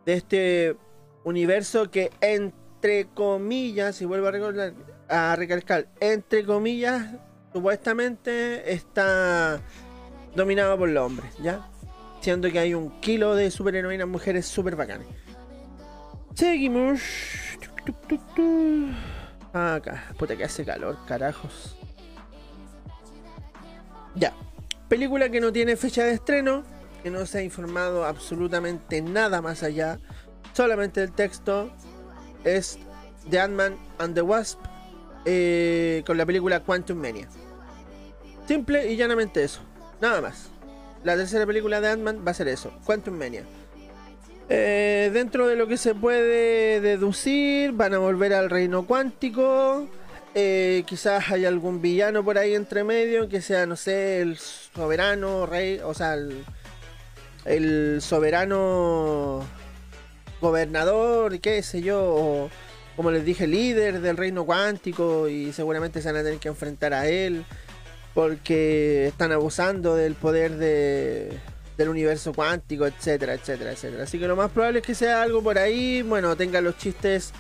de 0.05 0.15
este 0.15 0.77
universo 1.25 1.91
que, 1.91 2.11
entre 2.21 3.09
comillas, 3.15 3.97
si 3.97 4.05
vuelvo 4.05 4.29
a, 4.29 4.31
recordar, 4.31 4.75
a 5.09 5.37
recalcar, 5.37 5.89
entre 6.01 6.45
comillas, 6.45 7.15
supuestamente 7.53 8.73
está 8.73 9.61
dominado 10.35 10.79
por 10.79 10.89
los 10.89 11.05
hombres, 11.05 11.33
¿ya? 11.43 11.69
Que 12.23 12.59
hay 12.59 12.75
un 12.75 12.91
kilo 13.01 13.35
de 13.35 13.51
superheroínas 13.51 14.07
mujeres 14.07 14.47
super 14.47 14.77
bacanas. 14.77 15.07
Seguimos. 16.35 17.01
Acá, 19.53 20.05
puta 20.17 20.37
que 20.37 20.45
hace 20.45 20.65
calor, 20.65 20.97
carajos. 21.07 21.77
Ya. 24.15 24.33
Película 24.89 25.31
que 25.31 25.41
no 25.41 25.53
tiene 25.53 25.77
fecha 25.77 26.05
de 26.05 26.13
estreno, 26.13 26.63
que 27.03 27.11
no 27.11 27.27
se 27.27 27.39
ha 27.39 27.43
informado 27.43 28.05
absolutamente 28.05 29.03
nada 29.03 29.43
más 29.43 29.63
allá, 29.63 29.99
solamente 30.53 31.03
el 31.03 31.13
texto, 31.13 31.73
es 32.45 32.79
The 33.31 33.41
Ant-Man 33.41 33.77
and 33.99 34.15
the 34.15 34.23
Wasp, 34.23 34.61
eh, 35.25 36.05
con 36.07 36.19
la 36.19 36.27
película 36.27 36.61
Quantum 36.61 36.99
Mania. 36.99 37.29
Simple 38.47 38.93
y 38.93 38.97
llanamente 38.97 39.43
eso, 39.43 39.61
nada 40.01 40.21
más 40.21 40.52
la 41.05 41.17
tercera 41.17 41.47
película 41.47 41.81
de 41.81 41.89
Ant-Man 41.89 42.23
va 42.27 42.31
a 42.31 42.35
ser 42.35 42.49
eso, 42.49 42.73
Quantum 42.85 43.15
Mania. 43.15 43.45
Eh, 44.49 45.11
dentro 45.13 45.47
de 45.47 45.57
lo 45.57 45.67
que 45.67 45.77
se 45.77 45.95
puede 45.95 46.81
deducir, 46.81 47.73
van 47.73 47.95
a 47.95 47.99
volver 47.99 48.35
al 48.35 48.51
reino 48.51 48.87
cuántico. 48.87 49.89
Eh, 50.35 50.85
quizás 50.87 51.31
hay 51.31 51.45
algún 51.45 51.83
villano 51.83 52.25
por 52.25 52.39
ahí 52.39 52.55
entre 52.55 52.85
medio, 52.85 53.29
que 53.29 53.41
sea, 53.41 53.67
no 53.67 53.77
sé, 53.77 54.21
el 54.21 54.39
soberano 54.39 55.47
rey, 55.47 55.81
o 55.85 55.95
sea, 55.95 56.17
el, 57.45 58.01
soberano 58.01 59.45
gobernador, 60.41 61.41
qué 61.41 61.63
sé 61.63 61.83
yo, 61.83 62.03
o 62.03 62.51
como 62.97 63.11
les 63.11 63.25
dije, 63.25 63.47
líder 63.47 64.01
del 64.01 64.17
reino 64.17 64.45
cuántico, 64.45 65.29
y 65.29 65.53
seguramente 65.53 66.01
se 66.03 66.13
van 66.13 66.21
a 66.21 66.25
tener 66.25 66.39
que 66.39 66.49
enfrentar 66.49 66.95
a 66.95 67.09
él 67.09 67.45
porque 68.15 69.07
están 69.07 69.33
abusando 69.33 69.97
del 69.97 70.15
poder 70.15 70.57
de, 70.57 71.39
del 71.77 71.89
universo 71.89 72.33
cuántico, 72.33 72.87
etcétera, 72.87 73.35
etcétera, 73.35 73.73
etcétera. 73.73 74.05
Así 74.05 74.19
que 74.19 74.29
lo 74.29 74.37
más 74.37 74.51
probable 74.51 74.81
es 74.81 74.87
que 74.87 74.95
sea 74.95 75.23
algo 75.23 75.43
por 75.43 75.59
ahí, 75.59 76.03
bueno, 76.03 76.37
tenga 76.37 76.61
los 76.61 76.77
chistes 76.77 77.33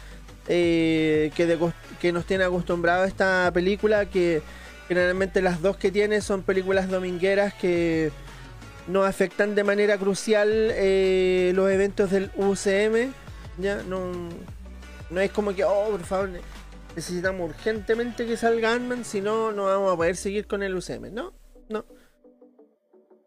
eh, 0.48 1.30
que, 1.36 2.12
nos 2.12 2.24
tiene 2.24 2.44
acostumbrado 2.44 3.04
esta 3.04 3.50
película, 3.52 4.06
que 4.06 4.42
generalmente 4.88 5.42
las 5.42 5.60
dos 5.60 5.76
que 5.76 5.90
tiene 5.90 6.20
son 6.20 6.42
películas 6.42 6.88
domingueras 6.88 7.54
que 7.54 8.10
no 8.88 9.04
afectan 9.04 9.54
de 9.54 9.62
manera 9.62 9.96
crucial 9.96 10.48
eh, 10.50 11.52
los 11.54 11.70
eventos 11.70 12.10
del 12.10 12.30
UCM, 12.36 13.12
ya 13.58 13.82
no, 13.84 14.10
no 15.10 15.20
es 15.20 15.30
como 15.30 15.54
que, 15.54 15.64
oh, 15.64 15.90
por 15.90 16.04
favor 16.04 16.30
necesitamos 16.94 17.50
urgentemente 17.50 18.26
que 18.26 18.36
salga 18.36 18.72
Ant-Man, 18.72 19.04
si 19.04 19.20
no, 19.20 19.52
no 19.52 19.64
vamos 19.64 19.92
a 19.92 19.96
poder 19.96 20.16
seguir 20.16 20.46
con 20.46 20.62
el 20.62 20.74
UCM. 20.74 21.12
No, 21.12 21.32
no. 21.68 21.84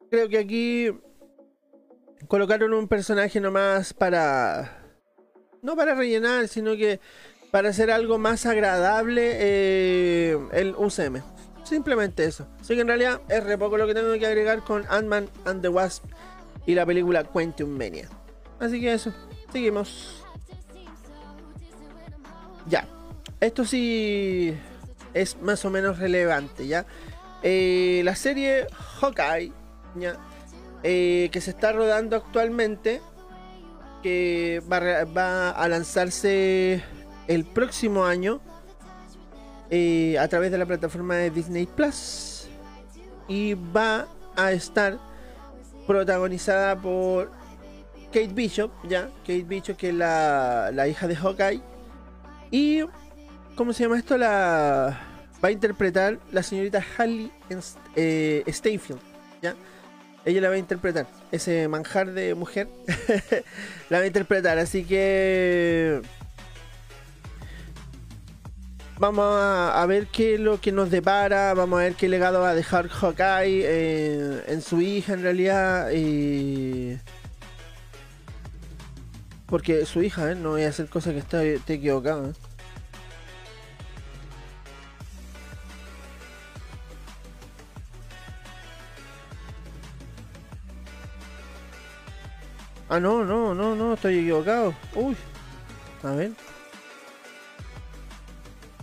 Creo 0.10 0.30
que 0.30 0.38
aquí 0.38 0.92
colocaron 2.28 2.74
un 2.74 2.88
personaje 2.88 3.40
nomás 3.40 3.94
para... 3.94 4.82
No 5.62 5.76
para 5.76 5.96
rellenar, 5.96 6.48
sino 6.48 6.76
que 6.76 7.00
para 7.52 7.70
hacer 7.70 7.90
algo 7.90 8.18
más 8.18 8.46
agradable 8.46 9.32
eh, 9.34 10.38
el 10.52 10.76
UCM. 10.76 11.24
Simplemente 11.64 12.26
eso. 12.26 12.48
Así 12.60 12.76
que 12.76 12.82
en 12.82 12.88
realidad 12.88 13.22
es 13.30 13.44
re 13.44 13.58
poco 13.58 13.78
lo 13.78 13.88
que 13.88 13.96
tengo 13.96 14.14
que 14.14 14.28
agregar 14.28 14.64
con 14.64 14.86
Ant-Man 14.90 15.28
and 15.46 15.62
the 15.64 15.70
Wasp 15.70 16.06
y 16.68 16.76
la 16.76 16.86
película 16.86 17.24
Quantum 17.24 17.70
Mania. 17.70 18.08
Así 18.60 18.80
que 18.80 18.94
eso. 18.94 19.12
Seguimos. 19.52 20.24
Ya. 22.68 22.88
Esto 23.40 23.66
sí 23.66 24.56
es 25.14 25.42
más 25.42 25.66
o 25.66 25.70
menos 25.70 26.00
relevante, 26.00 26.68
¿ya? 26.68 26.86
Eh, 27.44 28.02
la 28.04 28.16
serie 28.16 28.68
Hawkeye, 29.00 29.52
¿ya? 29.96 30.18
Eh, 30.84 31.30
que 31.32 31.42
se 31.42 31.52
está 31.52 31.72
rodando 31.72 32.16
actualmente, 32.16 33.02
que 34.04 34.62
va, 34.72 35.50
a 35.50 35.68
lanzarse 35.68 36.84
el 37.28 37.46
próximo 37.46 38.06
año 38.06 38.40
eh, 39.70 40.18
a 40.20 40.28
través 40.28 40.52
de 40.52 40.58
la 40.58 40.66
plataforma 40.66 41.16
de 41.16 41.32
Disney 41.32 41.66
Plus 41.66 42.48
y 43.28 43.56
va 43.56 44.08
a 44.36 44.52
estar 44.52 45.00
protagonizada 45.88 46.76
por 46.76 47.32
Kate 48.08 48.34
Bishop, 48.34 48.72
ya, 48.88 49.10
Kate 49.22 49.44
Bishop 49.44 49.76
que 49.76 49.90
es 49.90 49.96
la, 49.96 50.72
la 50.72 50.88
hija 50.88 51.08
de 51.08 51.16
Hawkeye 51.16 51.62
y 52.52 52.84
¿cómo 53.56 53.74
se 53.74 53.84
llama 53.84 53.98
esto? 53.98 54.18
La 54.18 55.00
va 55.44 55.50
a 55.50 55.52
interpretar 55.52 56.20
la 56.32 56.44
señorita 56.44 56.84
Halle 56.98 57.32
eh, 57.96 58.44
ya 59.42 59.56
ella 60.26 60.42
la 60.42 60.50
va 60.50 60.56
a 60.56 60.58
interpretar. 60.58 61.08
Ese 61.32 61.68
manjar 61.68 62.12
de 62.12 62.34
mujer 62.34 62.68
la 63.90 64.00
va 64.00 64.04
a 64.04 64.08
interpretar. 64.08 64.58
Así 64.58 64.84
que 64.84 66.02
vamos 68.98 69.26
a, 69.30 69.86
ver 69.88 70.08
qué 70.08 70.34
es 70.34 70.40
lo 70.40 70.60
que 70.60 70.72
nos 70.72 70.90
depara. 70.90 71.54
Vamos 71.54 71.80
a 71.80 71.84
ver 71.84 71.94
qué 71.94 72.10
legado 72.10 72.42
va 72.42 72.50
a 72.50 72.56
dejar 72.56 72.88
Hawkeye 72.88 73.62
eh, 73.66 74.44
en 74.48 74.62
su 74.64 74.82
hija 74.82 75.14
en 75.14 75.22
realidad. 75.22 75.90
porque 79.46 79.86
su 79.86 80.02
hija, 80.02 80.32
¿eh? 80.32 80.36
no 80.36 80.52
voy 80.52 80.64
a 80.64 80.70
hacer 80.70 80.88
cosas 80.88 81.14
que 81.14 81.20
esté, 81.20 81.74
equivocado. 81.74 82.34
Ah, 92.88 93.00
no, 93.00 93.26
no, 93.26 93.56
no, 93.56 93.76
no, 93.76 93.94
estoy 93.94 94.20
equivocado. 94.20 94.76
Uy. 94.96 95.16
A 96.04 96.12
ver. 96.12 96.32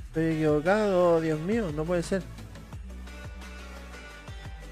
Estoy 0.09 0.35
equivocado, 0.35 1.21
Dios 1.21 1.41
mío, 1.41 1.71
no 1.75 1.85
puede 1.85 2.03
ser. 2.03 2.23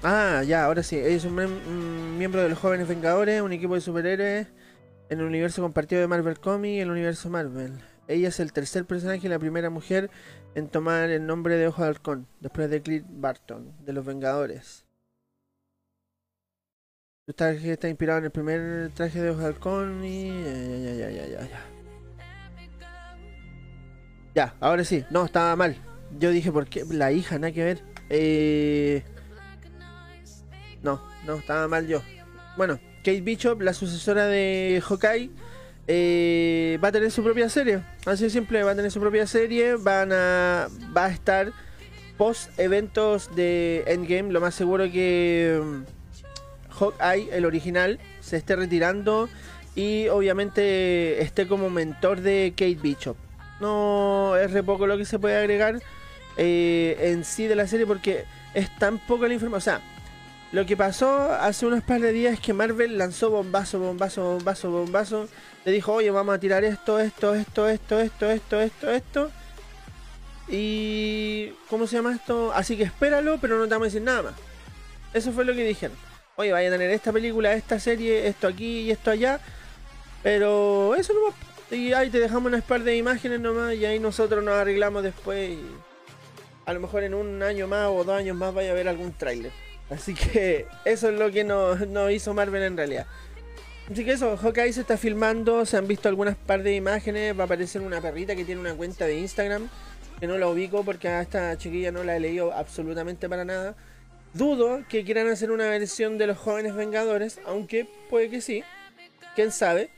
Ah, 0.03 0.43
ya, 0.45 0.65
ahora 0.65 0.83
sí. 0.83 0.97
es 0.97 1.25
un, 1.25 2.17
miembro 2.17 2.41
de 2.41 2.49
los 2.49 2.59
Jóvenes 2.59 2.87
Vengadores, 2.87 3.41
un 3.41 3.53
equipo 3.53 3.75
de 3.75 3.81
superhéroes 3.81 4.47
en 5.09 5.19
el 5.19 5.25
universo 5.25 5.61
compartido 5.61 6.01
de 6.01 6.07
Marvel 6.07 6.39
Comics 6.39 6.77
y 6.77 6.79
el 6.79 6.91
universo 6.91 7.29
Marvel. 7.29 7.73
Ella 8.07 8.27
es 8.29 8.39
el 8.39 8.51
tercer 8.51 8.85
personaje 8.85 9.27
y 9.27 9.29
la 9.29 9.39
primera 9.39 9.69
mujer 9.69 10.09
en 10.55 10.67
tomar 10.67 11.09
el 11.09 11.25
nombre 11.25 11.55
de 11.55 11.67
Ojo 11.67 11.83
de 11.83 11.87
Halcón, 11.89 12.27
después 12.39 12.69
de 12.69 12.81
Clint 12.81 13.07
Barton, 13.09 13.73
de 13.85 13.93
los 13.93 14.05
Vengadores. 14.05 14.85
Está 17.27 17.87
inspirado 17.87 18.17
en 18.17 18.25
el 18.25 18.31
primer 18.31 18.89
traje 18.95 19.21
de 19.21 19.29
Ojo 19.29 19.41
de 19.41 19.45
Halcón 19.45 20.03
y... 20.03 20.27
Ya, 20.83 20.93
ya, 20.93 21.09
ya, 21.11 21.27
ya, 21.27 21.49
ya. 21.49 21.65
Ya, 24.33 24.55
ahora 24.59 24.83
sí. 24.83 25.05
No, 25.11 25.25
estaba 25.25 25.55
mal. 25.55 25.77
Yo 26.19 26.31
dije, 26.31 26.51
¿por 26.51 26.67
qué? 26.67 26.83
La 26.89 27.11
hija, 27.11 27.37
nada 27.37 27.53
que 27.53 27.63
ver. 27.63 27.83
Eh... 28.09 29.03
No, 30.81 30.99
no, 31.27 31.35
estaba 31.35 31.67
mal 31.67 31.85
yo. 31.87 32.01
Bueno, 32.57 32.79
Kate 32.97 33.21
Bishop, 33.21 33.61
la 33.61 33.73
sucesora 33.73 34.25
de 34.25 34.81
Hawkeye, 34.83 35.29
eh, 35.87 36.79
va 36.83 36.87
a 36.87 36.91
tener 36.91 37.11
su 37.11 37.23
propia 37.23 37.49
serie. 37.49 37.83
Así 38.03 38.23
de 38.23 38.29
simple, 38.31 38.63
va 38.63 38.71
a 38.71 38.75
tener 38.75 38.89
su 38.89 38.99
propia 38.99 39.27
serie. 39.27 39.75
Van 39.75 40.11
a, 40.11 40.69
va 40.97 41.05
a 41.05 41.11
estar 41.11 41.53
post 42.17 42.49
eventos 42.59 43.33
de 43.35 43.83
Endgame. 43.85 44.31
Lo 44.31 44.41
más 44.41 44.55
seguro 44.55 44.85
que 44.91 45.83
Hawkeye, 46.71 47.29
el 47.35 47.45
original, 47.45 47.99
se 48.19 48.37
esté 48.37 48.55
retirando 48.55 49.29
y 49.75 50.07
obviamente 50.09 51.21
esté 51.21 51.47
como 51.47 51.69
mentor 51.69 52.21
de 52.21 52.53
Kate 52.55 52.79
Bishop. 52.81 53.15
No 53.59 54.35
es 54.37 54.51
re 54.51 54.63
poco 54.63 54.87
lo 54.87 54.97
que 54.97 55.05
se 55.05 55.19
puede 55.19 55.37
agregar 55.37 55.81
eh, 56.37 56.97
en 56.99 57.23
sí 57.23 57.47
de 57.47 57.55
la 57.55 57.67
serie 57.67 57.85
porque 57.85 58.25
es 58.53 58.75
tan 58.77 58.97
poco 58.99 59.27
la 59.27 59.33
información. 59.33 59.75
O 59.75 59.79
sea, 59.79 59.81
lo 60.51 60.65
que 60.65 60.75
pasó 60.75 61.31
hace 61.33 61.65
unos 61.65 61.83
par 61.83 62.01
de 62.01 62.11
días 62.11 62.33
es 62.33 62.39
que 62.39 62.53
Marvel 62.53 62.97
lanzó 62.97 63.29
bombazo, 63.29 63.79
bombazo, 63.79 64.23
bombazo, 64.23 64.71
bombazo. 64.71 65.27
Le 65.63 65.71
dijo, 65.71 65.93
oye, 65.93 66.11
vamos 66.11 66.35
a 66.35 66.39
tirar 66.39 66.63
esto, 66.63 66.99
esto, 66.99 67.35
esto, 67.35 67.69
esto, 67.69 67.99
esto, 67.99 68.29
esto, 68.29 68.59
esto, 68.59 68.91
esto. 68.91 69.31
Y... 70.49 71.53
¿Cómo 71.69 71.87
se 71.87 71.95
llama 71.95 72.13
esto? 72.13 72.51
Así 72.53 72.75
que 72.75 72.83
espéralo, 72.83 73.37
pero 73.39 73.57
no 73.57 73.65
te 73.65 73.69
vamos 73.69 73.85
a 73.85 73.89
decir 73.89 74.01
nada 74.01 74.23
más. 74.23 74.33
Eso 75.13 75.31
fue 75.31 75.45
lo 75.45 75.53
que 75.53 75.63
dijeron 75.63 76.10
oye, 76.41 76.51
vaya 76.51 76.69
a 76.69 76.71
tener 76.71 76.89
esta 76.91 77.11
película, 77.13 77.53
esta 77.53 77.79
serie, 77.79 78.27
esto 78.27 78.47
aquí 78.47 78.81
y 78.81 78.91
esto 78.91 79.11
allá. 79.11 79.39
Pero 80.23 80.95
eso 80.95 81.13
nomás. 81.13 81.33
Y 81.71 81.93
ahí 81.93 82.09
te 82.09 82.19
dejamos 82.19 82.47
unas 82.47 82.63
par 82.63 82.83
de 82.83 82.97
imágenes 82.97 83.39
nomás 83.39 83.75
y 83.75 83.85
ahí 83.85 83.97
nosotros 83.99 84.43
nos 84.43 84.55
arreglamos 84.55 85.03
después. 85.03 85.57
A 86.65 86.73
lo 86.73 86.79
mejor 86.79 87.03
en 87.03 87.13
un 87.13 87.41
año 87.41 87.67
más 87.67 87.87
o 87.87 88.03
dos 88.03 88.17
años 88.17 88.35
más 88.35 88.53
vaya 88.53 88.69
a 88.69 88.71
haber 88.73 88.87
algún 88.87 89.13
tráiler. 89.13 89.51
Así 89.89 90.13
que 90.13 90.67
eso 90.85 91.09
es 91.09 91.19
lo 91.19 91.31
que 91.31 91.43
nos, 91.43 91.79
hizo 92.11 92.33
Marvel 92.33 92.63
en 92.63 92.77
realidad. 92.77 93.07
Así 93.91 94.05
que 94.05 94.11
eso, 94.11 94.37
Hawkeye 94.37 94.71
se 94.71 94.81
está 94.81 94.97
filmando, 94.97 95.65
se 95.65 95.75
han 95.75 95.87
visto 95.87 96.07
algunas 96.07 96.35
par 96.35 96.63
de 96.63 96.75
imágenes, 96.75 97.37
va 97.37 97.43
a 97.43 97.45
aparecer 97.45 97.81
una 97.81 97.99
perrita 97.99 98.35
que 98.35 98.45
tiene 98.45 98.61
una 98.61 98.73
cuenta 98.73 99.05
de 99.05 99.19
Instagram, 99.19 99.67
que 100.19 100.27
no 100.27 100.37
la 100.37 100.47
ubico 100.47 100.83
porque 100.83 101.09
a 101.09 101.21
esta 101.21 101.57
chiquilla 101.57 101.91
no 101.91 102.03
la 102.03 102.15
he 102.15 102.19
leído 102.19 102.53
absolutamente 102.53 103.27
para 103.27 103.43
nada. 103.43 103.75
Dudo 104.33 104.83
que 104.87 105.03
quieran 105.03 105.27
hacer 105.27 105.51
una 105.51 105.67
versión 105.69 106.17
de 106.17 106.27
los 106.27 106.37
jóvenes 106.37 106.75
Vengadores, 106.75 107.39
aunque 107.45 107.87
puede 108.09 108.29
que 108.29 108.41
sí. 108.41 108.63
Quién 109.35 109.51
sabe. 109.51 109.89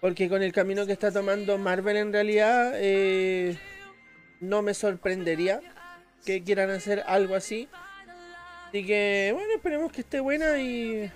Porque 0.00 0.28
con 0.28 0.42
el 0.42 0.52
camino 0.52 0.86
que 0.86 0.92
está 0.92 1.10
tomando 1.10 1.58
Marvel 1.58 1.96
en 1.96 2.12
realidad, 2.12 2.72
eh, 2.74 3.58
no 4.40 4.62
me 4.62 4.74
sorprendería 4.74 5.60
que 6.24 6.44
quieran 6.44 6.70
hacer 6.70 7.02
algo 7.06 7.34
así. 7.34 7.68
Así 8.68 8.86
que, 8.86 9.30
bueno, 9.34 9.48
esperemos 9.56 9.90
que 9.90 10.02
esté 10.02 10.20
buena 10.20 10.58
y 10.60 11.10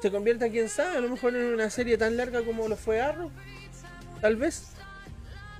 se 0.00 0.10
convierta, 0.10 0.48
quién 0.48 0.68
sabe, 0.68 0.96
a 0.96 1.00
lo 1.00 1.08
mejor 1.10 1.34
en 1.34 1.52
una 1.52 1.68
serie 1.68 1.98
tan 1.98 2.16
larga 2.16 2.42
como 2.42 2.68
lo 2.68 2.76
fue 2.76 3.00
Arrow. 3.00 3.30
Tal 4.20 4.36
vez. 4.36 4.68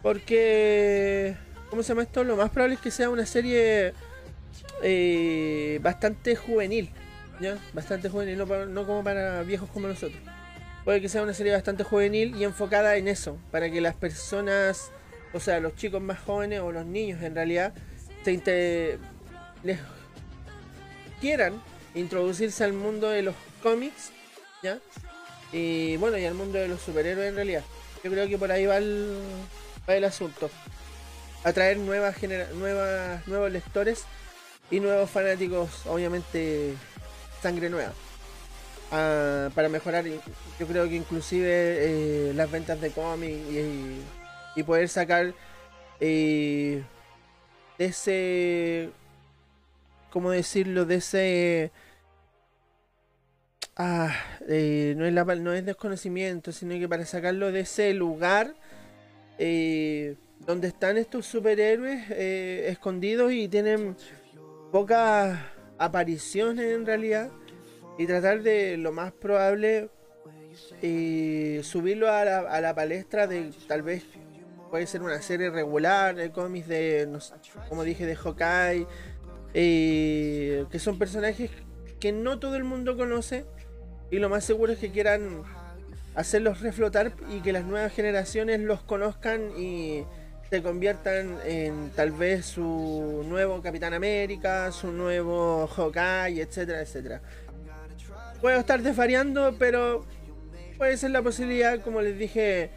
Porque, 0.03 1.37
¿cómo 1.69 1.83
se 1.83 1.89
llama 1.89 2.03
esto? 2.03 2.25
Lo 2.25 2.37
más 2.37 2.51
probable 2.51 2.77
es 2.77 2.81
que 2.81 2.91
sea 2.91 3.11
una 3.11 3.27
serie 3.27 3.93
eh, 4.83 5.79
bastante 5.83 6.37
juvenil, 6.37 6.91
¿ya? 7.41 7.59
Bastante 7.73 8.09
juvenil, 8.09 8.39
no, 8.39 8.87
como 8.87 9.05
para 9.05 9.43
viejos 9.43 9.69
como 9.71 9.89
nosotros. 9.89 10.21
Puede 10.85 11.01
que 11.01 11.09
sea 11.09 11.23
una 11.23 11.35
serie 11.35 11.53
bastante 11.53 11.85
juvenil 11.85 12.35
y 12.37 12.45
enfocada 12.45 12.97
en 12.97 13.09
eso, 13.09 13.39
para 13.51 13.71
que 13.71 13.81
las 13.81 13.95
personas, 13.95 14.91
o 15.33 15.41
sea, 15.41 15.61
los 15.61 15.75
chicos 15.77 16.01
más 16.01 16.19
jóvenes 16.21 16.61
o 16.61 16.73
los 16.73 16.87
niños 16.87 17.23
en 17.23 17.35
realidad, 17.35 17.75
se 18.25 18.99
les 19.63 19.79
quieran 21.21 21.63
introducirse 21.95 22.65
al 22.65 22.73
mundo 22.73 23.11
de 23.11 23.23
los 23.23 23.35
cómics, 23.63 24.13
¿ya? 24.63 24.79
Y 25.53 25.97
bueno, 25.97 26.17
y 26.17 26.25
al 26.25 26.35
mundo 26.35 26.59
de 26.59 26.69
los 26.69 26.81
superhéroes 26.81 27.29
en 27.29 27.35
realidad. 27.35 27.65
Yo 28.03 28.11
creo 28.11 28.27
que 28.29 28.39
por 28.39 28.51
ahí 28.51 28.67
va 28.67 28.79
el, 28.79 29.19
va 29.89 29.95
el 29.95 30.05
asunto. 30.05 30.51
Atraer 31.45 31.79
nuevas, 31.79 32.17
nuevas 32.55 33.27
nuevos 33.27 33.51
lectores 33.51 34.05
y 34.71 34.81
nuevos 34.81 35.11
fanáticos, 35.11 35.87
obviamente 35.87 36.75
sangre 37.43 37.69
nueva. 37.69 37.93
Ah, 38.93 39.51
para 39.55 39.69
mejorar, 39.69 40.05
yo 40.05 40.67
creo 40.67 40.89
que 40.89 40.97
inclusive 40.97 41.49
eh, 41.49 42.33
las 42.35 42.51
ventas 42.51 42.81
de 42.81 42.91
cómics 42.91 43.39
y, 44.57 44.63
poder 44.65 44.91
sacar 44.91 45.33
eh, 46.01 46.83
ese, 47.79 48.91
¿cómo 50.11 50.31
decirlo? 50.31 50.85
De 50.85 50.97
ese... 50.97 51.73
Ah, 53.77 54.15
eh, 54.49 54.95
no, 54.97 55.07
es 55.07 55.41
no 55.41 55.55
es 55.55 55.65
desconocimiento, 55.65 56.53
sino 56.53 56.79
que 56.79 56.89
para 56.89 57.07
sacarlo 57.07 57.53
de 57.53 57.61
ese 57.61 57.95
lugar 57.95 58.55
donde 59.39 60.69
están 60.69 60.99
estos 60.99 61.25
superhéroes 61.25 62.11
escondidos 62.11 63.33
y 63.33 63.49
tienen 63.49 63.97
pocas 64.71 65.39
apariciones 65.79 66.67
en 66.75 66.87
realidad 66.87 67.31
y 67.99 68.07
tratar 68.07 68.43
de 68.43 68.77
lo 68.77 68.93
más 68.93 69.13
probable 69.13 69.91
eh, 70.83 71.61
subirlo 71.65 72.11
a 72.11 72.25
la, 72.25 72.75
palestra 72.75 73.27
de 73.27 73.51
tal 73.67 73.83
vez 73.83 74.05
puede 74.71 74.87
ser 74.87 75.03
una 75.03 75.21
serie 75.21 75.51
regular 75.51 76.15
de 76.15 76.31
cómics 76.31 76.69
de, 76.69 77.09
como 77.69 77.83
dije, 77.83 78.07
de 78.07 78.17
Hawkeye, 78.17 78.87
que 79.53 80.79
son 80.79 80.99
personajes 80.99 81.51
que 81.99 82.13
no 82.13 82.39
todo 82.39 82.57
el 82.57 82.65
mundo 82.65 82.97
conoce 82.97 83.45
y 84.11 84.19
lo 84.19 84.29
más 84.29 84.45
seguro 84.45 84.73
es 84.73 84.79
que 84.79 84.91
quieran 84.91 85.43
hacerlos 86.15 86.61
reflotar 86.61 87.13
y 87.31 87.41
que 87.41 87.53
las 87.53 87.65
nuevas 87.65 87.93
generaciones 87.93 88.61
los 88.61 88.83
conozcan 88.83 89.51
y 89.57 90.05
se 90.51 90.63
conviertan 90.63 91.39
en 91.45 91.91
tal 91.91 92.11
vez 92.11 92.45
su 92.45 93.25
nuevo 93.29 93.63
Capitán 93.63 93.95
América, 93.95 94.73
su 94.73 94.91
nuevo 94.91 95.69
Hawkeye, 95.69 96.43
etcétera, 96.43 96.81
etcétera. 96.81 97.21
Puedo 98.41 98.59
estar 98.59 98.83
desvariando, 98.83 99.55
pero 99.59 100.05
puede 100.77 100.97
ser 100.97 101.13
la 101.13 101.23
posibilidad, 101.23 101.81
como 101.81 102.01
les 102.03 102.19
dije, 102.19 102.71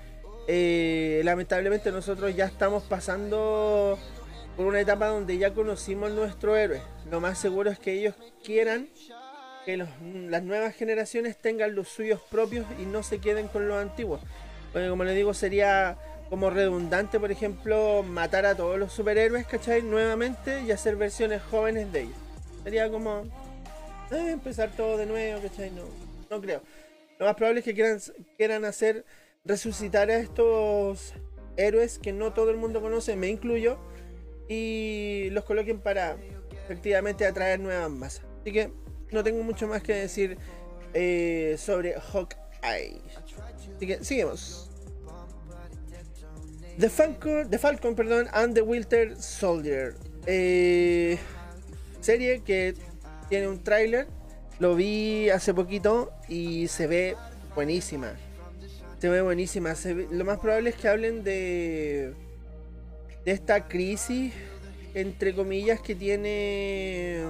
eh, 0.47 1.21
lamentablemente 1.24 1.91
nosotros 1.91 2.36
ya 2.36 2.45
estamos 2.45 2.84
pasando 2.84 3.97
por 4.55 4.67
una 4.67 4.80
etapa 4.80 5.07
donde 5.07 5.39
ya 5.39 5.55
conocimos 5.55 6.11
nuestro 6.11 6.55
héroe. 6.55 6.80
Lo 7.09 7.21
más 7.21 7.39
seguro 7.39 7.71
es 7.71 7.80
que 7.80 7.93
ellos 7.93 8.13
quieran 8.43 8.88
que 9.65 9.78
las 9.78 10.43
nuevas 10.43 10.76
generaciones 10.76 11.38
tengan 11.38 11.74
los 11.74 11.88
suyos 11.88 12.21
propios 12.30 12.67
y 12.80 12.86
no 12.86 13.01
se 13.01 13.17
queden 13.17 13.47
con 13.47 13.67
los 13.67 13.82
antiguos. 13.82 14.21
Porque 14.71 14.89
como 14.89 15.05
les 15.05 15.15
digo, 15.15 15.34
sería 15.34 15.97
como 16.34 16.50
redundante, 16.50 17.20
por 17.20 17.32
ejemplo, 17.32 18.02
matar 18.02 18.48
a 18.48 18.56
todos 18.56 18.80
los 18.80 18.92
superhéroes, 18.92 19.46
¿cachai? 19.46 19.84
Nuevamente 19.84 20.64
y 20.64 20.72
hacer 20.72 20.96
versiones 20.96 21.44
jóvenes 21.44 21.92
de 21.92 22.02
ellos. 22.02 22.16
Sería 22.64 22.90
como 22.90 23.22
eh, 24.10 24.32
empezar 24.32 24.72
todo 24.76 24.98
de 24.98 25.06
nuevo, 25.06 25.44
¿cachai? 25.44 25.70
No, 25.70 25.84
no 26.32 26.42
creo. 26.42 26.64
Lo 27.20 27.28
más 27.28 27.36
probable 27.36 27.60
es 27.60 27.66
que 27.66 27.76
quieran, 27.76 28.00
quieran 28.36 28.66
hacer 28.66 29.06
resucitar 29.46 30.10
a 30.10 30.18
estos 30.18 31.14
héroes 31.56 32.00
que 32.00 32.14
no 32.14 32.34
todo 32.34 32.50
el 32.50 32.58
mundo 32.58 32.82
conoce, 32.82 33.16
me 33.16 33.28
incluyo, 33.28 33.78
y 34.50 35.30
los 35.34 35.44
coloquen 35.44 35.82
para 35.82 36.18
efectivamente 36.66 37.28
atraer 37.28 37.60
nuevas 37.60 37.92
masas. 37.92 38.26
Así 38.42 38.52
que 38.52 38.72
no 39.12 39.24
tengo 39.24 39.44
mucho 39.44 39.68
más 39.68 39.84
que 39.84 39.94
decir 39.94 40.40
eh, 40.96 41.58
sobre 41.60 41.94
Hawkeye. 41.94 43.02
Así 43.76 43.86
que 43.86 44.04
seguimos. 44.04 44.72
The 46.78 46.89
Falcon, 46.89 47.49
The 47.49 47.59
Falcon 47.59 47.95
perdón, 47.95 48.28
and 48.34 48.55
the 48.55 48.61
Winter 48.61 49.15
Soldier. 49.21 49.95
Eh, 50.26 51.17
serie 52.01 52.41
que 52.41 52.74
tiene 53.30 53.47
un 53.47 53.63
tráiler. 53.63 54.07
Lo 54.59 54.76
vi 54.76 55.30
hace 55.30 55.53
poquito 55.53 56.11
y 56.28 56.67
se 56.67 56.88
ve 56.88 57.15
buenísima. 57.55 58.13
Se 58.99 59.09
ve 59.09 59.21
buenísima. 59.21 59.74
lo 60.11 60.26
más 60.26 60.39
probable 60.39 60.71
es 60.71 60.76
que 60.76 60.88
hablen 60.88 61.24
de, 61.24 62.13
de 63.26 63.32
esta 63.32 63.67
crisis, 63.67 64.34
entre 64.93 65.36
comillas, 65.36 65.82
que 65.82 65.93
tiene 65.93 67.21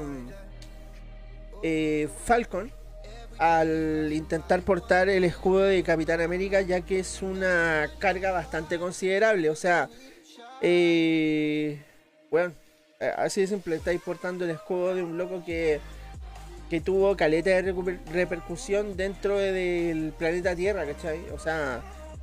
eh, 1.64 2.08
Falcon 2.26 2.72
al 3.38 4.12
intentar 4.12 4.62
portar 4.62 5.10
el 5.10 5.24
escudo 5.24 5.64
de 5.64 5.84
Capitán 5.84 6.22
América, 6.22 6.62
ya 6.62 6.82
que 6.82 7.00
es 7.00 7.22
una 7.22 7.90
carga 8.00 8.32
bastante 8.32 8.80
considerable. 8.80 9.50
O 9.50 9.56
sea, 9.56 9.90
eh, 10.62 11.82
bueno, 12.32 12.54
eh, 13.00 13.12
así 13.18 13.42
de 13.42 13.48
simple, 13.48 13.76
estáis 13.76 14.02
portando 14.02 14.46
el 14.46 14.52
escudo 14.52 14.96
de 14.96 15.04
un 15.04 15.18
loco 15.18 15.44
que, 15.46 15.80
que 16.70 16.82
tuvo 16.82 17.18
caleta 17.18 17.50
de 17.50 18.00
repercusión 18.12 18.96
dentro 18.96 19.38
del 19.38 20.14
planeta 20.18 20.56
Tierra, 20.56 20.86
¿cachai? 20.86 21.20
O 21.34 21.40
sea, 21.40 21.82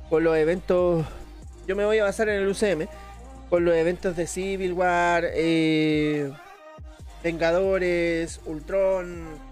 con 0.09 0.23
los 0.23 0.35
eventos, 0.35 1.05
yo 1.67 1.75
me 1.75 1.85
voy 1.85 1.99
a 1.99 2.05
basar 2.05 2.29
en 2.29 2.41
el 2.41 2.47
UCM, 2.47 2.87
con 3.49 3.65
los 3.65 3.75
eventos 3.75 4.15
de 4.15 4.27
Civil 4.27 4.73
War, 4.73 5.25
eh, 5.33 6.31
Vengadores, 7.23 8.39
Ultron, 8.45 9.50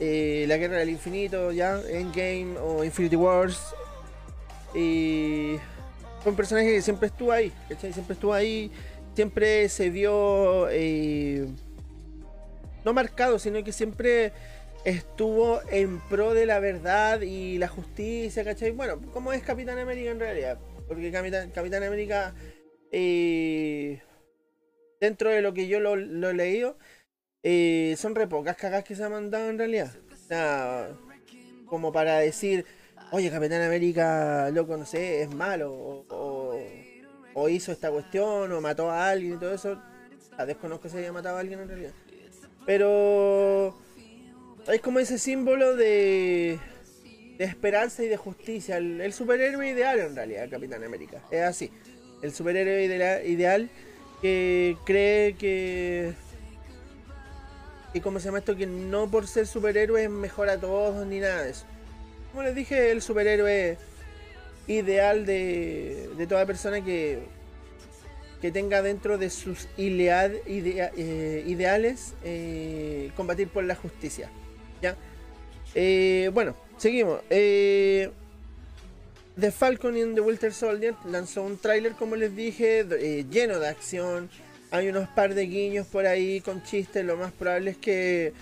eh, 0.00 0.44
La 0.48 0.56
Guerra 0.56 0.78
del 0.78 0.90
Infinito, 0.90 1.52
ya, 1.52 1.80
Endgame 1.88 2.56
o 2.58 2.82
Infinity 2.82 3.16
Wars. 3.16 3.60
Y 4.74 5.56
un 6.24 6.36
personaje 6.36 6.72
que 6.72 6.82
siempre 6.82 7.08
estuvo 7.08 7.32
ahí, 7.32 7.52
Siempre 7.78 8.14
estuvo 8.14 8.32
ahí, 8.32 8.70
siempre 9.14 9.68
se 9.68 9.90
vio 9.90 10.68
eh, 10.70 11.46
no 12.84 12.92
marcado, 12.92 13.38
sino 13.38 13.62
que 13.62 13.72
siempre 13.72 14.32
estuvo 14.84 15.60
en 15.70 16.00
pro 16.08 16.34
de 16.34 16.46
la 16.46 16.58
verdad 16.58 17.20
y 17.20 17.58
la 17.58 17.68
justicia, 17.68 18.44
¿cachai? 18.44 18.70
Bueno, 18.70 19.00
como 19.12 19.32
es 19.32 19.42
Capitán 19.42 19.78
América 19.78 20.10
en 20.10 20.20
realidad, 20.20 20.58
porque 20.88 21.10
Capitán, 21.12 21.50
Capitán 21.50 21.82
América, 21.82 22.34
eh, 22.90 24.00
dentro 25.00 25.30
de 25.30 25.42
lo 25.42 25.52
que 25.52 25.68
yo 25.68 25.80
lo, 25.80 25.94
he 25.94 26.34
leído, 26.34 26.78
eh, 27.42 27.94
son 27.96 28.14
re 28.14 28.26
pocas 28.26 28.56
cagas 28.56 28.84
que 28.84 28.94
se 28.94 29.04
han 29.04 29.12
mandado 29.12 29.48
en 29.48 29.58
realidad. 29.58 29.90
O 30.12 30.28
sea, 30.28 30.88
como 31.66 31.92
para 31.92 32.18
decir, 32.18 32.66
oye, 33.12 33.30
Capitán 33.30 33.62
América, 33.62 34.50
loco, 34.50 34.76
no 34.76 34.86
sé, 34.86 35.22
es 35.22 35.34
malo, 35.34 35.72
o, 35.72 36.58
o, 37.34 37.48
hizo 37.48 37.72
esta 37.72 37.90
cuestión, 37.90 38.52
o 38.52 38.60
mató 38.60 38.90
a 38.90 39.10
alguien 39.10 39.34
y 39.34 39.38
todo 39.38 39.54
eso. 39.54 39.80
Desconozco 40.46 40.88
si 40.88 40.98
haya 40.98 41.12
matado 41.12 41.36
a 41.36 41.40
alguien 41.40 41.60
en 41.60 41.68
realidad. 41.68 41.92
Pero 42.64 43.76
es 44.68 44.80
como 44.80 44.98
ese 44.98 45.18
símbolo 45.18 45.76
de, 45.76 46.58
de 47.36 47.44
esperanza 47.44 48.02
y 48.02 48.08
de 48.08 48.16
justicia. 48.16 48.78
El, 48.78 49.12
superhéroe 49.12 49.68
ideal 49.68 49.98
en 49.98 50.16
realidad, 50.16 50.48
Capitán 50.50 50.84
América. 50.84 51.22
Es 51.30 51.42
así. 51.42 51.70
El 52.22 52.32
superhéroe 52.32 52.84
ideal 53.26 53.70
que 54.22 54.76
cree 54.84 55.34
que 55.34 56.14
y 57.92 58.00
como 58.00 58.20
se 58.20 58.26
llama 58.26 58.38
esto, 58.38 58.56
que 58.56 58.66
no 58.66 59.10
por 59.10 59.26
ser 59.26 59.46
superhéroe 59.46 60.04
es 60.04 60.10
mejor 60.10 60.48
a 60.48 60.58
todos 60.58 61.06
ni 61.06 61.18
nada 61.20 61.42
de 61.42 61.50
eso. 61.50 61.64
Como 62.30 62.42
les 62.44 62.54
dije, 62.54 62.90
el 62.90 63.02
superhéroe 63.02 63.76
ideal 64.66 65.26
de, 65.26 66.10
de 66.16 66.26
toda 66.26 66.46
persona 66.46 66.84
que, 66.84 67.20
que 68.40 68.50
tenga 68.50 68.82
dentro 68.82 69.18
de 69.18 69.30
sus 69.30 69.68
eh, 69.76 71.44
ideales 71.46 72.14
eh, 72.24 73.10
combatir 73.16 73.48
por 73.48 73.64
la 73.64 73.74
justicia. 73.74 74.30
¿ya? 74.80 74.96
Eh, 75.74 76.30
bueno, 76.32 76.56
seguimos. 76.78 77.20
The 77.28 78.10
Falcon 79.52 79.96
and 79.96 80.14
the 80.14 80.20
Winter 80.20 80.52
Soldier 80.52 80.94
lanzó 81.06 81.42
un 81.42 81.56
tráiler, 81.56 81.92
como 81.92 82.16
les 82.16 82.34
dije, 82.34 82.84
lleno 83.30 83.58
de 83.58 83.68
acción 83.68 84.28
hay 84.70 84.88
unos 84.88 85.08
par 85.08 85.34
de 85.34 85.46
guiños 85.46 85.86
por 85.86 86.06
ahí 86.06 86.40
con 86.40 86.62
chistes. 86.62 87.04
Lo 87.04 87.16
más 87.16 87.32
probable 87.32 87.72
es 87.72 87.76
que 87.76 88.32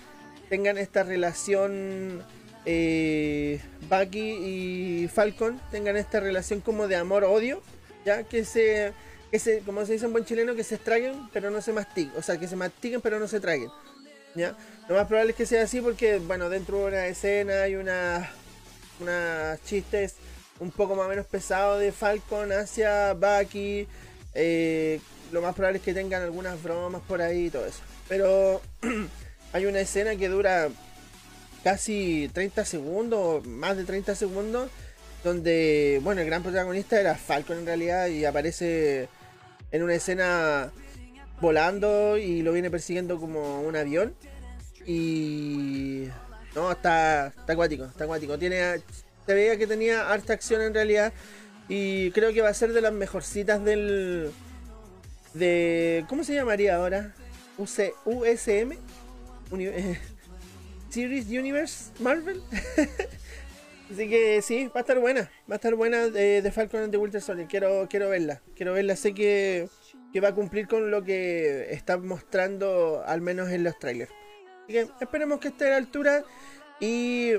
tengan 0.49 0.77
esta 0.77 1.03
relación 1.03 2.23
eh, 2.65 3.59
Bucky 3.89 4.19
y 4.19 5.07
Falcon 5.07 5.59
tengan 5.71 5.97
esta 5.97 6.19
relación 6.19 6.61
como 6.61 6.87
de 6.87 6.95
amor-odio, 6.95 7.61
ya 8.05 8.23
que 8.23 8.43
se, 8.45 8.93
que 9.31 9.39
se, 9.39 9.59
como 9.59 9.85
se 9.85 9.93
dice 9.93 10.05
en 10.05 10.11
buen 10.11 10.25
chileno, 10.25 10.55
que 10.55 10.63
se 10.63 10.75
extraguen 10.75 11.29
pero 11.31 11.49
no 11.51 11.61
se 11.61 11.73
mastiquen, 11.73 12.13
o 12.17 12.21
sea, 12.21 12.37
que 12.37 12.47
se 12.47 12.55
mastiquen 12.55 13.01
pero 13.01 13.19
no 13.19 13.27
se 13.27 13.39
traguen, 13.39 13.69
ya. 14.35 14.55
Lo 14.87 14.95
más 14.95 15.07
probable 15.07 15.31
es 15.31 15.37
que 15.37 15.45
sea 15.45 15.63
así 15.63 15.81
porque, 15.81 16.19
bueno, 16.19 16.49
dentro 16.49 16.79
de 16.79 16.85
una 16.85 17.07
escena 17.07 17.63
hay 17.63 17.75
una, 17.75 18.29
unas 18.99 19.63
chistes 19.63 20.15
un 20.59 20.71
poco 20.71 20.95
más 20.95 21.05
o 21.05 21.09
menos 21.09 21.25
pesados 21.25 21.79
de 21.79 21.91
Falcon 21.91 22.51
hacia 22.51 23.13
Bucky, 23.13 23.87
eh, 24.33 24.99
lo 25.31 25.41
más 25.41 25.55
probable 25.55 25.79
es 25.79 25.83
que 25.83 25.93
tengan 25.93 26.21
algunas 26.21 26.61
bromas 26.61 27.01
por 27.07 27.21
ahí 27.21 27.45
y 27.45 27.49
todo 27.49 27.65
eso. 27.65 27.79
Pero 28.07 28.61
hay 29.53 29.65
una 29.65 29.79
escena 29.79 30.15
que 30.15 30.29
dura 30.29 30.69
casi 31.63 32.29
30 32.33 32.65
segundos, 32.65 33.45
más 33.45 33.77
de 33.77 33.83
30 33.83 34.15
segundos, 34.15 34.69
donde, 35.23 35.99
bueno, 36.03 36.21
el 36.21 36.27
gran 36.27 36.43
protagonista 36.43 36.99
era 36.99 37.15
Falcon 37.15 37.59
en 37.59 37.65
realidad 37.65 38.07
y 38.07 38.25
aparece 38.25 39.09
en 39.71 39.83
una 39.83 39.95
escena 39.95 40.71
volando 41.41 42.17
y 42.17 42.41
lo 42.41 42.53
viene 42.53 42.69
persiguiendo 42.69 43.19
como 43.19 43.61
un 43.61 43.75
avión. 43.75 44.15
Y... 44.85 46.07
No, 46.55 46.71
está, 46.71 47.27
está 47.27 47.53
acuático, 47.53 47.85
está 47.85 48.05
acuático. 48.05 48.37
Tiene, 48.39 48.81
se 49.25 49.33
veía 49.33 49.57
que 49.57 49.67
tenía 49.67 50.09
harta 50.11 50.33
acción 50.33 50.61
en 50.61 50.73
realidad 50.73 51.13
y 51.67 52.09
creo 52.11 52.33
que 52.33 52.41
va 52.41 52.49
a 52.49 52.53
ser 52.53 52.73
de 52.73 52.81
las 52.81 52.91
mejorcitas 52.91 53.63
del 53.63 54.31
de. 55.33 56.05
¿Cómo 56.07 56.23
se 56.23 56.33
llamaría 56.33 56.75
ahora? 56.75 57.13
UC, 57.57 57.93
USM 58.05 58.77
Series 60.89 61.27
Universe 61.27 61.91
Marvel. 61.99 62.41
Así 63.91 64.07
que 64.07 64.41
sí, 64.41 64.67
va 64.67 64.73
a 64.75 64.79
estar 64.81 64.99
buena. 64.99 65.31
Va 65.49 65.55
a 65.55 65.57
estar 65.57 65.73
buena 65.75 66.09
de, 66.09 66.41
de 66.41 66.51
Falcon 66.51 66.83
and 66.83 66.91
the 66.91 66.97
Winter 66.97 67.21
Soldier. 67.21 67.47
Quiero, 67.47 67.87
quiero 67.89 68.09
verla. 68.09 68.41
Quiero 68.55 68.73
verla. 68.73 68.95
Sé 68.95 69.13
que, 69.13 69.67
que 70.13 70.21
va 70.21 70.29
a 70.29 70.35
cumplir 70.35 70.67
con 70.67 70.91
lo 70.91 71.03
que 71.03 71.73
está 71.73 71.97
mostrando, 71.97 73.03
al 73.05 73.21
menos 73.21 73.49
en 73.49 73.63
los 73.63 73.77
trailers. 73.79 74.11
Así 74.63 74.73
que 74.73 74.87
esperemos 75.01 75.39
que 75.39 75.47
esté 75.47 75.67
a 75.67 75.69
la 75.71 75.77
altura. 75.77 76.23
Y 76.79 77.33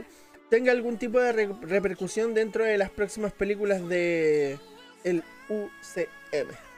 tenga 0.51 0.73
algún 0.73 0.99
tipo 0.99 1.21
de 1.21 1.33
repercusión 1.63 2.35
dentro 2.35 2.65
de 2.65 2.77
las 2.77 2.91
próximas 2.91 3.33
películas 3.33 3.89
de 3.89 4.59
el 5.05 5.23
UCM. 5.49 6.70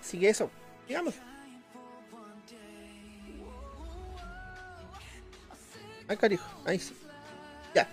Así 0.00 0.18
que 0.18 0.28
eso, 0.28 0.50
digamos. 0.86 1.14
Ay, 6.08 6.16
carijo, 6.16 6.44
ahí 6.64 6.78
sí. 6.78 6.94
Ya. 7.74 7.88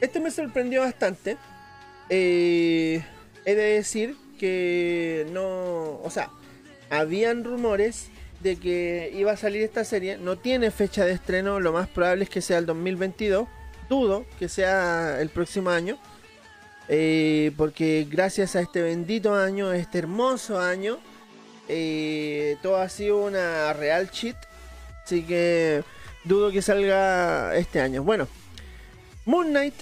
Este 0.00 0.20
me 0.20 0.30
sorprendió 0.30 0.82
bastante. 0.82 1.36
Eh, 2.08 3.02
he 3.44 3.54
de 3.54 3.74
decir 3.74 4.16
que 4.38 5.26
no. 5.32 6.00
O 6.02 6.10
sea, 6.10 6.30
habían 6.90 7.42
rumores 7.42 8.08
de 8.40 8.56
que 8.56 9.12
iba 9.14 9.32
a 9.32 9.36
salir 9.36 9.62
esta 9.62 9.84
serie. 9.84 10.16
No 10.16 10.38
tiene 10.38 10.70
fecha 10.70 11.04
de 11.04 11.12
estreno. 11.12 11.58
Lo 11.58 11.72
más 11.72 11.88
probable 11.88 12.24
es 12.24 12.30
que 12.30 12.40
sea 12.40 12.58
el 12.58 12.66
2022. 12.66 13.48
Dudo 13.88 14.24
que 14.38 14.48
sea 14.48 15.20
el 15.20 15.30
próximo 15.30 15.70
año. 15.70 15.98
Eh, 16.88 17.52
porque 17.56 18.06
gracias 18.10 18.56
a 18.56 18.60
este 18.60 18.80
bendito 18.80 19.34
año, 19.34 19.72
este 19.72 19.98
hermoso 19.98 20.58
año, 20.58 20.98
eh, 21.68 22.56
todo 22.62 22.76
ha 22.76 22.88
sido 22.88 23.18
una 23.18 23.72
real 23.74 24.10
cheat. 24.10 24.36
Así 25.04 25.22
que 25.22 25.82
dudo 26.24 26.50
que 26.50 26.62
salga 26.62 27.54
este 27.56 27.80
año. 27.80 28.02
Bueno, 28.02 28.26
Moon 29.24 29.48
Knight 29.48 29.74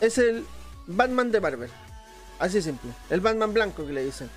es 0.00 0.18
el 0.18 0.44
Batman 0.86 1.30
de 1.30 1.40
Marvel. 1.40 1.70
Así 2.38 2.60
simple. 2.62 2.90
El 3.10 3.20
Batman 3.20 3.52
blanco 3.52 3.86
que 3.86 3.92
le 3.92 4.04
dicen. 4.04 4.30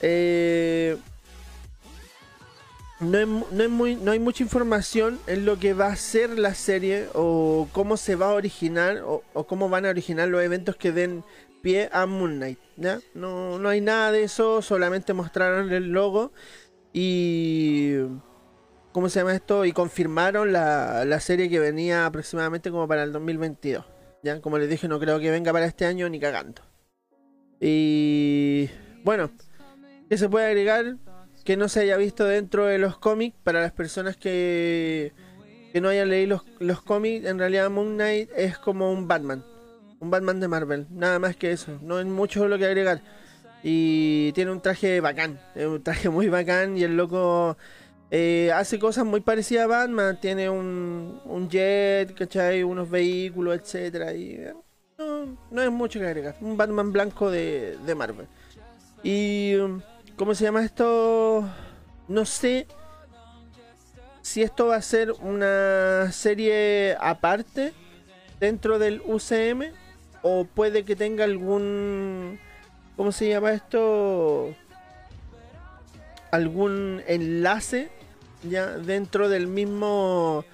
Eh, 0.00 0.96
no, 3.02 3.68
muy, 3.68 3.96
no 3.96 4.12
hay 4.12 4.18
mucha 4.18 4.42
información 4.42 5.18
en 5.26 5.44
lo 5.44 5.58
que 5.58 5.74
va 5.74 5.88
a 5.88 5.96
ser 5.96 6.38
la 6.38 6.54
serie 6.54 7.08
o 7.14 7.68
cómo 7.72 7.96
se 7.96 8.16
va 8.16 8.26
a 8.26 8.34
originar 8.34 9.02
o, 9.04 9.22
cómo 9.46 9.68
van 9.68 9.86
a 9.86 9.90
originar 9.90 10.28
los 10.28 10.42
eventos 10.42 10.76
que 10.76 10.92
den 10.92 11.24
pie 11.62 11.88
a 11.92 12.06
Moon 12.06 12.36
Knight. 12.36 12.58
No, 13.14 13.58
no 13.58 13.68
hay 13.68 13.80
nada 13.80 14.12
de 14.12 14.22
eso, 14.24 14.62
solamente 14.62 15.12
mostraron 15.12 15.72
el 15.72 15.90
logo 15.90 16.32
y... 16.92 17.96
¿Cómo 18.92 19.08
se 19.08 19.20
llama 19.20 19.34
esto? 19.34 19.64
Y 19.64 19.72
confirmaron 19.72 20.52
la, 20.52 21.06
la 21.06 21.18
serie 21.18 21.48
que 21.48 21.58
venía 21.58 22.04
aproximadamente 22.04 22.70
como 22.70 22.86
para 22.86 23.04
el 23.04 23.12
2022. 23.12 23.86
¿ya? 24.22 24.42
Como 24.42 24.58
les 24.58 24.68
dije, 24.68 24.86
no 24.86 25.00
creo 25.00 25.18
que 25.18 25.30
venga 25.30 25.50
para 25.50 25.64
este 25.64 25.86
año 25.86 26.10
ni 26.10 26.20
cagando. 26.20 26.60
Y 27.58 28.68
bueno, 29.02 29.30
¿qué 30.10 30.18
se 30.18 30.28
puede 30.28 30.44
agregar? 30.44 30.96
Que 31.42 31.56
no 31.56 31.68
se 31.68 31.80
haya 31.80 31.96
visto 31.96 32.24
dentro 32.24 32.66
de 32.66 32.78
los 32.78 32.98
cómics 32.98 33.36
para 33.42 33.60
las 33.60 33.72
personas 33.72 34.16
que, 34.16 35.12
que 35.72 35.80
no 35.80 35.88
hayan 35.88 36.08
leído 36.08 36.44
los, 36.58 36.82
cómics. 36.82 37.26
En 37.26 37.38
realidad 37.38 37.70
Moon 37.70 37.94
Knight 37.94 38.30
es 38.36 38.58
como 38.58 38.92
un 38.92 39.08
Batman. 39.08 39.44
Un 40.00 40.10
Batman 40.10 40.40
de 40.40 40.48
Marvel. 40.48 40.86
Nada 40.90 41.18
más 41.18 41.36
que 41.36 41.52
eso. 41.52 41.78
No 41.82 41.96
hay 41.96 42.04
mucho 42.04 42.48
lo 42.48 42.58
que 42.58 42.66
agregar. 42.66 43.00
Y 43.62 44.32
tiene 44.32 44.50
un 44.50 44.60
traje 44.60 45.00
bacán. 45.00 45.40
Un 45.54 45.82
traje 45.82 46.08
muy 46.08 46.28
bacán. 46.28 46.76
Y 46.76 46.82
el 46.82 46.96
loco 46.96 47.56
eh, 48.10 48.50
hace 48.54 48.78
cosas 48.78 49.04
muy 49.04 49.20
parecidas 49.20 49.64
a 49.64 49.68
Batman. 49.68 50.18
Tiene 50.20 50.50
un, 50.50 51.20
un 51.24 51.48
jet, 51.48 52.14
¿cachai? 52.14 52.62
Unos 52.62 52.90
vehículos, 52.90 53.56
etcétera 53.56 54.12
Y 54.14 54.32
eh, 54.32 54.54
no, 54.98 55.38
no, 55.50 55.62
es 55.62 55.70
mucho 55.70 55.98
que 55.98 56.06
agregar. 56.06 56.36
Un 56.40 56.56
Batman 56.56 56.92
blanco 56.92 57.30
de, 57.30 57.78
de 57.84 57.94
Marvel. 57.94 58.26
Y... 59.02 59.54
¿Cómo 60.22 60.36
se 60.36 60.44
llama 60.44 60.64
esto? 60.64 61.50
No 62.06 62.24
sé 62.26 62.68
si 64.20 64.44
esto 64.44 64.68
va 64.68 64.76
a 64.76 64.82
ser 64.82 65.10
una 65.10 66.12
serie 66.12 66.96
aparte 67.00 67.72
dentro 68.38 68.78
del 68.78 69.02
UCM 69.04 69.72
o 70.22 70.44
puede 70.44 70.84
que 70.84 70.94
tenga 70.94 71.24
algún 71.24 72.38
¿cómo 72.96 73.10
se 73.10 73.30
llama 73.30 73.52
esto? 73.52 74.54
algún 76.30 77.02
enlace 77.08 77.90
ya 78.48 78.78
dentro 78.78 79.28
del 79.28 79.48
mismo 79.48 80.44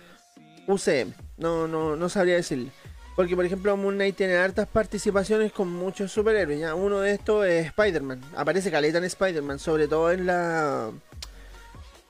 UCM. 0.67 1.13
No 1.37 1.69
no 1.69 1.95
no 1.95 2.09
sabría 2.09 2.37
decirle. 2.37 2.71
Porque, 3.19 3.35
por 3.35 3.45
ejemplo, 3.45 3.77
Moon 3.77 3.97
Knight 3.97 4.15
tiene 4.15 4.37
hartas 4.37 4.69
participaciones 4.69 5.51
con 5.51 5.73
muchos 5.73 6.13
superhéroes. 6.13 6.61
¿ya? 6.61 6.77
Uno 6.77 7.01
de 7.01 7.15
estos 7.15 7.45
es 7.47 7.67
Spider-Man. 7.67 8.21
Aparece 8.37 8.71
caleta 8.71 8.99
en 8.99 9.03
Spider-Man, 9.03 9.59
sobre 9.59 9.89
todo 9.89 10.13
en 10.13 10.25
la. 10.25 10.93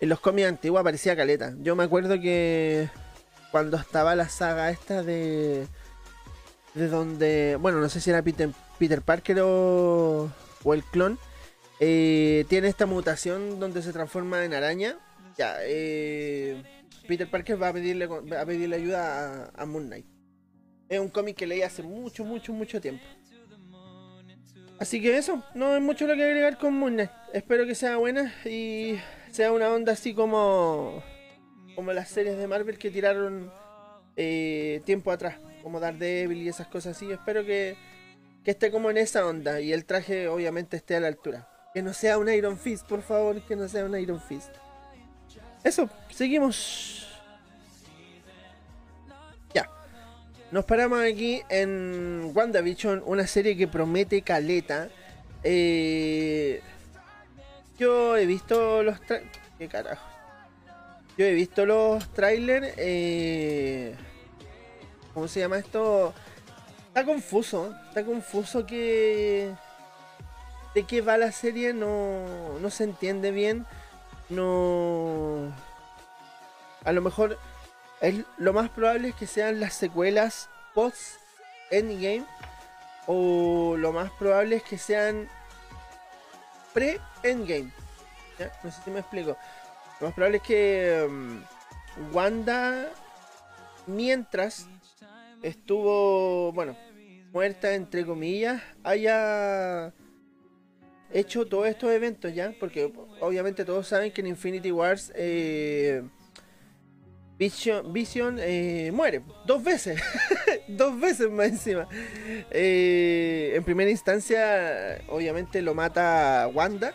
En 0.01 0.09
los 0.11 0.21
cómics 0.21 0.49
antiguos 0.49 0.83
aparecía 0.83 1.17
caleta. 1.17 1.55
Yo 1.63 1.75
me 1.77 1.85
acuerdo 1.85 2.21
que 2.21 2.91
cuando 3.51 3.79
estaba 3.79 4.15
la 4.17 4.29
saga 4.29 4.69
esta 4.69 5.03
de. 5.03 5.67
De 6.75 6.89
donde. 6.89 7.57
Bueno, 7.59 7.81
no 7.81 7.89
sé 7.89 8.03
si 8.03 8.11
era 8.11 8.21
Peter, 8.21 8.51
Peter 8.79 9.01
Parker 9.01 9.41
o. 9.41 10.31
o 10.63 10.75
el 10.75 10.85
clon. 10.85 11.19
Eh, 11.81 12.45
tiene 12.51 12.69
esta 12.69 12.85
mutación 12.85 13.59
donde 13.59 13.81
se 13.81 13.95
transforma 13.95 14.45
en 14.45 14.53
araña. 14.53 14.99
Ya, 15.39 15.57
eh, 15.63 16.63
Peter 17.07 17.31
Parker 17.31 17.63
va 17.63 17.69
a 17.69 17.73
pedirle, 17.73 18.11
a 18.39 18.45
pedirle 18.45 18.77
ayuda 18.77 19.53
a, 19.55 19.63
a 19.63 19.65
Moon 19.65 19.87
Knight. 19.87 20.18
Es 20.89 21.01
un 21.01 21.09
cómic 21.09 21.37
que 21.37 21.47
leí 21.47 21.63
hace 21.63 21.83
mucho, 21.83 22.25
mucho, 22.25 22.53
mucho 22.53 22.81
tiempo. 22.81 23.05
Así 24.79 25.03
que 25.03 25.17
eso, 25.17 25.43
no 25.55 25.73
hay 25.73 25.81
mucho 25.81 26.07
lo 26.07 26.15
que 26.15 26.25
agregar 26.25 26.57
con 26.59 26.75
Moon 26.75 26.95
Knight. 26.95 27.11
Espero 27.33 27.67
que 27.67 27.75
sea 27.75 27.97
buena 27.97 28.33
y 28.45 28.99
sea 29.31 29.53
una 29.53 29.69
onda 29.71 29.93
así 29.93 30.15
como 30.15 31.03
como 31.79 31.93
las 31.93 32.09
series 32.09 32.37
de 32.37 32.49
Marvel 32.49 32.77
que 32.77 32.91
tiraron 32.91 33.53
eh, 34.17 34.83
tiempo 34.85 35.13
atrás, 35.13 35.37
como 35.63 35.79
Daredevil 35.79 36.43
y 36.43 36.49
esas 36.49 36.67
cosas 36.67 36.97
así. 36.97 37.09
Espero 37.13 37.45
que, 37.45 37.77
que 38.43 38.51
esté 38.51 38.73
como 38.73 38.91
en 38.91 38.97
esa 38.97 39.25
onda 39.25 39.61
y 39.61 39.73
el 39.73 39.85
traje 39.85 40.27
obviamente 40.27 40.77
esté 40.77 40.97
a 40.97 41.01
la 41.01 41.07
altura. 41.07 41.49
Que 41.73 41.83
no 41.83 41.93
sea 41.93 42.19
un 42.19 42.29
Iron 42.29 42.59
Fist, 42.59 42.85
por 42.85 43.03
favor, 43.03 43.41
que 43.43 43.55
no 43.55 43.69
sea 43.69 43.85
un 43.85 43.97
Iron 43.97 44.21
Fist. 44.21 44.51
Eso, 45.63 45.89
seguimos. 46.11 47.08
Nos 50.51 50.65
paramos 50.65 51.01
aquí 51.01 51.43
en 51.51 52.33
WandaVision, 52.35 53.03
una 53.05 53.27
serie 53.27 53.55
que 53.55 53.69
promete 53.69 54.23
caleta. 54.23 54.89
Eh, 55.45 56.63
yo 57.79 58.17
he 58.17 58.25
visto 58.25 58.83
los 58.83 58.99
¿Qué 59.59 59.69
carajo? 59.69 60.07
Yo 61.19 61.27
he 61.27 61.35
visto 61.35 61.67
los 61.67 62.09
trailers. 62.15 62.73
Eh, 62.79 63.95
¿Cómo 65.13 65.29
se 65.29 65.41
llama 65.41 65.59
esto? 65.59 66.15
Está 66.89 67.05
confuso. 67.05 67.75
Está 67.89 68.05
confuso 68.05 68.65
que. 68.65 69.53
De 70.75 70.85
qué 70.85 71.03
va 71.03 71.19
la 71.19 71.33
serie 71.33 71.75
no, 71.75 72.59
no 72.59 72.71
se 72.71 72.85
entiende 72.85 73.33
bien. 73.33 73.67
No. 74.31 75.53
A 76.85 76.93
lo 76.93 77.03
mejor 77.03 77.39
lo 78.37 78.53
más 78.53 78.71
probable 78.71 79.09
es 79.09 79.15
que 79.15 79.27
sean 79.27 79.61
las 79.61 79.75
secuelas 79.75 80.49
post 80.75 81.19
Endgame 81.71 82.25
o 83.07 83.77
lo 83.77 83.93
más 83.93 84.11
probable 84.13 84.57
es 84.57 84.63
que 84.63 84.79
sean 84.79 85.29
pre 86.73 87.01
Endgame. 87.23 87.73
No 88.63 88.71
sé 88.71 88.83
si 88.85 88.91
me 88.91 89.01
explico. 89.01 89.37
Lo 90.01 90.07
más 90.07 90.15
probable 90.15 90.37
es 90.37 90.43
que 90.43 91.07
um, 91.09 91.43
Wanda 92.13 92.89
mientras 93.87 94.69
estuvo, 95.43 96.53
bueno, 96.53 96.77
muerta 97.33 97.75
entre 97.75 98.05
comillas, 98.05 98.63
haya 98.85 99.93
hecho 101.11 101.47
todos 101.47 101.67
estos 101.67 101.91
eventos 101.91 102.35
ya, 102.35 102.55
porque 102.61 102.93
obviamente 103.21 103.65
todos 103.65 103.89
saben 103.89 104.13
que 104.13 104.21
en 104.21 104.29
Infinity 104.29 104.71
Wars 104.71 105.13
eh, 105.17 106.03
Vision, 107.39 108.39
eh, 108.41 108.91
muere 108.93 109.23
dos 109.47 109.63
veces, 109.63 110.03
dos 110.69 110.99
veces 110.99 111.31
más 111.31 111.47
encima. 111.47 111.89
Eh, 112.51 113.53
en 113.55 113.63
primera 113.63 113.91
instancia, 113.91 115.01
obviamente 115.09 115.63
lo 115.63 115.75
mata 115.75 116.49
Wanda, 116.53 116.93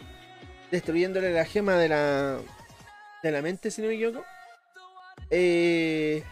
destruyéndole 0.69 1.31
la 1.31 1.45
gema 1.45 1.77
de 1.77 1.87
la, 1.87 2.39
de 3.23 3.31
la 3.31 3.41
mente, 3.41 3.71
si 3.71 3.81
no 3.81 3.87
me 3.87 3.93
equivoco. 3.93 4.25
Eh, 5.29 6.23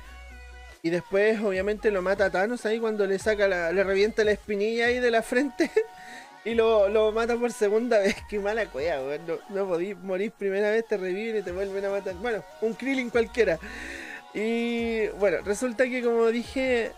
y 0.84 0.90
después, 0.90 1.40
obviamente, 1.42 1.92
lo 1.92 2.02
mata 2.02 2.30
Thanos 2.30 2.66
ahí 2.66 2.80
cuando 2.80 3.06
le 3.06 3.20
saca 3.20 3.48
la, 3.48 3.72
le 3.72 3.84
revienta 3.84 4.24
la 4.24 4.32
espinilla 4.32 4.88
ahí 4.88 5.00
de 5.00 5.12
la 5.12 5.22
frente. 5.22 5.72
y 6.46 6.56
lo, 6.56 7.12
mata 7.12 7.36
por 7.38 7.52
segunda 7.52 8.00
vez. 8.00 8.16
Qué 8.30 8.40
mala 8.40 8.66
cueva, 8.66 9.18
No, 9.28 9.40
no 9.50 9.68
podís 9.68 9.96
morir 9.98 10.32
primera 10.32 10.72
vez, 10.72 10.86
te 10.88 10.98
reviven 10.98 11.38
y 11.38 11.42
te 11.44 11.52
vuelven 11.52 11.86
a 11.86 11.90
matar. 11.90 12.16
Bueno, 12.16 12.44
un 12.62 12.74
Krillin 12.74 13.10
cualquiera. 13.10 13.60
Y 14.34 15.08
bueno, 15.20 15.40
resulta 15.44 15.86
que 15.86 16.02
como 16.02 16.28
dije, 16.28 16.94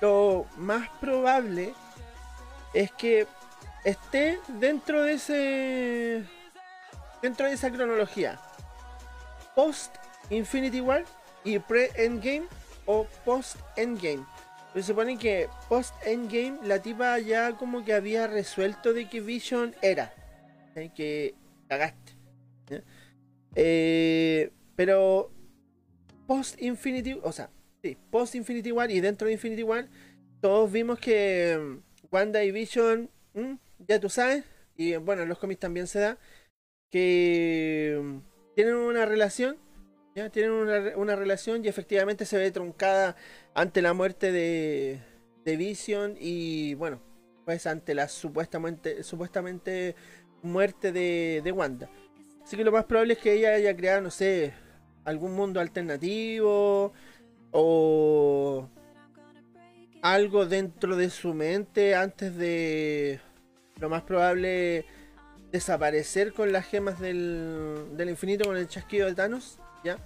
lo 0.00 0.46
más 0.56 0.88
probable 1.00 1.72
es 2.74 2.90
que 2.92 3.26
esté 3.84 4.38
dentro 4.48 5.02
de 5.02 5.14
ese. 5.14 6.24
dentro 7.22 7.46
de 7.46 7.54
esa 7.54 7.70
cronología. 7.70 8.38
Post 9.54 9.96
Infinity 10.30 10.80
War 10.80 11.04
y 11.44 11.58
pre-Endgame 11.58 12.46
o 12.86 13.06
post-Endgame. 13.24 14.24
Se 14.74 14.82
supone 14.82 15.18
que 15.18 15.48
post 15.68 15.94
Endgame 16.04 16.58
la 16.62 16.80
tipa 16.80 17.18
ya 17.18 17.52
como 17.52 17.84
que 17.84 17.92
había 17.92 18.26
resuelto 18.26 18.92
de 18.92 19.08
que 19.08 19.20
Vision 19.20 19.74
era. 19.82 20.12
Que 20.96 21.34
cagaste. 21.68 22.12
Eh, 23.54 24.50
pero 24.74 25.30
post 26.32 26.62
Infinity, 26.62 27.20
o 27.22 27.30
sea, 27.30 27.50
sí, 27.82 27.98
post 28.10 28.34
Infinity 28.34 28.72
War 28.72 28.90
y 28.90 29.00
dentro 29.00 29.26
de 29.26 29.34
Infinity 29.34 29.62
War, 29.62 29.86
todos 30.40 30.72
vimos 30.72 30.98
que 30.98 31.58
mm, 31.60 32.06
Wanda 32.10 32.42
y 32.42 32.50
Vision, 32.50 33.10
mm, 33.34 33.52
ya 33.86 34.00
tú 34.00 34.08
sabes, 34.08 34.44
y 34.74 34.96
bueno, 34.96 35.24
en 35.24 35.28
los 35.28 35.38
cómics 35.38 35.60
también 35.60 35.86
se 35.86 35.98
da, 35.98 36.18
que 36.90 38.00
mm, 38.02 38.54
tienen 38.54 38.76
una 38.76 39.04
relación, 39.04 39.58
ya 40.14 40.30
tienen 40.30 40.52
una, 40.52 41.16
relación 41.16 41.66
y 41.66 41.68
efectivamente 41.68 42.24
se 42.24 42.38
ve 42.38 42.50
truncada 42.50 43.14
ante 43.54 43.82
la 43.82 43.92
muerte 43.92 44.32
de, 44.32 45.02
de 45.44 45.56
Vision 45.58 46.16
y 46.18 46.72
bueno, 46.76 47.02
pues 47.44 47.66
ante 47.66 47.94
la 47.94 48.08
supuestamente, 48.08 49.02
supuestamente 49.02 49.96
muerte 50.42 50.92
de, 50.92 51.42
de 51.44 51.52
Wanda. 51.52 51.90
Así 52.42 52.56
que 52.56 52.64
lo 52.64 52.72
más 52.72 52.86
probable 52.86 53.12
es 53.12 53.18
que 53.18 53.34
ella 53.34 53.52
haya 53.52 53.76
creado, 53.76 54.00
no 54.00 54.10
sé, 54.10 54.54
algún 55.04 55.34
mundo 55.34 55.60
alternativo 55.60 56.92
o 57.50 58.68
algo 60.02 60.46
dentro 60.46 60.96
de 60.96 61.10
su 61.10 61.34
mente 61.34 61.94
antes 61.94 62.36
de 62.36 63.20
lo 63.78 63.88
más 63.88 64.02
probable 64.02 64.84
desaparecer 65.52 66.32
con 66.32 66.50
las 66.50 66.66
gemas 66.66 66.98
del, 66.98 67.96
del 67.96 68.10
infinito 68.10 68.44
con 68.44 68.56
el 68.56 68.68
chasquido 68.68 69.06
de 69.06 69.14
Thanos, 69.14 69.58
¿ya? 69.84 69.98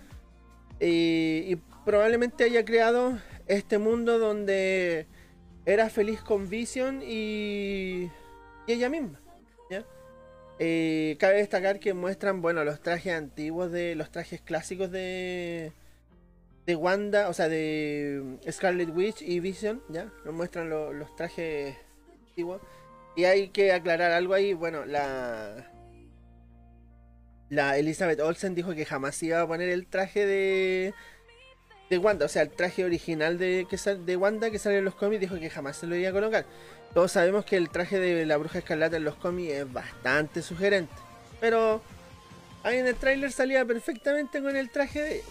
Y, 0.81 1.57
probablemente 1.85 2.43
haya 2.43 2.65
creado 2.65 3.17
este 3.47 3.79
mundo 3.79 4.19
donde 4.19 5.07
era 5.67 5.89
feliz 5.89 6.21
con 6.21 6.49
Vision 6.49 7.01
y, 7.01 8.11
y 8.67 8.73
ella 8.73 8.91
misma. 8.91 9.21
Eh, 10.59 11.17
cabe 11.19 11.37
destacar 11.37 11.81
que 11.81 11.93
muestran, 11.95 12.41
bueno, 12.41 12.65
los 12.65 12.81
trajes 12.81 13.13
antiguos 13.15 13.71
de 13.73 13.95
los 13.95 14.11
trajes 14.11 14.41
clásicos 14.41 14.91
de 14.91 15.73
de 16.67 16.75
Wanda, 16.75 17.29
o 17.29 17.33
sea, 17.33 17.49
de 17.49 18.39
Scarlet 18.51 18.91
Witch 18.91 19.23
y 19.23 19.39
Vision, 19.41 19.83
¿ya? 19.89 20.13
Nos 20.25 20.35
muestran 20.35 20.69
los 20.69 21.15
trajes 21.17 21.77
antiguos. 22.29 22.61
Y 23.17 23.25
hay 23.25 23.49
que 23.49 23.73
aclarar 23.73 24.13
algo 24.13 24.35
ahí, 24.35 24.53
bueno, 24.53 24.85
la 24.85 25.71
la 27.49 27.79
Elizabeth 27.79 28.21
Olsen 28.21 28.55
dijo 28.55 28.75
que 28.75 28.85
jamás 28.85 29.23
iba 29.23 29.41
a 29.41 29.47
poner 29.47 29.69
el 29.69 29.87
traje 29.87 30.27
de 30.27 30.95
de 31.89 31.99
Wanda, 31.99 32.27
o 32.27 32.29
sea, 32.29 32.43
el 32.43 32.51
traje 32.51 32.85
original 32.85 33.39
de 33.39 33.67
que 33.71 33.77
de 33.77 34.17
Wanda 34.17 34.51
que 34.51 34.59
sale 34.59 34.79
en 34.79 34.85
los 34.85 34.97
cómics 34.97 35.21
dijo 35.21 35.39
que 35.39 35.51
jamás 35.51 35.77
se 35.77 35.87
lo 35.87 35.95
iba 35.97 36.11
a 36.11 36.13
colocar. 36.13 36.47
Todos 36.97 37.13
sabemos 37.13 37.45
que 37.45 37.59
el 37.59 37.69
traje 37.69 38.01
de 38.01 38.25
la 38.25 38.39
bruja 38.39 38.61
escarlata 38.61 38.97
en 38.97 39.05
los 39.05 39.17
cómics 39.17 39.53
es 39.53 39.71
bastante 39.71 40.41
sugerente. 40.41 40.95
Pero 41.43 41.83
ahí 42.63 42.79
en 42.79 42.87
el 42.87 42.95
tráiler 42.95 43.31
salía 43.33 43.67
perfectamente 43.67 44.41
con 44.41 44.57
el 44.57 44.71
traje 44.71 45.03
de 45.03 45.25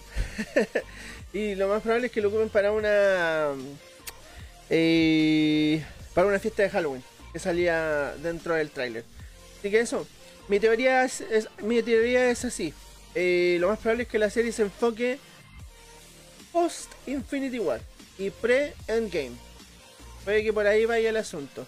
y 1.34 1.56
lo 1.56 1.68
más 1.68 1.82
probable 1.82 2.06
es 2.06 2.14
que 2.14 2.22
lo 2.22 2.28
ocupen 2.28 2.50
para 2.50 2.72
una 2.72 3.48
eh, 4.70 5.84
para 6.14 6.28
una 6.28 6.38
fiesta 6.38 6.62
de 6.62 6.70
Halloween 6.70 7.04
que 7.34 7.40
salía 7.40 8.14
dentro 8.22 8.54
del 8.54 8.70
tráiler. 8.70 9.04
Así 9.58 9.72
que 9.72 9.80
eso, 9.80 10.06
mi 10.48 10.60
teoría 10.60 11.04
es, 11.04 11.24
mi 11.64 11.82
teoría 11.82 12.30
es 12.30 12.46
así. 12.46 12.76
Eh, 13.16 13.58
lo 13.60 13.70
más 13.70 13.80
probable 13.80 14.04
es 14.04 14.10
que 14.10 14.20
la 14.20 14.30
serie 14.30 14.52
se 14.52 14.62
enfoque 14.62 15.18
post 16.52 16.92
Infinity 17.08 17.58
War 17.58 17.82
y 18.20 18.30
pre 18.30 18.76
Endgame. 18.88 19.55
Puede 20.26 20.44
que 20.44 20.52
por 20.52 20.66
ahí 20.66 20.86
vaya 20.86 21.10
el 21.10 21.18
asunto. 21.18 21.66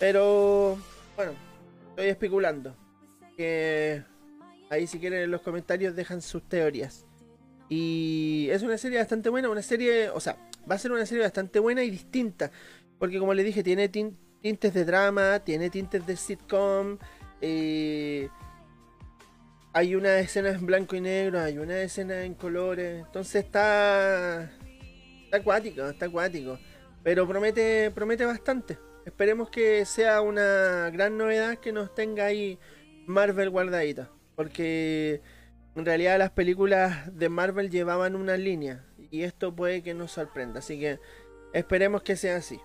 Pero, 0.00 0.76
bueno, 1.14 1.32
estoy 1.90 2.08
especulando. 2.08 2.76
Que 3.36 4.02
ahí 4.68 4.88
si 4.88 4.98
quieren 4.98 5.22
en 5.22 5.30
los 5.30 5.42
comentarios 5.42 5.94
dejan 5.94 6.20
sus 6.20 6.42
teorías. 6.48 7.06
Y 7.68 8.48
es 8.50 8.62
una 8.62 8.76
serie 8.76 8.98
bastante 8.98 9.28
buena, 9.28 9.48
una 9.48 9.62
serie, 9.62 10.10
o 10.10 10.20
sea, 10.20 10.36
va 10.68 10.74
a 10.74 10.78
ser 10.78 10.90
una 10.90 11.06
serie 11.06 11.22
bastante 11.22 11.60
buena 11.60 11.84
y 11.84 11.90
distinta. 11.90 12.50
Porque 12.98 13.18
como 13.20 13.32
les 13.32 13.46
dije, 13.46 13.62
tiene 13.62 13.88
tintes 13.88 14.74
de 14.74 14.84
drama, 14.84 15.40
tiene 15.40 15.70
tintes 15.70 16.04
de 16.04 16.16
sitcom. 16.16 16.98
Eh, 17.40 18.28
hay 19.72 19.94
una 19.94 20.18
escena 20.18 20.50
en 20.50 20.66
blanco 20.66 20.96
y 20.96 21.00
negro, 21.00 21.38
hay 21.40 21.58
una 21.58 21.80
escena 21.80 22.24
en 22.24 22.34
colores. 22.34 23.04
Entonces 23.06 23.44
está... 23.44 24.50
Está 25.24 25.38
acuático, 25.38 25.86
está 25.86 26.06
acuático. 26.06 26.58
Pero 27.06 27.24
promete, 27.28 27.92
promete 27.92 28.24
bastante. 28.24 28.80
Esperemos 29.04 29.48
que 29.48 29.84
sea 29.84 30.20
una 30.22 30.90
gran 30.90 31.16
novedad 31.16 31.56
que 31.58 31.70
nos 31.70 31.94
tenga 31.94 32.24
ahí 32.24 32.58
Marvel 33.06 33.48
guardadita. 33.48 34.10
Porque 34.34 35.20
en 35.76 35.86
realidad 35.86 36.18
las 36.18 36.32
películas 36.32 37.16
de 37.16 37.28
Marvel 37.28 37.70
llevaban 37.70 38.16
una 38.16 38.36
línea. 38.36 38.84
Y 39.12 39.22
esto 39.22 39.54
puede 39.54 39.84
que 39.84 39.94
nos 39.94 40.10
sorprenda. 40.10 40.58
Así 40.58 40.80
que 40.80 40.98
esperemos 41.52 42.02
que 42.02 42.16
sea 42.16 42.38
así. 42.38 42.58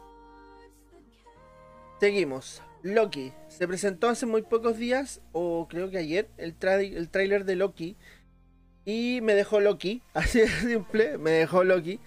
Seguimos. 1.99 2.63
Loki. 2.81 3.33
Se 3.47 3.67
presentó 3.67 4.09
hace 4.09 4.25
muy 4.25 4.41
pocos 4.41 4.75
días, 4.75 5.21
o 5.33 5.67
creo 5.69 5.91
que 5.91 5.99
ayer, 5.99 6.29
el, 6.37 6.55
el 6.59 7.09
tráiler 7.11 7.45
de 7.45 7.55
Loki. 7.57 7.95
Y 8.85 9.19
me 9.21 9.35
dejó 9.35 9.59
Loki. 9.59 10.01
Así 10.15 10.39
de 10.39 10.47
simple, 10.47 11.19
me 11.19 11.29
dejó 11.29 11.63
Loki. 11.63 11.99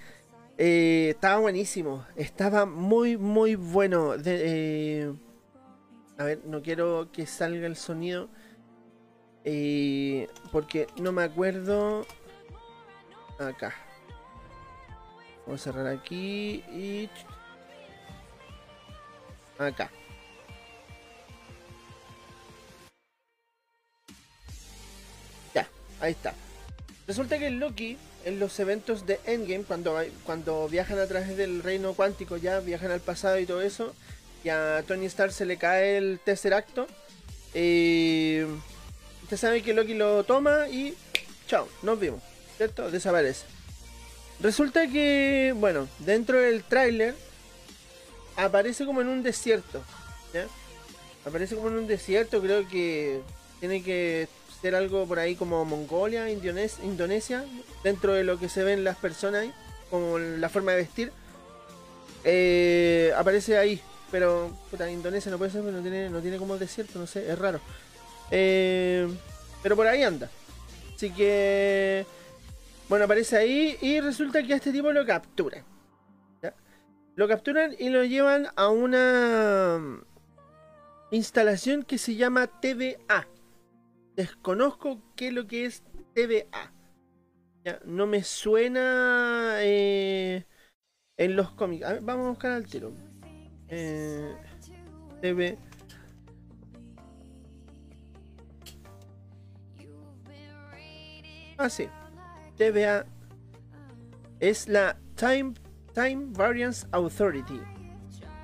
Eh, 0.56 1.10
estaba 1.10 1.38
buenísimo. 1.38 2.06
Estaba 2.16 2.64
muy, 2.66 3.16
muy 3.16 3.56
bueno. 3.56 4.14
Eh, 4.24 5.12
a 6.16 6.24
ver, 6.24 6.42
no 6.44 6.62
quiero 6.62 7.10
que 7.12 7.26
salga 7.26 7.66
el 7.66 7.76
sonido. 7.76 8.28
Eh, 9.44 10.28
porque 10.52 10.86
no 11.00 11.12
me 11.12 11.24
acuerdo. 11.24 12.06
Acá. 13.38 13.74
Vamos 15.46 15.60
a 15.60 15.64
cerrar 15.64 15.86
aquí 15.88 16.64
y. 16.72 17.10
Acá. 19.58 19.90
Ya, 25.52 25.68
ahí 26.00 26.12
está. 26.12 26.32
Resulta 27.06 27.38
que 27.38 27.48
el 27.48 27.58
Loki 27.58 27.98
en 28.24 28.38
los 28.38 28.58
eventos 28.58 29.06
de 29.06 29.20
Endgame, 29.26 29.64
cuando, 29.64 29.98
cuando 30.24 30.68
viajan 30.68 30.98
a 30.98 31.06
través 31.06 31.36
del 31.36 31.62
reino 31.62 31.94
cuántico, 31.94 32.36
ya 32.36 32.60
viajan 32.60 32.90
al 32.90 33.00
pasado 33.00 33.38
y 33.38 33.46
todo 33.46 33.62
eso, 33.62 33.94
y 34.42 34.48
a 34.48 34.82
Tony 34.86 35.06
Stark 35.06 35.32
se 35.32 35.46
le 35.46 35.56
cae 35.56 35.96
el 35.96 36.20
tercer 36.24 36.54
acto. 36.54 36.86
Eh, 37.54 38.46
usted 39.22 39.36
sabe 39.36 39.62
que 39.62 39.74
Loki 39.74 39.94
lo 39.94 40.24
toma 40.24 40.68
y 40.68 40.94
chao, 41.46 41.68
nos 41.82 42.00
vimos, 42.00 42.22
¿cierto? 42.56 42.90
Desaparece. 42.90 43.46
Resulta 44.40 44.88
que, 44.88 45.54
bueno, 45.56 45.88
dentro 46.00 46.40
del 46.40 46.64
tráiler 46.64 47.14
aparece 48.36 48.84
como 48.84 49.00
en 49.00 49.08
un 49.08 49.22
desierto, 49.22 49.82
¿ya? 50.32 50.46
Aparece 51.24 51.54
como 51.54 51.68
en 51.68 51.74
un 51.74 51.86
desierto, 51.86 52.40
creo 52.40 52.68
que 52.68 53.20
tiene 53.60 53.82
que 53.82 54.28
ser 54.60 54.74
algo 54.74 55.06
por 55.06 55.18
ahí 55.18 55.36
como 55.36 55.64
Mongolia, 55.64 56.28
Indonesia, 56.30 57.44
dentro 57.84 58.14
de 58.14 58.24
lo 58.24 58.38
que 58.38 58.48
se 58.48 58.64
ven 58.64 58.82
las 58.82 58.96
personas 58.96 59.46
como 59.90 60.18
la 60.18 60.48
forma 60.48 60.72
de 60.72 60.78
vestir. 60.78 61.12
Eh, 62.24 63.12
aparece 63.16 63.56
ahí, 63.56 63.80
pero 64.10 64.50
puta, 64.70 64.90
Indonesia 64.90 65.30
no 65.30 65.38
puede 65.38 65.52
ser, 65.52 65.62
no 65.62 65.80
tiene, 65.80 66.10
no 66.10 66.20
tiene 66.20 66.38
como 66.38 66.58
desierto, 66.58 66.98
no 66.98 67.06
sé, 67.06 67.30
es 67.30 67.38
raro. 67.38 67.60
Eh, 68.30 69.06
pero 69.62 69.76
por 69.76 69.86
ahí 69.86 70.02
anda. 70.02 70.28
Así 70.96 71.10
que, 71.10 72.04
bueno, 72.88 73.04
aparece 73.04 73.36
ahí 73.36 73.78
y 73.80 74.00
resulta 74.00 74.42
que 74.42 74.54
a 74.54 74.56
este 74.56 74.72
tipo 74.72 74.90
lo 74.90 75.06
capturan. 75.06 75.64
Lo 77.16 77.28
capturan 77.28 77.76
y 77.78 77.90
lo 77.90 78.02
llevan 78.02 78.48
a 78.56 78.68
una 78.70 79.80
instalación 81.12 81.84
que 81.84 81.96
se 81.96 82.16
llama 82.16 82.48
TVA 82.48 83.28
desconozco 84.16 85.00
qué 85.16 85.28
es 85.28 85.34
lo 85.34 85.46
que 85.46 85.66
es 85.66 85.82
TVA. 86.14 86.72
No 87.84 88.06
me 88.06 88.22
suena 88.22 89.56
eh, 89.60 90.46
en 91.16 91.36
los 91.36 91.50
cómics. 91.52 91.86
vamos 92.02 92.26
a 92.26 92.30
buscar 92.30 92.52
al 92.52 92.66
tiro. 92.66 92.92
Eh, 93.68 94.34
TV. 95.20 95.58
Ah, 101.56 101.70
sí. 101.70 101.88
TVA 102.56 103.06
es 104.40 104.68
la 104.68 104.98
Time, 105.16 105.54
Time 105.94 106.26
Variance 106.30 106.86
Authority 106.90 107.60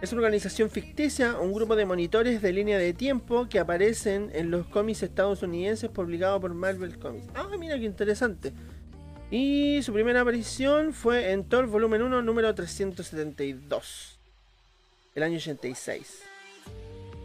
es 0.01 0.13
una 0.13 0.23
organización 0.23 0.71
ficticia, 0.71 1.39
un 1.39 1.53
grupo 1.53 1.77
de 1.77 1.85
monitores 1.85 2.41
de 2.41 2.53
línea 2.53 2.79
de 2.79 2.95
tiempo 2.95 3.49
que 3.51 3.59
aparecen 3.59 4.31
en 4.33 4.51
los 4.51 4.67
cómics 4.67 5.03
estadounidenses 5.03 5.91
publicados 5.91 6.41
por 6.41 6.55
Marvel 6.55 6.99
Comics. 6.99 7.27
Ah, 7.35 7.49
mira 7.59 7.79
qué 7.79 7.85
interesante. 7.85 8.55
Y 9.31 9.81
su 9.83 9.93
primera 9.93 10.23
aparición 10.23 10.93
fue 10.93 11.31
en 11.31 11.45
Thor 11.45 11.69
Volumen 11.69 12.03
1, 12.03 12.21
número 12.23 12.53
372, 12.53 14.19
el 15.15 15.23
año 15.23 15.37
86. 15.37 16.23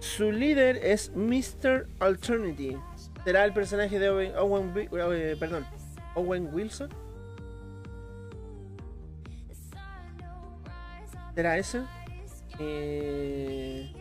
Su 0.02 0.32
líder 0.32 0.78
es 0.78 1.12
Mr. 1.16 1.88
Alternity. 2.00 2.78
Será 3.24 3.44
el 3.44 3.54
personaje 3.54 3.98
de 3.98 4.10
Owen, 4.38 4.72
eh, 4.76 5.36
perdón, 5.40 5.66
Owen 6.14 6.54
Wilson. 6.54 6.90
¿Será 11.34 11.58
ese? 11.58 11.82
Eh, 12.60 13.92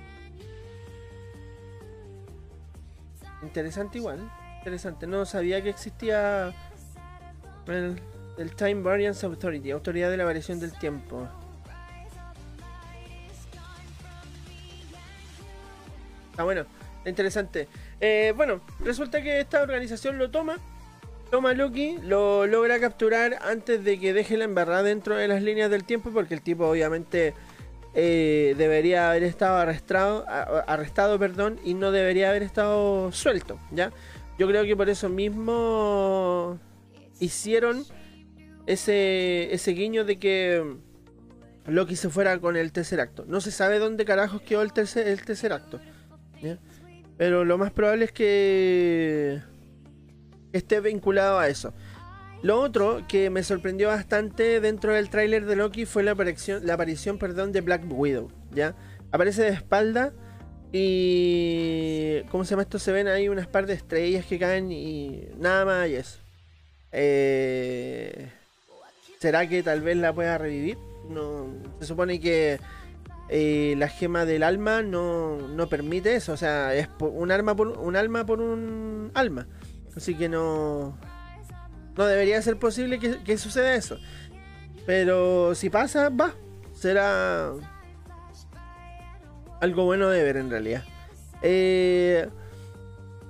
interesante 3.42 3.96
igual. 3.96 4.30
Interesante. 4.59 5.07
No 5.07 5.24
sabía 5.24 5.62
que 5.62 5.70
existía 5.70 6.55
el, 7.66 8.00
Time 8.56 8.82
Variance 8.82 9.24
Authority, 9.24 9.70
autoridad 9.70 10.10
de 10.10 10.16
la 10.16 10.24
variación 10.24 10.60
del 10.60 10.72
tiempo. 10.78 11.28
Ah, 16.36 16.42
bueno, 16.42 16.64
interesante. 17.06 17.68
Eh, 18.00 18.32
bueno, 18.36 18.60
resulta 18.80 19.22
que 19.22 19.40
esta 19.40 19.62
organización 19.62 20.18
lo 20.18 20.30
toma. 20.30 20.58
Toma 21.30 21.52
Loki, 21.52 21.98
lo 22.02 22.46
logra 22.46 22.78
capturar 22.78 23.38
antes 23.42 23.82
de 23.82 23.98
que 23.98 24.12
deje 24.12 24.36
la 24.36 24.44
embarrada 24.44 24.82
dentro 24.82 25.16
de 25.16 25.26
las 25.26 25.42
líneas 25.42 25.70
del 25.70 25.84
tiempo, 25.84 26.10
porque 26.12 26.34
el 26.34 26.42
tipo 26.42 26.66
obviamente 26.66 27.34
eh, 27.94 28.54
debería 28.58 29.10
haber 29.10 29.22
estado 29.22 29.56
arrestado, 29.56 30.24
arrestado 30.28 31.18
perdón, 31.18 31.58
y 31.64 31.74
no 31.74 31.92
debería 31.92 32.30
haber 32.30 32.42
estado 32.42 33.10
suelto, 33.12 33.58
¿ya? 33.70 33.90
Yo 34.38 34.48
creo 34.48 34.64
que 34.64 34.76
por 34.76 34.88
eso 34.88 35.08
mismo 35.08 36.58
hicieron 37.20 37.84
ese, 38.66 39.52
ese 39.54 39.70
guiño 39.72 40.04
de 40.04 40.18
que 40.18 40.76
Loki 41.66 41.96
se 41.96 42.10
fuera 42.10 42.38
con 42.38 42.56
el 42.56 42.72
tercer 42.72 43.00
acto. 43.00 43.24
No 43.26 43.40
se 43.40 43.50
sabe 43.50 43.78
dónde 43.78 44.04
carajos 44.04 44.42
quedó 44.42 44.62
el 44.62 44.72
tercer, 44.72 45.08
el 45.08 45.24
tercer 45.24 45.52
acto. 45.52 45.80
Pero 47.16 47.44
lo 47.44 47.58
más 47.58 47.72
probable 47.72 48.06
es 48.06 48.12
que 48.12 49.40
esté 50.52 50.80
vinculado 50.80 51.38
a 51.38 51.48
eso. 51.48 51.72
Lo 52.42 52.60
otro 52.60 53.04
que 53.08 53.30
me 53.30 53.42
sorprendió 53.42 53.88
bastante 53.88 54.60
dentro 54.60 54.92
del 54.92 55.08
tráiler 55.08 55.46
de 55.46 55.56
Loki 55.56 55.86
fue 55.86 56.02
la 56.02 56.10
aparición, 56.10 56.66
la 56.66 56.74
aparición 56.74 57.18
perdón, 57.18 57.52
de 57.52 57.62
Black 57.62 57.84
Widow. 57.88 58.30
¿ya? 58.52 58.74
Aparece 59.10 59.42
de 59.42 59.50
espalda 59.50 60.12
y... 60.70 62.20
¿Cómo 62.30 62.44
se 62.44 62.50
llama 62.50 62.62
esto? 62.62 62.78
Se 62.78 62.92
ven 62.92 63.08
ahí 63.08 63.30
unas 63.30 63.46
par 63.46 63.66
de 63.66 63.72
estrellas 63.72 64.26
que 64.26 64.38
caen 64.38 64.70
y 64.70 65.28
nada 65.38 65.64
más 65.64 65.88
y 65.88 65.94
eso. 65.94 66.24
Eh, 66.97 68.30
¿Será 69.18 69.49
que 69.49 69.62
tal 69.62 69.80
vez 69.80 69.97
la 69.97 70.12
pueda 70.12 70.38
revivir? 70.38 70.78
No, 71.09 71.49
se 71.80 71.86
supone 71.86 72.20
que 72.20 72.61
eh, 73.28 73.74
la 73.78 73.88
gema 73.88 74.24
del 74.24 74.42
alma 74.42 74.82
no, 74.82 75.49
no, 75.49 75.68
permite 75.68 76.14
eso. 76.14 76.32
O 76.32 76.36
sea, 76.36 76.74
es 76.74 76.88
un, 77.01 77.32
arma 77.32 77.57
por, 77.57 77.68
un 77.78 77.97
alma 77.97 78.24
por 78.24 78.40
un 78.40 79.11
alma. 79.14 79.47
Así 79.97 80.14
que 80.14 80.28
no. 80.28 80.97
No 81.97 82.07
debería 82.07 82.40
ser 82.42 82.59
posible 82.59 82.99
que, 82.99 83.38
suceda 83.38 83.74
eso. 83.74 83.99
Pero 84.86 85.55
si 85.55 85.70
pasa, 85.70 86.09
va. 86.11 86.34
Será 86.74 87.53
algo 89.61 89.84
bueno 89.84 90.09
de 90.11 90.22
ver 90.22 90.36
en 90.36 90.51
realidad. 90.51 90.84
Eh, 91.42 92.28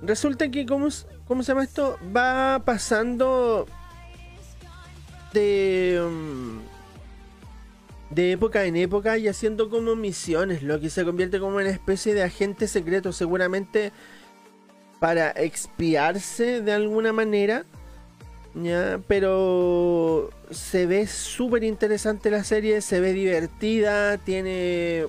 resulta 0.01 0.49
que, 0.49 0.65
¿cómo, 0.65 0.89
¿cómo 1.27 1.43
se 1.43 1.51
llama 1.51 1.63
esto? 1.63 1.97
Va 2.15 2.61
pasando 2.63 3.65
de. 5.33 6.01
Um, 6.05 6.59
de 8.09 8.31
época 8.31 8.65
en 8.65 8.77
época 8.77 9.17
y 9.17 9.27
haciendo 9.27 9.69
como 9.69 9.95
misiones, 9.95 10.63
lo 10.63 10.79
que 10.79 10.89
se 10.89 11.03
convierte 11.03 11.39
como 11.39 11.57
una 11.57 11.69
especie 11.69 12.13
de 12.13 12.23
agente 12.23 12.67
secreto, 12.67 13.11
seguramente 13.11 13.91
para 14.99 15.31
expiarse 15.31 16.61
de 16.61 16.71
alguna 16.71 17.13
manera. 17.13 17.65
¿Ya? 18.55 18.99
Pero 19.07 20.31
se 20.49 20.85
ve 20.85 21.07
súper 21.07 21.63
interesante 21.63 22.31
la 22.31 22.43
serie, 22.43 22.81
se 22.81 22.99
ve 22.99 23.13
divertida, 23.13 24.17
tiene 24.17 25.05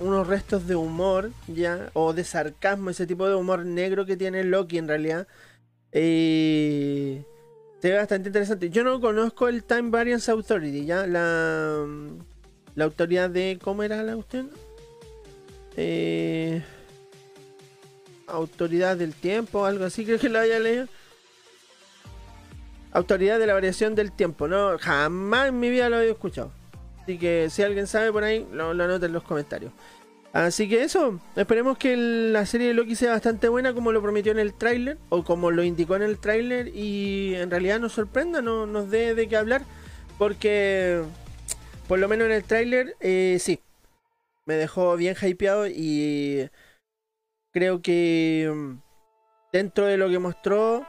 unos 0.00 0.26
restos 0.26 0.66
de 0.66 0.76
humor, 0.76 1.30
¿ya? 1.48 1.90
O 1.94 2.12
de 2.12 2.24
sarcasmo, 2.24 2.90
ese 2.90 3.06
tipo 3.06 3.28
de 3.28 3.34
humor 3.34 3.64
negro 3.66 4.06
que 4.06 4.16
tiene 4.16 4.44
Loki 4.44 4.78
en 4.78 4.88
realidad. 4.88 5.26
Se 5.92 7.90
ve 7.90 7.96
bastante 7.96 8.28
interesante. 8.28 8.70
Yo 8.70 8.84
no 8.84 9.00
conozco 9.00 9.48
el 9.48 9.62
Time 9.64 9.90
Variance 9.90 10.30
Authority, 10.30 10.86
¿ya? 10.86 11.06
La, 11.06 11.86
la 12.74 12.84
autoridad 12.84 13.30
de... 13.30 13.58
¿Cómo 13.62 13.82
era 13.82 14.02
la 14.02 14.14
cuestión? 14.14 14.50
Eh, 15.76 16.62
autoridad 18.26 18.96
del 18.96 19.14
tiempo, 19.14 19.66
algo 19.66 19.84
así, 19.84 20.04
creo 20.04 20.18
que 20.18 20.28
lo 20.28 20.38
haya 20.38 20.58
leído. 20.58 20.86
Autoridad 22.96 23.38
de 23.38 23.46
la 23.46 23.52
variación 23.52 23.94
del 23.94 24.10
tiempo, 24.10 24.48
no, 24.48 24.78
jamás 24.78 25.48
en 25.48 25.60
mi 25.60 25.68
vida 25.68 25.90
lo 25.90 25.96
había 25.96 26.10
escuchado. 26.10 26.50
Así 27.02 27.18
que 27.18 27.48
si 27.50 27.62
alguien 27.62 27.86
sabe 27.86 28.10
por 28.10 28.24
ahí, 28.24 28.46
lo, 28.52 28.72
lo 28.72 28.84
anota 28.84 29.04
en 29.04 29.12
los 29.12 29.22
comentarios. 29.22 29.72
Así 30.32 30.66
que 30.66 30.82
eso, 30.82 31.20
esperemos 31.34 31.76
que 31.76 31.94
la 31.96 32.46
serie 32.46 32.68
de 32.68 32.74
Loki 32.74 32.94
sea 32.94 33.12
bastante 33.12 33.48
buena 33.48 33.74
como 33.74 33.92
lo 33.92 34.00
prometió 34.00 34.32
en 34.32 34.38
el 34.38 34.54
tráiler 34.54 34.96
o 35.10 35.24
como 35.24 35.50
lo 35.50 35.62
indicó 35.62 35.96
en 35.96 36.02
el 36.02 36.18
tráiler 36.18 36.68
y 36.68 37.34
en 37.34 37.50
realidad 37.50 37.80
nos 37.80 37.92
sorprenda, 37.92 38.40
no, 38.42 38.66
nos 38.66 38.90
dé 38.90 39.14
de 39.14 39.28
qué 39.28 39.36
hablar 39.36 39.62
porque 40.18 41.02
por 41.86 41.98
lo 41.98 42.08
menos 42.08 42.26
en 42.26 42.32
el 42.32 42.44
tráiler 42.44 42.96
eh, 43.00 43.36
sí, 43.40 43.60
me 44.46 44.54
dejó 44.54 44.96
bien 44.96 45.16
hypeado 45.20 45.66
y 45.66 46.48
creo 47.52 47.80
que 47.80 48.50
mm, 48.54 48.72
dentro 49.52 49.86
de 49.86 49.96
lo 49.96 50.08
que 50.08 50.18
mostró 50.18 50.86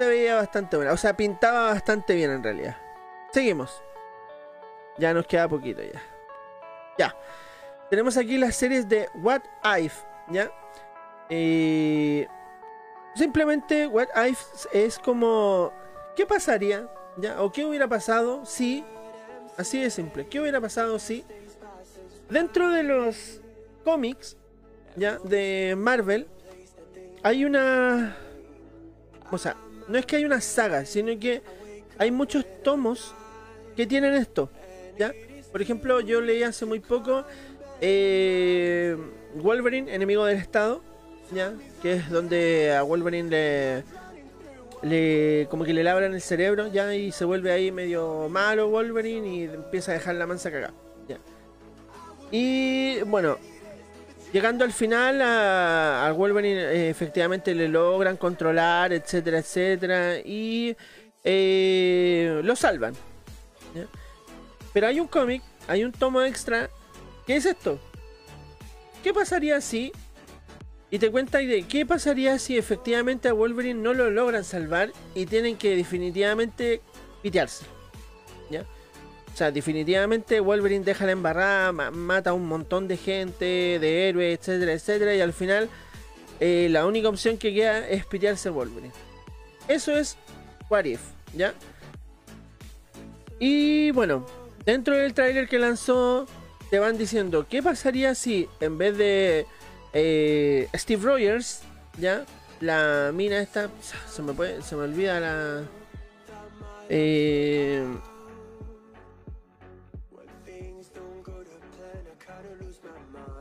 se 0.00 0.08
veía 0.08 0.36
bastante 0.36 0.76
buena, 0.76 0.92
o 0.92 0.96
sea, 0.96 1.14
pintaba 1.14 1.72
bastante 1.72 2.14
bien 2.14 2.30
en 2.30 2.42
realidad. 2.42 2.74
Seguimos. 3.34 3.82
Ya 4.96 5.12
nos 5.12 5.26
queda 5.26 5.46
poquito 5.46 5.82
ya. 5.82 6.02
Ya. 6.96 7.14
Tenemos 7.90 8.16
aquí 8.16 8.38
las 8.38 8.56
series 8.56 8.88
de 8.88 9.10
What 9.16 9.42
If, 9.78 10.02
¿ya? 10.30 10.50
Eh, 11.28 12.26
simplemente 13.14 13.86
What 13.86 14.08
If 14.26 14.40
es 14.72 14.98
como... 14.98 15.70
¿Qué 16.16 16.24
pasaría? 16.24 16.88
¿Ya? 17.18 17.42
¿O 17.42 17.52
qué 17.52 17.66
hubiera 17.66 17.86
pasado 17.86 18.46
si... 18.46 18.82
Así 19.58 19.82
de 19.82 19.90
simple. 19.90 20.26
¿Qué 20.28 20.40
hubiera 20.40 20.62
pasado 20.62 20.98
si... 20.98 21.26
Dentro 22.30 22.70
de 22.70 22.84
los 22.84 23.42
cómics, 23.84 24.38
¿ya? 24.96 25.18
De 25.18 25.74
Marvel, 25.76 26.26
hay 27.22 27.44
una... 27.44 28.16
O 29.30 29.38
sea, 29.38 29.56
no 29.90 29.98
es 29.98 30.06
que 30.06 30.16
hay 30.16 30.24
una 30.24 30.40
saga, 30.40 30.86
sino 30.86 31.18
que 31.18 31.42
hay 31.98 32.10
muchos 32.10 32.44
tomos 32.62 33.14
que 33.76 33.86
tienen 33.86 34.14
esto, 34.14 34.48
¿ya? 34.98 35.12
Por 35.50 35.60
ejemplo, 35.60 36.00
yo 36.00 36.20
leí 36.20 36.44
hace 36.44 36.64
muy 36.64 36.78
poco 36.78 37.24
eh, 37.80 38.96
Wolverine, 39.34 39.92
enemigo 39.92 40.24
del 40.24 40.38
Estado, 40.38 40.80
¿ya? 41.32 41.52
Que 41.82 41.94
es 41.94 42.08
donde 42.08 42.72
a 42.72 42.82
Wolverine 42.82 43.30
le, 43.30 43.84
le 44.88 45.48
como 45.50 45.64
que 45.64 45.74
le 45.74 45.82
labran 45.82 46.14
el 46.14 46.20
cerebro, 46.20 46.68
¿ya? 46.68 46.94
Y 46.94 47.10
se 47.10 47.24
vuelve 47.24 47.50
ahí 47.50 47.72
medio 47.72 48.28
malo 48.28 48.68
Wolverine 48.68 49.28
y 49.28 49.42
empieza 49.44 49.90
a 49.90 49.94
dejar 49.94 50.14
la 50.14 50.26
mansa 50.26 50.50
cagada. 50.52 50.74
Y 52.32 53.00
bueno, 53.02 53.38
llegando 54.32 54.64
al 54.64 54.72
final 54.72 55.20
a, 55.22 56.12
Wolverine 56.16 56.60
eh, 56.60 56.90
efectivamente 56.90 57.54
le 57.54 57.68
logran 57.68 58.16
controlar, 58.16 58.92
etcétera, 58.92 59.38
etcétera, 59.38 60.18
y 60.18 60.76
eh, 61.24 62.40
lo 62.42 62.56
salvan. 62.56 62.94
Pero 64.72 64.86
hay 64.86 65.00
un 65.00 65.08
cómic, 65.08 65.42
hay 65.66 65.84
un 65.84 65.90
tomo 65.90 66.22
extra 66.22 66.70
¿Qué 67.30 67.36
es 67.36 67.46
esto? 67.46 67.78
¿Qué 69.04 69.14
pasaría 69.14 69.60
si... 69.60 69.92
Y 70.90 70.98
te 70.98 71.12
cuenta 71.12 71.38
de 71.38 71.62
qué 71.62 71.86
pasaría 71.86 72.40
si 72.40 72.58
efectivamente 72.58 73.28
a 73.28 73.32
Wolverine 73.32 73.80
no 73.80 73.94
lo 73.94 74.10
logran 74.10 74.42
salvar 74.42 74.90
y 75.14 75.26
tienen 75.26 75.56
que 75.56 75.76
definitivamente 75.76 76.80
pitearse. 77.22 77.64
O 79.32 79.36
sea, 79.36 79.50
definitivamente 79.50 80.40
Wolverine 80.40 80.84
deja 80.84 81.06
la 81.06 81.12
embarrada, 81.12 81.72
mata 81.72 82.30
a 82.30 82.32
un 82.34 82.46
montón 82.46 82.88
de 82.88 82.96
gente, 82.96 83.78
de 83.80 84.08
héroes, 84.08 84.38
etcétera, 84.38 84.72
etcétera, 84.72 85.14
y 85.14 85.20
al 85.20 85.32
final 85.32 85.68
eh, 86.40 86.68
la 86.70 86.86
única 86.86 87.08
opción 87.08 87.38
que 87.38 87.54
queda 87.54 87.88
es 87.88 88.04
pitearse 88.04 88.48
a 88.48 88.52
Wolverine. 88.52 88.92
Eso 89.68 89.96
es 89.96 90.16
What 90.68 90.84
If, 90.84 91.00
¿ya? 91.34 91.54
Y 93.38 93.90
bueno, 93.92 94.26
dentro 94.64 94.96
del 94.96 95.14
tráiler 95.14 95.48
que 95.48 95.58
lanzó 95.58 96.26
te 96.70 96.78
van 96.78 96.98
diciendo, 96.98 97.46
¿qué 97.48 97.62
pasaría 97.62 98.14
si 98.14 98.48
en 98.60 98.78
vez 98.78 98.96
de 98.96 99.46
eh, 99.92 100.68
Steve 100.74 101.02
Rogers, 101.02 101.62
ya, 101.98 102.24
la 102.60 103.10
mina 103.12 103.40
esta, 103.40 103.70
se 104.08 104.22
me, 104.22 104.32
puede, 104.32 104.62
se 104.62 104.76
me 104.76 104.82
olvida 104.82 105.18
la... 105.20 105.62
Eh, 106.88 107.84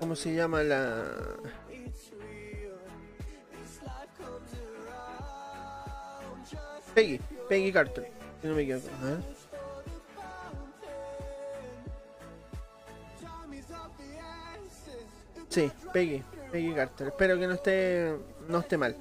¿Cómo 0.09 0.15
se 0.15 0.33
llama 0.33 0.63
la...? 0.63 1.05
Peggy, 6.95 7.19
Peggy 7.47 7.71
Carter, 7.71 8.11
si 8.41 8.47
no 8.47 8.55
me 8.55 8.63
equivoco. 8.63 8.87
¿eh? 8.87 9.19
Sí, 15.47 15.71
Peggy, 15.93 16.23
Peggy 16.51 16.73
Carter. 16.73 17.07
Espero 17.09 17.37
que 17.37 17.45
no 17.45 17.53
esté, 17.53 18.15
no 18.47 18.59
esté 18.61 18.77
mal. 18.79 18.95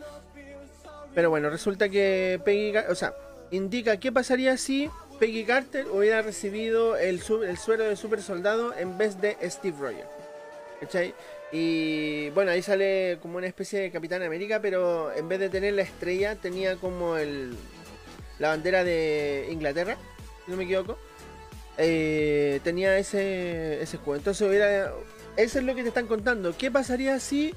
Pero 1.15 1.31
bueno, 1.31 1.49
resulta 1.49 1.89
que 1.89 2.39
Peggy, 2.45 2.77
o 2.91 2.95
sea, 2.95 3.15
indica 3.51 3.97
qué 3.97 4.13
pasaría 4.13 4.59
si 4.59 4.91
Peggy 5.19 5.47
Carter 5.47 5.87
hubiera 5.91 6.21
recibido 6.21 6.99
el, 6.99 7.23
el 7.47 7.57
suero 7.57 7.85
de 7.85 7.97
super 7.97 8.21
soldado 8.21 8.75
en 8.77 8.99
vez 8.99 9.19
de 9.23 9.39
Steve 9.49 9.79
Rogers. 9.81 10.18
¿Cachai? 10.81 11.15
Y 11.51 12.31
bueno, 12.31 12.51
ahí 12.51 12.63
sale 12.63 13.19
como 13.23 13.39
una 13.39 13.47
especie 13.47 13.81
de 13.81 13.91
Capitán 13.91 14.23
América, 14.23 14.61
pero 14.61 15.13
en 15.13 15.29
vez 15.29 15.41
de 15.41 15.49
tener 15.49 15.75
la 15.75 15.83
estrella, 15.83 16.37
tenía 16.37 16.77
como 16.77 17.17
el 17.17 17.57
la 18.39 18.49
bandera 18.49 18.85
de 18.85 19.49
Inglaterra, 19.51 19.97
si 20.45 20.51
no 20.51 20.57
me 20.57 20.65
equivoco. 20.65 20.99
Eh, 21.77 22.61
tenía 22.63 22.99
ese, 22.99 23.83
ese 23.83 23.97
escudo. 23.97 24.17
Entonces 24.17 24.47
hubiera 24.47 24.93
eso 25.39 25.61
es 25.61 25.65
lo 25.65 25.77
que 25.77 25.83
te 25.83 25.89
están 25.89 26.09
contando. 26.09 26.53
¿Qué 26.59 26.69
pasaría 26.69 27.21
si... 27.21 27.55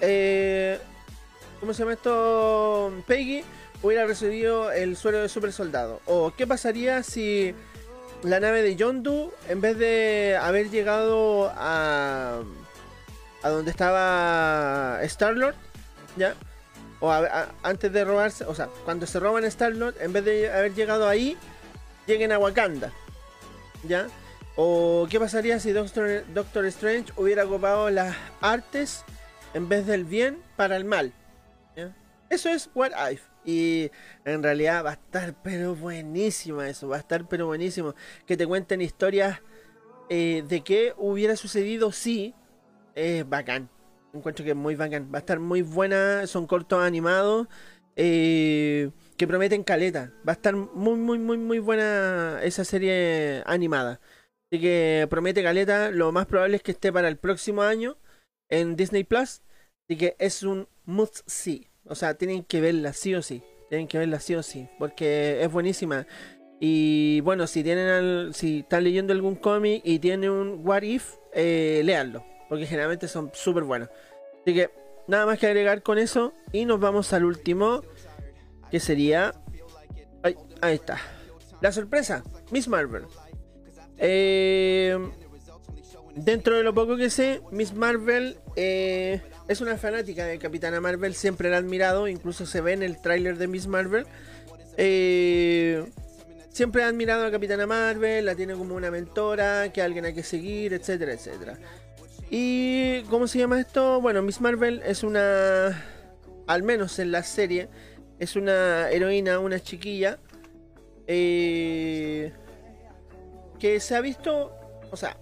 Eh, 0.00 0.78
¿Cómo 1.58 1.74
se 1.74 1.80
llama 1.80 1.94
esto? 1.94 2.92
Peggy 3.08 3.42
hubiera 3.82 4.06
recibido 4.06 4.70
el 4.70 4.96
suelo 4.96 5.18
de 5.18 5.28
super 5.28 5.52
soldado. 5.52 6.00
O 6.06 6.32
qué 6.36 6.46
pasaría 6.46 7.02
si 7.02 7.52
la 8.24 8.40
nave 8.40 8.62
de 8.62 8.74
Yondu, 8.74 9.32
en 9.48 9.60
vez 9.60 9.78
de 9.78 10.36
haber 10.40 10.70
llegado 10.70 11.52
a... 11.56 12.42
A 13.42 13.48
donde 13.50 13.70
estaba 13.70 15.00
Star-Lord, 15.02 15.54
¿ya? 16.16 16.34
O 17.00 17.12
antes 17.62 17.92
de 17.92 18.04
robarse, 18.04 18.46
o 18.46 18.54
sea, 18.54 18.68
cuando 18.86 19.06
se 19.06 19.20
roban 19.20 19.44
Star-Lord, 19.44 19.96
en 20.00 20.14
vez 20.14 20.24
de 20.24 20.50
haber 20.50 20.74
llegado 20.74 21.06
ahí, 21.06 21.36
lleguen 22.06 22.32
a 22.32 22.38
Wakanda, 22.38 22.90
¿ya? 23.82 24.06
¿O 24.56 25.06
qué 25.10 25.20
pasaría 25.20 25.60
si 25.60 25.72
Doctor, 25.72 26.64
Strange 26.66 27.12
hubiera 27.16 27.44
ocupado 27.44 27.90
las 27.90 28.16
artes 28.40 29.04
en 29.52 29.68
vez 29.68 29.86
del 29.86 30.04
bien 30.04 30.42
para 30.56 30.76
el 30.76 30.86
mal? 30.86 31.12
Eso 32.30 32.48
es 32.48 32.70
What 32.74 32.92
If. 33.12 33.20
Y 33.44 33.90
en 34.24 34.42
realidad 34.42 34.84
va 34.84 34.90
a 34.90 34.94
estar 34.94 35.34
pero 35.42 35.74
buenísima 35.74 36.68
eso, 36.68 36.88
va 36.88 36.96
a 36.96 37.00
estar 37.00 37.28
pero 37.28 37.46
buenísimo. 37.46 37.94
Que 38.26 38.36
te 38.36 38.46
cuenten 38.46 38.80
historias 38.80 39.40
eh, 40.08 40.44
de 40.48 40.62
qué 40.62 40.94
hubiera 40.96 41.36
sucedido 41.36 41.92
si 41.92 42.34
es 42.94 43.28
bacán. 43.28 43.68
Encuentro 44.12 44.44
que 44.44 44.52
es 44.52 44.56
muy 44.56 44.76
bacán. 44.76 45.10
Va 45.12 45.18
a 45.18 45.20
estar 45.20 45.40
muy 45.40 45.62
buena, 45.62 46.26
son 46.26 46.46
cortos 46.46 46.80
animados. 46.80 47.48
Eh, 47.96 48.90
que 49.16 49.26
prometen 49.26 49.62
caleta. 49.62 50.12
Va 50.26 50.32
a 50.32 50.34
estar 50.34 50.54
muy, 50.56 50.96
muy, 50.96 51.18
muy, 51.18 51.38
muy 51.38 51.58
buena 51.58 52.40
esa 52.42 52.64
serie 52.64 53.42
animada. 53.46 54.00
Así 54.50 54.60
que 54.60 55.06
promete 55.10 55.42
caleta. 55.42 55.90
Lo 55.90 56.12
más 56.12 56.26
probable 56.26 56.56
es 56.56 56.62
que 56.62 56.72
esté 56.72 56.92
para 56.92 57.08
el 57.08 57.18
próximo 57.18 57.62
año 57.62 57.96
en 58.48 58.76
Disney 58.76 59.04
Plus. 59.04 59.42
Así 59.86 59.98
que 59.98 60.16
es 60.18 60.42
un 60.42 60.68
must 60.84 61.20
see. 61.26 61.68
O 61.86 61.94
sea, 61.94 62.14
tienen 62.14 62.44
que 62.44 62.60
verla 62.60 62.92
sí 62.92 63.14
o 63.14 63.22
sí. 63.22 63.42
Tienen 63.68 63.88
que 63.88 63.98
verla 63.98 64.20
sí 64.20 64.34
o 64.34 64.42
sí. 64.42 64.68
Porque 64.78 65.42
es 65.42 65.50
buenísima. 65.50 66.06
Y 66.60 67.20
bueno, 67.20 67.46
si 67.46 67.62
tienen 67.62 68.32
si 68.32 68.60
están 68.60 68.84
leyendo 68.84 69.12
algún 69.12 69.34
cómic 69.34 69.82
y 69.84 69.98
tienen 69.98 70.30
un 70.30 70.66
What 70.66 70.82
If, 70.82 71.14
eh, 71.32 71.82
léanlo. 71.84 72.24
Porque 72.48 72.66
generalmente 72.66 73.08
son 73.08 73.30
súper 73.34 73.64
buenos. 73.64 73.88
Así 74.42 74.54
que 74.54 74.70
nada 75.08 75.26
más 75.26 75.38
que 75.38 75.46
agregar 75.46 75.82
con 75.82 75.98
eso. 75.98 76.32
Y 76.52 76.64
nos 76.64 76.80
vamos 76.80 77.12
al 77.12 77.24
último. 77.24 77.82
Que 78.70 78.80
sería. 78.80 79.34
ahí 80.60 80.74
está. 80.74 80.98
La 81.60 81.72
sorpresa. 81.72 82.22
Miss 82.50 82.68
Marvel. 82.68 83.04
Eh, 83.98 84.98
dentro 86.14 86.56
de 86.56 86.62
lo 86.62 86.74
poco 86.74 86.96
que 86.96 87.10
sé, 87.10 87.40
Miss 87.50 87.74
Marvel 87.74 88.36
eh, 88.56 89.20
es 89.48 89.60
una 89.60 89.76
fanática 89.76 90.24
de 90.24 90.38
Capitana 90.38 90.80
Marvel, 90.80 91.14
siempre 91.14 91.50
la 91.50 91.56
ha 91.56 91.58
admirado, 91.58 92.08
incluso 92.08 92.46
se 92.46 92.60
ve 92.60 92.72
en 92.72 92.82
el 92.82 93.00
tráiler 93.00 93.36
de 93.36 93.48
Miss 93.48 93.66
Marvel. 93.66 94.06
Eh, 94.76 95.84
siempre 96.50 96.84
ha 96.84 96.88
admirado 96.88 97.26
a 97.26 97.30
Capitana 97.30 97.66
Marvel, 97.66 98.24
la 98.24 98.34
tiene 98.34 98.54
como 98.54 98.74
una 98.74 98.90
mentora, 98.90 99.72
que 99.72 99.82
alguien 99.82 100.04
hay 100.04 100.14
que 100.14 100.22
seguir, 100.22 100.72
etcétera, 100.72 101.12
etcétera. 101.12 101.58
Y 102.30 103.02
¿cómo 103.04 103.26
se 103.26 103.38
llama 103.38 103.60
esto? 103.60 104.00
Bueno, 104.00 104.22
Miss 104.22 104.40
Marvel 104.40 104.82
es 104.84 105.02
una, 105.02 105.84
al 106.46 106.62
menos 106.62 106.98
en 106.98 107.12
la 107.12 107.22
serie, 107.22 107.68
es 108.18 108.36
una 108.36 108.90
heroína, 108.90 109.38
una 109.38 109.60
chiquilla. 109.60 110.18
Eh, 111.06 112.32
que 113.58 113.78
se 113.78 113.94
ha 113.94 114.00
visto, 114.00 114.52
o 114.90 114.96
sea, 114.96 115.16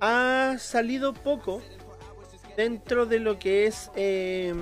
ha 0.00 0.56
salido 0.58 1.14
poco 1.14 1.62
dentro 2.56 3.06
de 3.06 3.20
lo 3.20 3.38
que 3.38 3.66
es, 3.66 3.90
eh, 3.96 4.52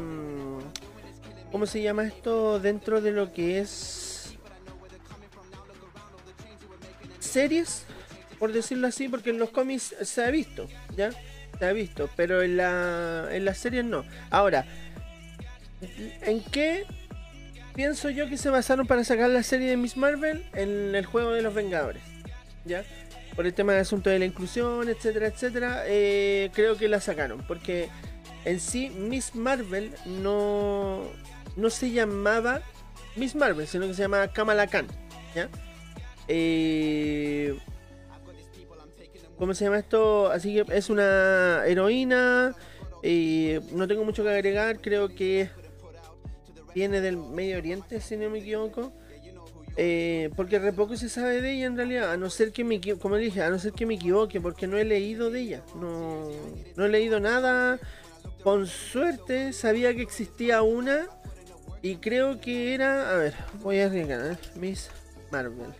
¿cómo 1.50 1.66
se 1.66 1.82
llama 1.82 2.04
esto? 2.04 2.60
Dentro 2.60 3.00
de 3.00 3.10
lo 3.12 3.32
que 3.32 3.60
es 3.60 4.36
series, 7.18 7.84
por 8.38 8.52
decirlo 8.52 8.86
así, 8.86 9.08
porque 9.08 9.30
en 9.30 9.38
los 9.38 9.50
cómics 9.50 9.94
se 10.00 10.24
ha 10.24 10.30
visto, 10.30 10.68
¿ya? 10.96 11.10
Se 11.58 11.64
ha 11.64 11.72
visto, 11.72 12.08
pero 12.16 12.42
en 12.42 12.56
la, 12.56 13.28
en 13.30 13.44
las 13.44 13.58
series 13.58 13.84
no. 13.84 14.04
Ahora, 14.30 14.66
¿en 16.22 16.42
qué 16.44 16.84
pienso 17.74 18.10
yo 18.10 18.28
que 18.28 18.36
se 18.36 18.48
basaron 18.50 18.86
para 18.86 19.04
sacar 19.04 19.30
la 19.30 19.42
serie 19.42 19.68
de 19.68 19.76
Miss 19.76 19.96
Marvel? 19.96 20.44
En 20.54 20.94
el 20.94 21.06
juego 21.06 21.32
de 21.32 21.42
los 21.42 21.54
Vengadores. 21.54 22.02
¿ya? 22.66 22.84
Por 23.36 23.46
el 23.46 23.54
tema 23.54 23.72
del 23.72 23.82
asunto 23.82 24.08
de 24.10 24.18
la 24.18 24.24
inclusión, 24.24 24.88
etcétera, 24.88 25.26
etcétera, 25.26 25.82
eh, 25.86 26.50
creo 26.54 26.76
que 26.76 26.88
la 26.88 27.00
sacaron. 27.00 27.44
Porque 27.46 27.90
en 28.44 28.58
sí 28.58 28.90
Miss 28.90 29.34
Marvel 29.34 29.92
no, 30.06 31.02
no 31.54 31.70
se 31.70 31.90
llamaba 31.90 32.62
Miss 33.14 33.34
Marvel, 33.34 33.66
sino 33.66 33.86
que 33.86 33.94
se 33.94 34.02
llamaba 34.02 34.28
Kamala 34.28 34.66
Khan, 34.66 34.86
¿ya? 35.34 35.48
Eh, 36.28 37.58
¿Cómo 39.38 39.52
se 39.52 39.64
llama 39.64 39.78
esto? 39.78 40.30
Así 40.30 40.54
que 40.54 40.64
es 40.74 40.88
una 40.88 41.62
heroína. 41.66 42.54
Eh, 43.02 43.60
no 43.72 43.86
tengo 43.86 44.04
mucho 44.04 44.22
que 44.22 44.30
agregar. 44.30 44.80
Creo 44.80 45.14
que 45.14 45.50
viene 46.74 47.00
del 47.02 47.18
Medio 47.18 47.58
Oriente, 47.58 48.00
si 48.00 48.16
no 48.16 48.30
me 48.30 48.38
equivoco. 48.38 48.92
Eh, 49.78 50.30
porque 50.36 50.58
re 50.58 50.72
poco 50.72 50.96
se 50.96 51.10
sabe 51.10 51.42
de 51.42 51.52
ella 51.52 51.66
en 51.66 51.76
realidad, 51.76 52.10
a 52.10 52.16
no 52.16 52.30
ser 52.30 52.50
que 52.52 52.64
me 52.64 52.80
como 52.98 53.16
dije, 53.16 53.42
a 53.42 53.50
no 53.50 53.58
ser 53.58 53.72
que 53.72 53.84
me 53.84 53.94
equivoque, 53.94 54.40
porque 54.40 54.66
no 54.66 54.78
he 54.78 54.84
leído 54.84 55.30
de 55.30 55.40
ella, 55.40 55.62
no, 55.78 56.30
no 56.76 56.84
he 56.84 56.88
leído 56.88 57.20
nada. 57.20 57.78
Con 58.42 58.66
suerte 58.66 59.52
sabía 59.52 59.94
que 59.94 60.02
existía 60.02 60.62
una 60.62 61.08
y 61.82 61.96
creo 61.96 62.40
que 62.40 62.74
era, 62.74 63.12
a 63.12 63.16
ver, 63.16 63.34
voy 63.60 63.80
a 63.80 63.86
arriesgar. 63.86 64.38
Miss 64.54 64.90
Marvel. 65.30 65.74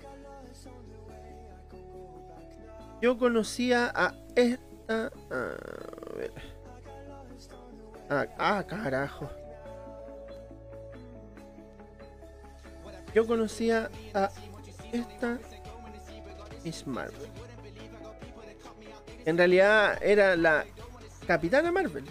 Yo 3.00 3.16
conocía 3.18 3.92
a 3.94 4.14
esta, 4.34 5.10
a 5.30 6.16
ver, 6.16 6.32
ah, 8.10 8.26
ah 8.38 8.64
carajo. 8.66 9.30
Yo 13.16 13.26
conocía 13.26 13.90
a 14.12 14.30
esta 14.92 15.38
Miss 16.62 16.86
Marvel. 16.86 17.30
En 19.24 19.38
realidad 19.38 19.98
era 20.02 20.36
la 20.36 20.66
Capitana 21.26 21.72
Marvel. 21.72 22.04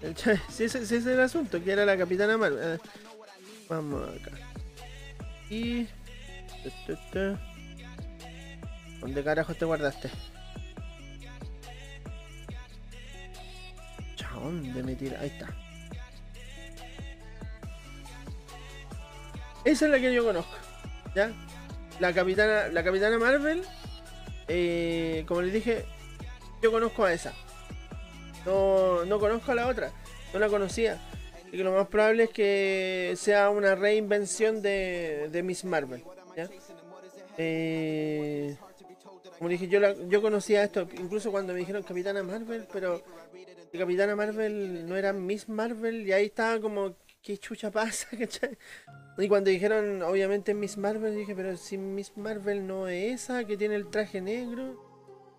Si 0.50 0.64
ese, 0.64 0.82
es 0.82 1.06
el 1.06 1.18
asunto, 1.18 1.64
que 1.64 1.72
era 1.72 1.86
la 1.86 1.96
Capitana 1.96 2.36
Marvel. 2.36 2.60
Eh, 2.62 2.78
vamos 3.70 4.06
acá. 4.06 4.32
Y. 5.48 5.88
¿Dónde 9.00 9.24
carajo 9.24 9.54
te 9.54 9.64
guardaste? 9.64 10.10
¿Dónde 14.34 14.82
me 14.82 14.94
tira? 14.94 15.20
Ahí 15.20 15.28
está. 15.28 15.48
Esa 19.68 19.84
es 19.84 19.90
la 19.90 20.00
que 20.00 20.14
yo 20.14 20.24
conozco. 20.24 20.56
¿Ya? 21.14 21.30
La 22.00 22.14
capitana, 22.14 22.68
la 22.68 22.82
capitana 22.82 23.18
Marvel. 23.18 23.62
Eh, 24.48 25.24
como 25.28 25.42
les 25.42 25.52
dije, 25.52 25.84
yo 26.62 26.72
conozco 26.72 27.04
a 27.04 27.12
esa. 27.12 27.34
No, 28.46 29.04
no 29.04 29.20
conozco 29.20 29.52
a 29.52 29.54
la 29.54 29.68
otra. 29.68 29.92
No 30.32 30.38
la 30.38 30.48
conocía. 30.48 30.98
Y 31.52 31.58
que 31.58 31.64
lo 31.64 31.72
más 31.72 31.86
probable 31.88 32.24
es 32.24 32.30
que 32.30 33.12
sea 33.18 33.50
una 33.50 33.74
reinvención 33.74 34.62
de, 34.62 35.42
Miss 35.44 35.66
Marvel. 35.66 36.02
Eh, 37.36 38.56
como 39.36 39.50
dije, 39.50 39.68
yo, 39.68 39.80
yo 40.08 40.22
conocía 40.22 40.64
esto 40.64 40.88
incluso 40.98 41.30
cuando 41.30 41.52
me 41.52 41.58
dijeron 41.58 41.82
Capitana 41.82 42.22
Marvel, 42.22 42.66
pero 42.72 43.02
Capitana 43.70 44.16
Marvel 44.16 44.88
no 44.88 44.96
era 44.96 45.12
Miss 45.12 45.46
Marvel 45.48 46.06
y 46.06 46.12
ahí 46.12 46.26
estaba 46.26 46.58
como, 46.58 46.96
¿qué 47.22 47.38
chucha 47.38 47.70
pasa? 47.70 48.08
Y 49.18 49.26
cuando 49.26 49.50
dijeron, 49.50 50.02
obviamente 50.02 50.54
Miss 50.54 50.76
Marvel, 50.76 51.16
dije, 51.16 51.34
pero 51.34 51.56
si 51.56 51.76
Miss 51.76 52.16
Marvel 52.16 52.64
no 52.68 52.86
es 52.86 53.22
esa 53.22 53.44
que 53.44 53.56
tiene 53.56 53.74
el 53.74 53.90
traje 53.90 54.20
negro. 54.20 54.80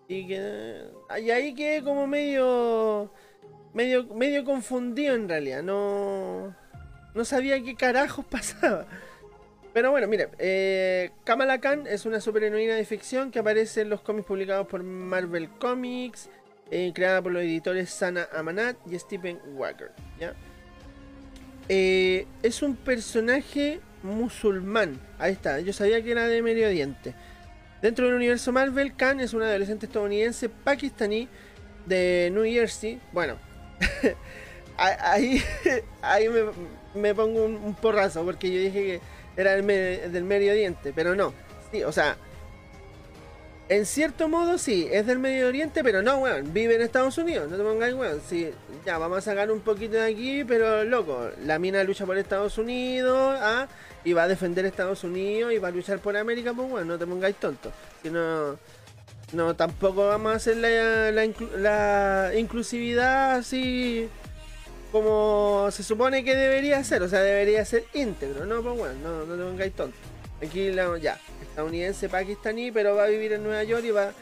Y 0.06 0.26
que. 0.26 0.84
Y 1.22 1.30
ahí 1.30 1.54
quedé 1.54 1.82
como 1.82 2.06
medio. 2.06 3.10
medio. 3.72 4.04
medio 4.14 4.44
confundido 4.44 5.14
en 5.14 5.30
realidad. 5.30 5.62
No. 5.62 6.54
No 7.14 7.24
sabía 7.24 7.62
qué 7.62 7.74
carajos 7.74 8.24
pasaba. 8.30 8.86
Pero 9.72 9.92
bueno, 9.92 10.08
mire, 10.08 10.28
eh, 10.38 11.12
Kamala 11.24 11.60
Khan 11.60 11.86
es 11.86 12.04
una 12.04 12.20
superheroína 12.20 12.74
de 12.74 12.84
ficción 12.84 13.30
que 13.30 13.38
aparece 13.38 13.82
en 13.82 13.88
los 13.88 14.00
cómics 14.02 14.26
publicados 14.26 14.66
por 14.66 14.82
Marvel 14.82 15.48
Comics, 15.48 16.28
eh, 16.70 16.92
creada 16.92 17.22
por 17.22 17.32
los 17.32 17.42
editores 17.42 17.88
Sana 17.88 18.28
Amanat 18.32 18.76
y 18.86 18.98
Stephen 18.98 19.40
Walker. 19.54 19.92
¿ya? 20.18 20.34
Eh, 21.72 22.26
es 22.42 22.62
un 22.62 22.74
personaje 22.74 23.78
musulmán. 24.02 24.98
Ahí 25.20 25.34
está, 25.34 25.60
yo 25.60 25.72
sabía 25.72 26.02
que 26.02 26.10
era 26.10 26.26
de 26.26 26.42
Medio 26.42 26.66
Oriente. 26.66 27.14
Dentro 27.80 28.06
del 28.06 28.16
universo 28.16 28.50
Marvel, 28.50 28.96
Khan 28.96 29.20
es 29.20 29.34
un 29.34 29.42
adolescente 29.42 29.86
estadounidense 29.86 30.48
pakistaní 30.48 31.28
de 31.86 32.28
New 32.34 32.42
Jersey. 32.42 33.00
Bueno, 33.12 33.36
ahí, 34.76 35.40
ahí 36.02 36.26
me, 36.96 37.14
pongo 37.14 37.44
un, 37.44 37.74
porrazo 37.76 38.24
porque 38.24 38.52
yo 38.52 38.60
dije 38.60 38.72
que 38.82 39.00
era 39.40 39.52
del 39.52 40.24
Medio 40.24 40.50
Oriente, 40.50 40.92
pero 40.92 41.14
no. 41.14 41.32
Sí, 41.70 41.84
o 41.84 41.92
sea, 41.92 42.16
en 43.70 43.86
cierto 43.86 44.28
modo 44.28 44.58
sí, 44.58 44.88
es 44.90 45.06
del 45.06 45.20
Medio 45.20 45.46
Oriente, 45.46 45.84
pero 45.84 46.02
no, 46.02 46.18
weón, 46.18 46.52
vive 46.52 46.74
en 46.74 46.82
Estados 46.82 47.16
Unidos, 47.18 47.48
no 47.48 47.56
te 47.56 47.62
pongáis, 47.62 47.94
weón. 47.94 48.20
Sí, 48.28 48.50
ya, 48.84 48.98
vamos 48.98 49.18
a 49.18 49.20
sacar 49.20 49.48
un 49.52 49.60
poquito 49.60 49.94
de 49.94 50.10
aquí, 50.10 50.42
pero 50.44 50.82
loco, 50.82 51.30
la 51.44 51.60
mina 51.60 51.84
lucha 51.84 52.04
por 52.04 52.18
Estados 52.18 52.58
Unidos, 52.58 53.38
¿ah? 53.40 53.68
y 54.04 54.12
va 54.12 54.24
a 54.24 54.28
defender 54.28 54.64
Estados 54.64 55.04
Unidos 55.04 55.52
y 55.52 55.58
va 55.58 55.68
a 55.68 55.70
luchar 55.70 56.00
por 56.00 56.16
América, 56.16 56.52
pues 56.52 56.68
bueno, 56.68 56.86
no 56.86 56.98
te 56.98 57.06
pongáis 57.06 57.36
tonto. 57.36 57.70
Si 58.02 58.10
no, 58.10 58.58
no, 59.32 59.54
tampoco 59.54 60.08
vamos 60.08 60.32
a 60.32 60.36
hacer 60.36 60.56
la, 60.56 61.12
la, 61.12 62.34
inclusividad 62.36 63.36
así 63.36 64.08
como 64.90 65.68
se 65.70 65.84
supone 65.84 66.24
que 66.24 66.34
debería 66.34 66.82
ser, 66.82 67.02
o 67.04 67.08
sea, 67.08 67.20
debería 67.20 67.64
ser 67.64 67.84
íntegro, 67.94 68.46
¿no? 68.46 68.62
Pues 68.62 68.76
bueno, 68.76 68.94
no, 69.00 69.26
no 69.26 69.36
te 69.36 69.42
pongáis 69.44 69.72
tonto. 69.74 69.96
Aquí 70.42 70.72
la, 70.72 70.98
ya, 70.98 71.20
estadounidense 71.50 72.08
pakistaní, 72.08 72.72
pero 72.72 72.94
va 72.96 73.04
a 73.04 73.08
vivir 73.08 73.32
en 73.32 73.42
Nueva 73.42 73.62
York 73.64 73.84
y 73.84 73.90
va, 73.90 74.12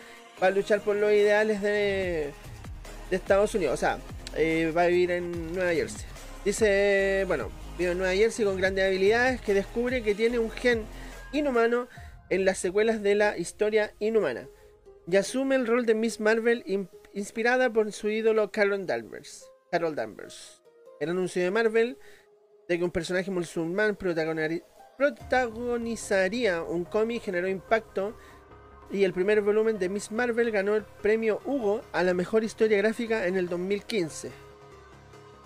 a 0.40 0.50
luchar 0.50 0.80
por 0.80 0.96
los 0.96 1.12
ideales 1.12 1.62
de, 1.62 2.32
Estados 3.10 3.54
Unidos. 3.54 3.74
O 3.74 3.76
sea, 3.76 3.98
eh, 4.36 4.72
va 4.76 4.82
a 4.82 4.86
vivir 4.86 5.10
en 5.10 5.54
Nueva 5.54 5.72
Jersey. 5.72 6.06
Dice, 6.44 7.24
bueno, 7.26 7.50
vive 7.78 7.92
en 7.92 7.98
Nueva 7.98 8.14
Jersey 8.14 8.44
con 8.44 8.56
grandes 8.56 8.84
habilidades 8.84 9.40
que 9.40 9.54
descubre 9.54 10.02
que 10.02 10.14
tiene 10.14 10.38
un 10.38 10.50
gen 10.50 10.84
inhumano 11.32 11.88
en 12.30 12.44
las 12.44 12.58
secuelas 12.58 13.02
de 13.02 13.14
la 13.14 13.36
historia 13.38 13.94
inhumana. 13.98 14.48
Y 15.10 15.16
asume 15.16 15.56
el 15.56 15.66
rol 15.66 15.86
de 15.86 15.94
Miss 15.94 16.20
Marvel 16.20 16.64
inspirada 17.14 17.70
por 17.70 17.90
su 17.92 18.08
ídolo 18.08 18.50
Carol 18.52 18.86
Danvers. 18.86 19.50
Carol 19.70 19.94
Danvers. 19.94 20.62
El 21.00 21.10
anuncio 21.10 21.42
de 21.42 21.50
Marvel 21.50 21.98
de 22.68 22.78
que 22.78 22.84
un 22.84 22.90
personaje 22.90 23.30
musulmán 23.30 23.96
protagonizaría 23.96 24.62
un 26.68 26.84
cómic 26.84 27.22
generó 27.22 27.46
impacto 27.46 28.14
y 28.90 29.04
el 29.04 29.12
primer 29.12 29.40
volumen 29.42 29.78
de 29.78 29.88
Miss 29.88 30.10
Marvel 30.10 30.50
ganó 30.50 30.74
el 30.74 30.82
premio 30.82 31.40
Hugo 31.44 31.82
a 31.92 32.02
la 32.02 32.14
mejor 32.14 32.42
historia 32.42 32.78
gráfica 32.78 33.28
en 33.28 33.36
el 33.36 33.48
2015. 33.48 34.32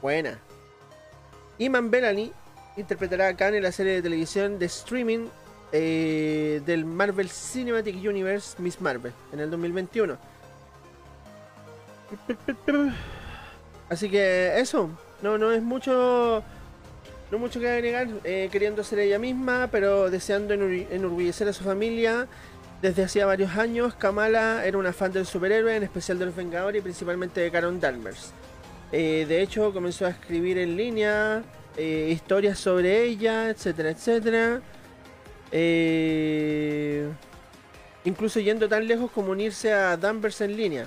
Buena. 0.00 0.38
Iman 1.58 1.90
Bellany 1.90 2.32
interpretará 2.78 3.28
a 3.28 3.36
Khan 3.36 3.54
en 3.54 3.62
la 3.64 3.72
serie 3.72 3.92
de 3.92 4.00
televisión 4.00 4.58
de 4.58 4.64
streaming 4.64 5.26
eh, 5.70 6.62
del 6.64 6.86
Marvel 6.86 7.28
Cinematic 7.28 7.96
Universe 7.96 8.56
Miss 8.58 8.80
Marvel 8.80 9.12
en 9.34 9.40
el 9.40 9.50
2021. 9.50 10.16
Así 13.90 14.08
que 14.08 14.58
eso, 14.58 14.88
no, 15.20 15.36
no 15.36 15.52
es 15.52 15.62
mucho 15.62 16.42
no 17.32 17.38
mucho 17.38 17.60
que 17.60 17.68
agregar, 17.68 18.08
eh, 18.24 18.50
queriendo 18.52 18.84
ser 18.84 18.98
ella 18.98 19.18
misma, 19.18 19.70
pero 19.72 20.10
deseando 20.10 20.52
enorgullecer 20.52 21.48
a 21.48 21.54
su 21.54 21.64
familia. 21.64 22.28
Desde 22.82 23.04
hacía 23.04 23.24
varios 23.24 23.56
años, 23.56 23.94
Kamala 23.94 24.66
era 24.66 24.76
una 24.76 24.92
fan 24.92 25.12
del 25.12 25.24
superhéroe, 25.24 25.74
en 25.74 25.82
especial 25.82 26.18
de 26.18 26.26
los 26.26 26.36
Vengadores 26.36 26.80
y 26.80 26.82
principalmente 26.82 27.40
de 27.40 27.50
Karen 27.50 27.80
Danvers. 27.80 28.32
Eh, 28.92 29.24
de 29.26 29.40
hecho, 29.40 29.72
comenzó 29.72 30.04
a 30.04 30.10
escribir 30.10 30.58
en 30.58 30.76
línea 30.76 31.42
eh, 31.78 32.10
historias 32.12 32.58
sobre 32.58 33.02
ella, 33.02 33.48
etcétera, 33.48 33.88
etcétera. 33.88 34.60
incluso 38.04 38.40
yendo 38.40 38.68
tan 38.68 38.86
lejos 38.86 39.10
como 39.10 39.32
unirse 39.32 39.72
a 39.72 39.96
Danvers 39.96 40.42
en 40.42 40.54
línea 40.54 40.86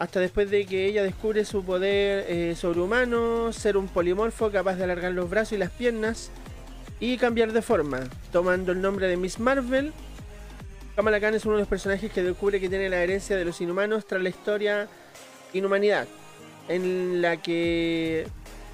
hasta 0.00 0.18
después 0.18 0.50
de 0.50 0.64
que 0.64 0.86
ella 0.86 1.02
descubre 1.02 1.44
su 1.44 1.62
poder 1.62 2.24
eh, 2.26 2.54
sobrehumano, 2.56 3.52
ser 3.52 3.76
un 3.76 3.86
polimorfo 3.86 4.50
capaz 4.50 4.76
de 4.76 4.84
alargar 4.84 5.12
los 5.12 5.28
brazos 5.28 5.52
y 5.52 5.58
las 5.58 5.70
piernas 5.70 6.30
y 7.00 7.18
cambiar 7.18 7.52
de 7.52 7.60
forma, 7.60 8.00
tomando 8.32 8.72
el 8.72 8.80
nombre 8.80 9.08
de 9.08 9.18
Miss 9.18 9.38
Marvel. 9.38 9.92
Kamala 10.96 11.20
Khan 11.20 11.34
es 11.34 11.44
uno 11.44 11.56
de 11.56 11.60
los 11.60 11.68
personajes 11.68 12.10
que 12.10 12.22
descubre 12.22 12.60
que 12.60 12.70
tiene 12.70 12.88
la 12.88 13.02
herencia 13.02 13.36
de 13.36 13.44
los 13.44 13.60
inhumanos 13.60 14.06
tras 14.06 14.22
la 14.22 14.30
historia 14.30 14.88
Inhumanidad, 15.52 16.08
en 16.68 17.20
la 17.20 17.36
que 17.36 18.26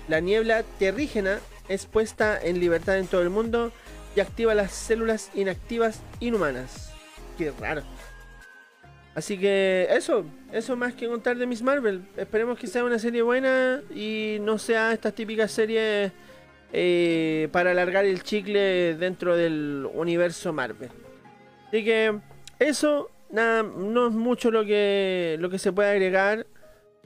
la 0.07 0.20
niebla 0.20 0.62
terrígena 0.78 1.40
es 1.69 1.86
puesta 1.86 2.39
en 2.40 2.61
libertad 2.61 2.98
en 2.98 3.09
todo 3.09 3.23
el 3.23 3.31
mundo 3.31 3.73
y 4.15 4.20
activa 4.20 4.55
las 4.55 4.70
células 4.70 5.31
inactivas 5.35 5.98
inhumanas. 6.20 6.93
Qué 7.36 7.53
raro. 7.59 7.82
Así 9.17 9.39
que 9.39 9.89
eso, 9.91 10.27
eso 10.53 10.77
más 10.77 10.93
que 10.93 11.09
contar 11.09 11.39
de 11.39 11.47
Miss 11.47 11.63
Marvel. 11.63 12.03
Esperemos 12.19 12.59
que 12.59 12.67
sea 12.67 12.85
una 12.85 12.99
serie 12.99 13.23
buena 13.23 13.81
y 13.95 14.37
no 14.43 14.59
sea 14.59 14.93
estas 14.93 15.15
típicas 15.15 15.51
series 15.51 16.13
eh, 16.71 17.49
para 17.51 17.71
alargar 17.71 18.05
el 18.05 18.23
chicle 18.23 18.95
dentro 18.95 19.35
del 19.35 19.89
universo 19.95 20.53
Marvel. 20.53 20.91
Así 21.69 21.83
que 21.83 22.21
eso, 22.59 23.11
nada, 23.31 23.63
no 23.63 24.09
es 24.09 24.13
mucho 24.13 24.51
lo 24.51 24.67
que, 24.67 25.39
lo 25.41 25.49
que 25.49 25.59
se 25.59 25.73
puede 25.73 25.93
agregar 25.93 26.47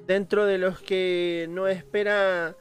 dentro 0.04 0.46
de 0.46 0.58
los 0.58 0.80
que 0.80 1.46
no 1.48 1.68
espera 1.68 2.56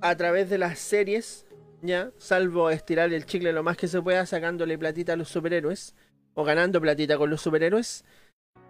a 0.00 0.16
través 0.16 0.50
de 0.50 0.58
las 0.58 0.80
series, 0.80 1.46
ya, 1.82 2.10
salvo 2.18 2.68
estirar 2.70 3.12
el 3.12 3.26
chicle 3.26 3.52
lo 3.52 3.62
más 3.62 3.76
que 3.76 3.86
se 3.86 4.02
pueda 4.02 4.26
sacándole 4.26 4.76
platita 4.76 5.12
a 5.12 5.16
los 5.16 5.28
superhéroes 5.28 5.94
o 6.34 6.42
ganando 6.42 6.80
platita 6.80 7.16
con 7.16 7.30
los 7.30 7.40
superhéroes. 7.40 8.04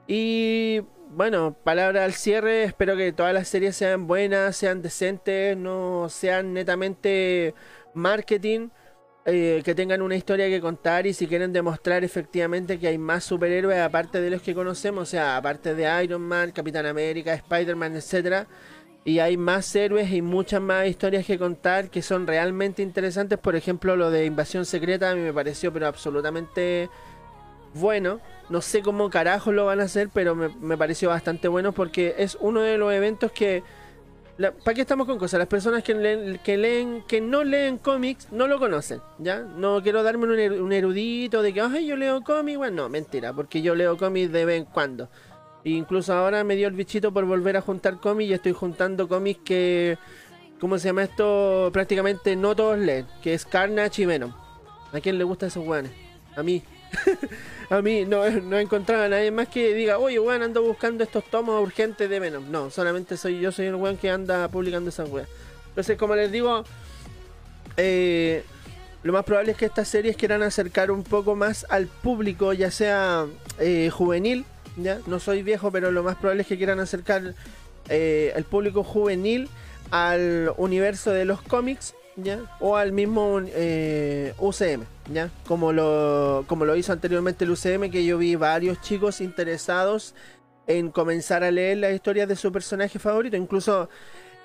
Y 0.06 0.82
bueno, 1.10 1.56
palabra 1.64 2.04
al 2.04 2.12
cierre, 2.12 2.64
espero 2.64 2.96
que 2.96 3.12
todas 3.12 3.34
las 3.34 3.48
series 3.48 3.76
sean 3.76 4.06
buenas, 4.06 4.56
sean 4.56 4.82
decentes, 4.82 5.56
no 5.56 6.08
sean 6.08 6.52
netamente 6.52 7.54
marketing, 7.94 8.68
eh, 9.24 9.62
que 9.64 9.74
tengan 9.74 10.02
una 10.02 10.14
historia 10.14 10.46
que 10.46 10.60
contar 10.60 11.04
y 11.06 11.12
si 11.12 11.26
quieren 11.26 11.52
demostrar 11.52 12.04
efectivamente 12.04 12.78
que 12.78 12.86
hay 12.86 12.98
más 12.98 13.24
superhéroes 13.24 13.80
aparte 13.80 14.20
de 14.20 14.30
los 14.30 14.40
que 14.40 14.54
conocemos, 14.54 15.02
o 15.02 15.06
sea, 15.10 15.36
aparte 15.36 15.74
de 15.74 16.04
Iron 16.04 16.22
Man, 16.22 16.52
Capitán 16.52 16.86
América, 16.86 17.34
Spider-Man, 17.34 17.96
etc. 17.96 18.46
Y 19.04 19.18
hay 19.18 19.36
más 19.36 19.74
héroes 19.74 20.12
y 20.12 20.22
muchas 20.22 20.60
más 20.60 20.86
historias 20.86 21.26
que 21.26 21.38
contar 21.38 21.90
que 21.90 22.02
son 22.02 22.26
realmente 22.26 22.82
interesantes. 22.82 23.38
Por 23.38 23.56
ejemplo, 23.56 23.96
lo 23.96 24.10
de 24.10 24.26
Invasión 24.26 24.64
Secreta 24.64 25.10
a 25.10 25.14
mí 25.16 25.22
me 25.22 25.32
pareció 25.32 25.72
pero 25.72 25.88
absolutamente 25.88 26.88
bueno. 27.76 28.20
No 28.48 28.60
sé 28.60 28.82
cómo 28.82 29.10
carajo 29.10 29.52
lo 29.52 29.66
van 29.66 29.80
a 29.80 29.84
hacer, 29.84 30.08
pero 30.12 30.34
me, 30.34 30.76
pareció 30.76 31.08
bastante 31.08 31.48
bueno 31.48 31.72
porque 31.72 32.14
es 32.18 32.36
uno 32.40 32.60
de 32.60 32.78
los 32.78 32.92
eventos 32.92 33.32
que... 33.32 33.62
¿Para 34.36 34.74
qué 34.74 34.82
estamos 34.82 35.06
con 35.06 35.18
cosas? 35.18 35.38
Las 35.38 35.48
personas 35.48 35.82
que 35.82 35.94
leen, 35.94 36.38
que 36.44 36.58
leen, 36.58 37.02
que 37.08 37.22
no 37.22 37.42
leen 37.42 37.78
cómics, 37.78 38.28
no 38.30 38.46
lo 38.46 38.58
conocen, 38.58 39.00
¿ya? 39.18 39.38
No 39.38 39.82
quiero 39.82 40.02
darme 40.02 40.26
un, 40.60 40.72
erudito 40.72 41.40
de 41.40 41.54
que, 41.54 41.62
ay, 41.62 41.86
yo 41.86 41.96
leo 41.96 42.22
cómics, 42.22 42.58
bueno, 42.58 42.82
no, 42.82 42.88
mentira, 42.90 43.32
porque 43.32 43.62
yo 43.62 43.74
leo 43.74 43.96
cómics 43.96 44.30
de 44.30 44.44
vez 44.44 44.58
en 44.58 44.66
cuando. 44.66 45.08
E 45.64 45.70
incluso 45.70 46.12
ahora 46.12 46.44
me 46.44 46.54
dio 46.54 46.68
el 46.68 46.74
bichito 46.74 47.12
por 47.12 47.24
volver 47.24 47.56
a 47.56 47.62
juntar 47.62 47.98
cómics 47.98 48.30
y 48.30 48.34
estoy 48.34 48.52
juntando 48.52 49.08
cómics 49.08 49.40
que, 49.42 49.96
¿cómo 50.60 50.78
se 50.78 50.88
llama 50.88 51.04
esto? 51.04 51.70
Prácticamente 51.72 52.36
no 52.36 52.54
todos 52.54 52.78
leen, 52.78 53.06
que 53.22 53.32
es 53.32 53.46
Carnage 53.46 54.02
y 54.02 54.04
Venom. 54.04 54.32
¿A 54.92 55.00
quién 55.00 55.16
le 55.16 55.24
gusta 55.24 55.46
esos 55.46 55.66
weones? 55.66 55.92
A 56.36 56.42
mí. 56.42 56.62
a 57.70 57.82
mí 57.82 58.04
no, 58.04 58.28
no 58.28 58.58
he 58.58 58.62
encontrado 58.62 59.04
a 59.04 59.08
nadie 59.08 59.30
más 59.30 59.48
que 59.48 59.74
diga, 59.74 59.98
oye, 59.98 60.18
weón, 60.18 60.42
ando 60.42 60.62
buscando 60.62 61.04
estos 61.04 61.24
tomos 61.24 61.60
urgentes 61.62 62.08
de 62.08 62.20
Venom. 62.20 62.50
No, 62.50 62.70
solamente 62.70 63.16
soy 63.16 63.40
yo, 63.40 63.52
soy 63.52 63.66
el 63.66 63.74
weón 63.74 63.96
que 63.96 64.10
anda 64.10 64.48
publicando 64.48 64.90
esas 64.90 65.08
weas. 65.08 65.28
Entonces, 65.68 65.98
como 65.98 66.14
les 66.14 66.32
digo, 66.32 66.64
eh, 67.76 68.44
lo 69.02 69.12
más 69.12 69.24
probable 69.24 69.52
es 69.52 69.58
que 69.58 69.66
estas 69.66 69.88
series 69.88 70.16
quieran 70.16 70.42
acercar 70.42 70.90
un 70.90 71.02
poco 71.02 71.36
más 71.36 71.66
al 71.68 71.86
público, 71.86 72.52
ya 72.52 72.70
sea 72.70 73.26
eh, 73.58 73.90
juvenil, 73.90 74.44
ya 74.76 74.98
no 75.06 75.20
soy 75.20 75.42
viejo, 75.42 75.70
pero 75.70 75.90
lo 75.90 76.02
más 76.02 76.16
probable 76.16 76.42
es 76.42 76.48
que 76.48 76.56
quieran 76.56 76.80
acercar 76.80 77.34
eh, 77.88 78.32
al 78.34 78.44
público 78.44 78.82
juvenil 78.82 79.48
al 79.90 80.52
universo 80.56 81.12
de 81.12 81.24
los 81.24 81.40
cómics, 81.42 81.94
o 82.60 82.76
al 82.76 82.93
mismo 82.93 83.40
eh, 83.44 84.32
UCM, 84.38 84.84
ya 85.12 85.30
como 85.47 85.72
lo 85.72 86.44
como 86.47 86.64
lo 86.64 86.76
hizo 86.76 86.93
anteriormente 86.93 87.44
el 87.44 87.51
UCM, 87.51 87.90
que 87.90 88.05
yo 88.05 88.18
vi 88.18 88.36
varios 88.36 88.80
chicos 88.80 89.20
interesados 89.20 90.14
en 90.66 90.90
comenzar 90.90 91.44
a 91.44 91.51
leer 91.51 91.78
las 91.78 91.94
historias 91.94 92.28
de 92.28 92.36
su 92.36 92.51
personaje 92.51 92.98
favorito, 92.98 93.36
incluso 93.36 93.88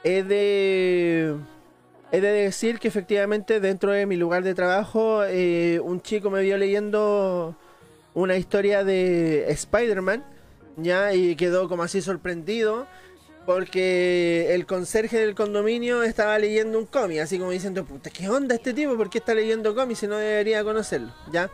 he 0.04 0.24
de 0.24 1.36
de 2.12 2.20
decir 2.20 2.80
que 2.80 2.90
efectivamente 2.90 3.62
dentro 3.62 3.92
de 3.94 4.06
mi 4.06 4.18
lugar 4.18 4.44
de 4.44 4.54
trabajo 4.54 5.24
eh, 5.24 5.80
un 5.82 6.02
chico 6.02 6.30
me 6.30 6.42
vio 6.42 6.58
leyendo 6.58 7.56
una 8.14 8.36
historia 8.36 8.84
de 8.84 9.50
Spider-Man, 9.50 10.26
ya, 10.76 11.14
y 11.14 11.36
quedó 11.38 11.70
como 11.70 11.84
así 11.84 12.02
sorprendido 12.02 12.86
porque 13.54 14.54
el 14.54 14.66
conserje 14.66 15.20
del 15.20 15.36
condominio 15.36 16.04
estaba 16.04 16.40
leyendo 16.40 16.80
un 16.80 16.86
cómic, 16.86 17.20
así 17.20 17.38
como 17.38 17.52
diciendo, 17.52 17.84
puta, 17.84 18.10
¿qué 18.10 18.30
onda 18.30 18.56
este 18.56 18.74
tipo? 18.74 18.96
¿Por 18.96 19.10
qué 19.10 19.18
está 19.18 19.34
leyendo 19.34 19.76
cómics 19.76 20.00
si 20.00 20.08
no 20.08 20.16
debería 20.16 20.64
conocerlo? 20.64 21.12
¿Ya? 21.32 21.50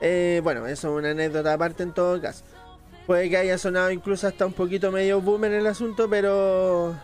Eh, 0.00 0.40
bueno, 0.42 0.66
eso 0.66 0.88
es 0.88 0.98
una 0.98 1.10
anécdota 1.10 1.52
aparte 1.52 1.82
en 1.82 1.92
todo 1.92 2.20
caso. 2.20 2.42
Puede 3.06 3.28
que 3.28 3.36
haya 3.36 3.58
sonado 3.58 3.90
incluso 3.90 4.26
hasta 4.26 4.46
un 4.46 4.54
poquito 4.54 4.90
medio 4.90 5.20
boomer 5.20 5.52
el 5.52 5.66
asunto, 5.66 6.08
pero 6.08 6.96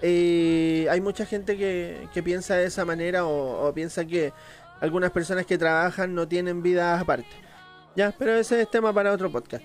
eh, 0.00 0.86
hay 0.88 1.00
mucha 1.00 1.26
gente 1.26 1.56
que, 1.56 2.22
piensa 2.22 2.54
de 2.54 2.66
esa 2.66 2.84
manera 2.84 3.26
o, 3.26 3.72
piensa 3.74 4.04
que 4.04 4.32
algunas 4.80 5.10
personas 5.10 5.44
que 5.44 5.58
trabajan 5.58 6.14
no 6.14 6.28
tienen 6.28 6.62
vida 6.62 7.00
aparte. 7.00 7.34
Ya, 7.96 8.14
pero 8.16 8.34
ese 8.36 8.62
es 8.62 8.70
tema 8.70 8.92
para 8.92 9.12
otro 9.12 9.30
podcast. 9.30 9.64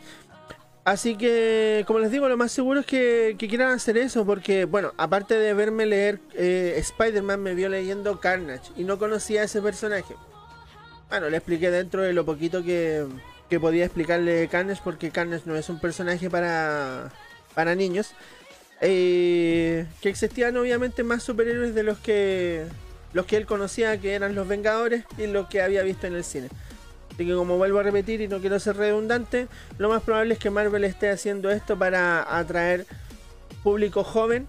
Así 0.83 1.15
que, 1.15 1.83
como 1.85 1.99
les 1.99 2.11
digo, 2.11 2.27
lo 2.27 2.37
más 2.37 2.51
seguro 2.51 2.79
es 2.79 2.85
que, 2.87 3.35
quieran 3.37 3.71
hacer 3.71 3.97
eso, 3.97 4.25
porque, 4.25 4.65
bueno, 4.65 4.93
aparte 4.97 5.37
de 5.37 5.53
verme 5.53 5.85
leer 5.85 6.19
eh, 6.33 6.73
Spider-Man, 6.77 7.41
me 7.41 7.53
vio 7.53 7.69
leyendo 7.69 8.19
Carnage 8.19 8.71
y 8.75 8.83
no 8.83 8.97
conocía 8.97 9.41
a 9.41 9.43
ese 9.43 9.61
personaje. 9.61 10.15
Bueno, 11.09 11.29
le 11.29 11.37
expliqué 11.37 11.69
dentro 11.69 12.01
de 12.01 12.13
lo 12.13 12.25
poquito 12.25 12.63
que, 12.63 13.05
podía 13.59 13.85
explicarle 13.85 14.47
Carnage, 14.47 14.81
porque 14.83 15.11
Carnage 15.11 15.43
no 15.45 15.55
es 15.55 15.69
un 15.69 15.79
personaje 15.79 16.29
para, 16.29 17.11
para 17.53 17.75
niños. 17.75 18.13
Eh, 18.83 19.85
que 20.01 20.09
existían 20.09 20.57
obviamente 20.57 21.03
más 21.03 21.21
superhéroes 21.21 21.75
de 21.75 21.83
los 21.83 21.99
que 21.99 22.65
los 23.13 23.25
que 23.25 23.37
él 23.37 23.45
conocía, 23.45 23.99
que 23.99 24.13
eran 24.13 24.35
los 24.35 24.47
Vengadores, 24.47 25.03
y 25.17 25.27
los 25.27 25.47
que 25.47 25.61
había 25.61 25.83
visto 25.83 26.07
en 26.07 26.15
el 26.15 26.23
cine. 26.23 26.49
Así 27.13 27.25
que 27.25 27.33
como 27.33 27.57
vuelvo 27.57 27.79
a 27.79 27.83
repetir 27.83 28.21
y 28.21 28.27
no 28.27 28.39
quiero 28.39 28.59
ser 28.59 28.77
redundante, 28.77 29.47
lo 29.77 29.89
más 29.89 30.01
probable 30.01 30.33
es 30.33 30.39
que 30.39 30.49
Marvel 30.49 30.83
esté 30.83 31.09
haciendo 31.09 31.51
esto 31.51 31.77
para 31.77 32.37
atraer 32.37 32.85
público 33.63 34.03
joven 34.03 34.47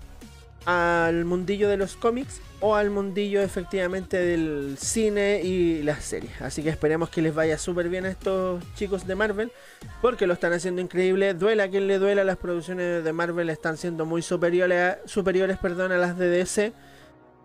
al 0.64 1.24
mundillo 1.24 1.68
de 1.68 1.76
los 1.76 1.97
cómics 1.97 2.40
o 2.60 2.76
al 2.76 2.90
mundillo 2.90 3.43
efectivamente 3.43 4.16
del 4.18 4.76
cine 4.78 5.40
y 5.43 5.82
las 5.82 6.05
series. 6.05 6.40
Así 6.40 6.62
que 6.62 6.68
esperemos 6.68 7.10
que 7.10 7.20
les 7.20 7.34
vaya 7.34 7.59
súper 7.59 7.89
bien 7.89 8.05
a 8.05 8.10
estos 8.10 8.62
chicos 8.76 9.05
de 9.06 9.16
Marvel, 9.16 9.51
porque 10.01 10.28
lo 10.28 10.34
están 10.34 10.52
haciendo 10.52 10.80
increíble. 10.80 11.34
Duela 11.34 11.68
quien 11.68 11.89
le 11.89 11.98
duela, 11.98 12.22
las 12.22 12.36
producciones 12.36 13.02
de 13.02 13.12
Marvel 13.12 13.51
están 13.51 13.76
siendo 13.76 14.06
muy 14.06 14.22
superiores, 14.22 14.78
a, 14.78 14.98
superiores 15.09 15.59
perdón, 15.59 15.90
a 15.90 15.98
las 15.98 16.16
de 16.16 16.28
DC, 16.28 16.72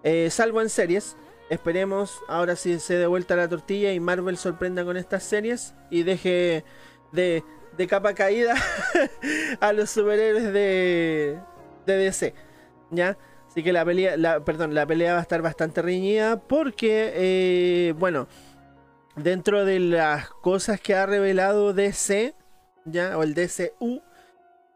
eh, 0.03 0.29
salvo 0.29 0.61
en 0.61 0.69
series. 0.69 1.15
Esperemos 1.49 2.19
ahora 2.27 2.55
sí 2.55 2.79
se 2.79 2.95
dé 2.95 3.07
vuelta 3.07 3.35
la 3.35 3.47
tortilla 3.47 3.93
y 3.93 3.99
Marvel 3.99 4.37
sorprenda 4.37 4.83
con 4.83 4.97
estas 4.97 5.23
series 5.23 5.75
y 5.89 6.03
deje 6.03 6.65
de, 7.11 7.43
de 7.77 7.87
capa 7.87 8.13
caída 8.13 8.55
a 9.61 9.71
los 9.73 9.89
superhéroes 9.89 10.51
de, 10.51 11.39
de 11.85 11.97
DC. 11.97 12.33
¿Ya? 12.91 13.17
Así 13.47 13.63
que 13.63 13.73
la 13.73 13.85
pelea, 13.85 14.17
la, 14.17 14.43
perdón, 14.43 14.75
la 14.75 14.85
pelea 14.85 15.13
va 15.13 15.19
a 15.19 15.21
estar 15.21 15.41
bastante 15.41 15.81
reñida 15.81 16.39
porque, 16.39 17.13
eh, 17.15 17.93
bueno, 17.97 18.27
dentro 19.15 19.65
de 19.65 19.79
las 19.79 20.29
cosas 20.29 20.79
que 20.79 20.95
ha 20.95 21.05
revelado 21.05 21.73
DC, 21.73 22.35
ya, 22.85 23.17
o 23.17 23.23
el 23.23 23.33
DCU, 23.33 24.01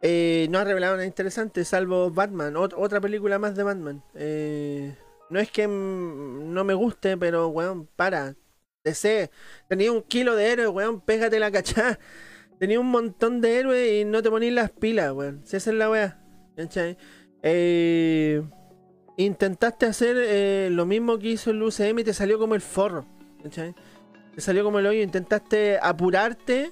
eh, 0.02 0.48
no 0.50 0.58
ha 0.58 0.64
revelado 0.64 0.96
nada 0.96 1.06
interesante, 1.06 1.64
salvo 1.64 2.10
Batman, 2.10 2.56
otra 2.56 3.00
película 3.00 3.38
más 3.38 3.56
de 3.56 3.64
Batman. 3.64 4.04
Eh, 4.16 4.96
no 5.32 5.40
es 5.40 5.50
que 5.50 5.68
no 5.68 6.64
me 6.64 6.74
guste, 6.74 7.18
pero, 7.18 7.48
weón, 7.48 7.88
para. 7.96 8.36
DC, 8.84 9.30
tenía 9.70 9.92
un 9.92 10.02
kilo 10.02 10.36
de 10.36 10.52
héroes, 10.52 10.70
weón, 10.70 11.02
pégate 11.02 11.40
la 11.40 11.52
cachá. 11.52 12.00
Tenía 12.60 12.80
un 12.80 12.92
montón 12.92 13.42
de 13.42 13.60
héroes 13.60 14.02
y 14.02 14.06
no 14.06 14.22
te 14.22 14.30
ponís 14.30 14.54
las 14.54 14.70
pilas, 14.70 15.12
weón. 15.14 15.42
Si 15.46 15.58
esa 15.58 15.72
es 15.72 15.78
la 15.78 15.90
weá. 15.90 16.20
Eh, 17.42 18.42
intentaste 19.18 19.88
hacer 19.88 20.16
eh, 20.20 20.70
lo 20.72 20.86
mismo 20.86 21.18
que 21.18 21.30
hizo 21.30 21.50
el 21.52 21.64
UCM 21.64 22.00
y 22.00 22.04
te 22.04 22.14
salió 22.14 22.38
como 22.38 22.54
el 22.54 22.62
forro. 22.62 23.06
Te 23.42 24.42
salió 24.42 24.64
como 24.64 24.80
el 24.80 24.86
hoyo. 24.86 25.02
Intentaste 25.02 25.80
apurarte 25.82 26.72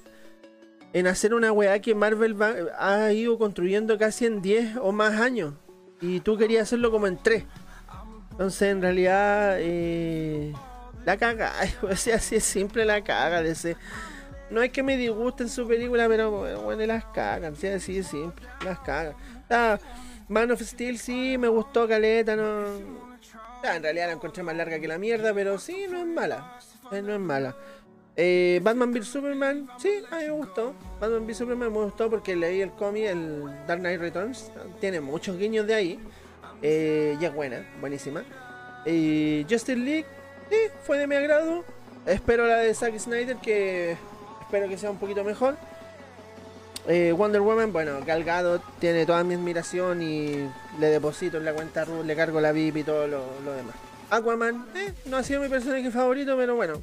en 0.92 1.06
hacer 1.06 1.34
una 1.34 1.50
weá 1.50 1.80
que 1.80 1.94
Marvel 1.94 2.36
ha 2.78 3.12
ido 3.12 3.38
construyendo 3.38 3.98
casi 3.98 4.26
en 4.26 4.42
10 4.42 4.76
o 4.80 4.92
más 4.92 5.20
años. 5.20 5.54
Y 6.00 6.20
tú 6.20 6.36
querías 6.36 6.62
hacerlo 6.62 6.90
como 6.90 7.06
en 7.06 7.18
3. 7.18 7.44
Entonces, 8.40 8.72
en 8.72 8.80
realidad, 8.80 9.56
eh, 9.58 10.54
la 11.04 11.18
caga. 11.18 11.52
O 11.82 11.94
sea, 11.94 12.16
así 12.16 12.36
es 12.36 12.44
simple 12.44 12.86
la 12.86 13.04
caga 13.04 13.42
ese. 13.42 13.76
No 14.48 14.62
es 14.62 14.72
que 14.72 14.82
me 14.82 14.96
disgusten 14.96 15.50
su 15.50 15.68
película, 15.68 16.08
pero 16.08 16.30
bueno, 16.62 16.86
las 16.86 17.04
cagan. 17.04 17.52
así 17.52 17.98
es 17.98 18.06
simple. 18.06 18.48
Las 18.64 18.78
cagan. 18.78 19.14
Man 20.28 20.50
of 20.50 20.62
Steel 20.62 20.96
sí 20.96 21.36
me 21.36 21.48
gustó 21.48 21.86
Caleta, 21.86 22.34
no. 22.34 22.64
en 23.62 23.82
realidad 23.82 24.06
la 24.06 24.12
encontré 24.12 24.42
más 24.42 24.56
larga 24.56 24.80
que 24.80 24.88
la 24.88 24.96
mierda, 24.96 25.34
pero 25.34 25.58
sí, 25.58 25.84
no 25.90 25.98
es 25.98 26.06
mala. 26.06 26.58
Eh, 26.92 27.02
no 27.02 27.12
es 27.12 27.20
mala. 27.20 27.54
Eh, 28.16 28.58
Batman 28.62 28.90
vs 28.90 29.06
Superman, 29.06 29.68
sí, 29.76 30.02
a 30.10 30.16
mí 30.16 30.24
me 30.24 30.30
gustó. 30.30 30.74
Batman 30.98 31.26
vs 31.26 31.36
Superman 31.36 31.70
me 31.70 31.80
gustó 31.80 32.08
porque 32.08 32.34
leí 32.34 32.62
el 32.62 32.70
cómic, 32.70 33.04
el 33.04 33.44
Dark 33.66 33.80
Knight 33.80 34.00
Returns. 34.00 34.50
Tiene 34.80 35.02
muchos 35.02 35.36
guiños 35.36 35.66
de 35.66 35.74
ahí. 35.74 36.00
Eh, 36.62 37.16
y 37.20 37.24
es 37.24 37.34
buena, 37.34 37.66
buenísima. 37.80 38.24
Y 38.86 39.46
Justice 39.48 39.76
League, 39.76 40.06
sí, 40.50 40.56
fue 40.84 40.98
de 40.98 41.06
mi 41.06 41.14
agrado. 41.14 41.64
Espero 42.06 42.46
la 42.46 42.58
de 42.58 42.74
Zack 42.74 42.98
Snyder, 42.98 43.36
que 43.36 43.96
espero 44.40 44.68
que 44.68 44.78
sea 44.78 44.90
un 44.90 44.98
poquito 44.98 45.22
mejor. 45.24 45.56
Eh, 46.88 47.12
Wonder 47.12 47.42
Woman, 47.42 47.72
bueno, 47.72 48.00
Galgado 48.06 48.60
tiene 48.78 49.04
toda 49.04 49.22
mi 49.22 49.34
admiración 49.34 50.02
y 50.02 50.48
le 50.78 50.86
deposito 50.86 51.36
en 51.36 51.44
la 51.44 51.52
cuenta 51.52 51.84
RU, 51.84 52.02
le 52.02 52.16
cargo 52.16 52.40
la 52.40 52.52
VIP 52.52 52.78
y 52.78 52.82
todo 52.84 53.06
lo, 53.06 53.54
demás. 53.54 53.74
Aquaman, 54.08 54.66
eh, 54.74 54.92
no 55.06 55.18
ha 55.18 55.22
sido 55.22 55.40
mi 55.40 55.48
personaje 55.48 55.90
favorito, 55.90 56.36
pero 56.36 56.56
bueno. 56.56 56.80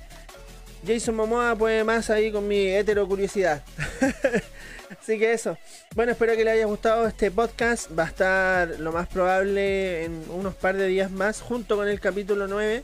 Jason 0.85 1.15
Momoa 1.15 1.55
puede 1.55 1.83
más 1.83 2.09
ahí 2.09 2.31
con 2.31 2.47
mi 2.47 2.67
hetero 2.67 3.07
curiosidad. 3.07 3.63
Así 4.89 5.19
que 5.19 5.33
eso. 5.33 5.57
Bueno, 5.95 6.13
espero 6.13 6.35
que 6.35 6.43
le 6.43 6.51
haya 6.51 6.65
gustado 6.65 7.07
este 7.07 7.31
podcast. 7.31 7.89
Va 7.97 8.03
a 8.03 8.07
estar 8.07 8.79
lo 8.79 8.91
más 8.91 9.07
probable 9.07 10.05
en 10.05 10.23
unos 10.29 10.55
par 10.55 10.77
de 10.77 10.87
días 10.87 11.11
más, 11.11 11.41
junto 11.41 11.75
con 11.75 11.87
el 11.87 11.99
capítulo 11.99 12.47
9, 12.47 12.81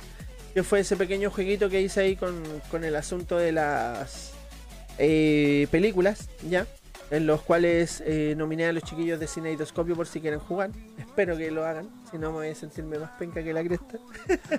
que 0.53 0.63
fue 0.63 0.81
ese 0.81 0.95
pequeño 0.97 1.31
jueguito 1.31 1.69
que 1.69 1.81
hice 1.81 2.01
ahí 2.01 2.15
con, 2.15 2.43
con 2.69 2.83
el 2.83 2.95
asunto 2.95 3.37
de 3.37 3.51
las 3.51 4.31
eh, 4.97 5.67
películas, 5.71 6.29
¿ya? 6.49 6.67
En 7.13 7.27
los 7.27 7.43
cuales 7.43 8.01
eh, 8.07 8.33
nominé 8.35 8.65
a 8.65 8.73
los 8.73 8.81
chiquillos 8.81 9.19
de 9.19 9.27
Cineidoscopio 9.27 9.95
por 9.95 10.07
si 10.07 10.19
quieren 10.19 10.39
jugar. 10.39 10.71
Espero 10.97 11.37
que 11.37 11.51
lo 11.51 11.63
hagan, 11.63 11.87
si 12.09 12.17
no 12.17 12.31
me 12.31 12.37
voy 12.37 12.47
a 12.47 12.55
sentirme 12.55 12.97
más 12.97 13.11
penca 13.19 13.43
que 13.43 13.53
la 13.53 13.63
cresta. 13.63 13.99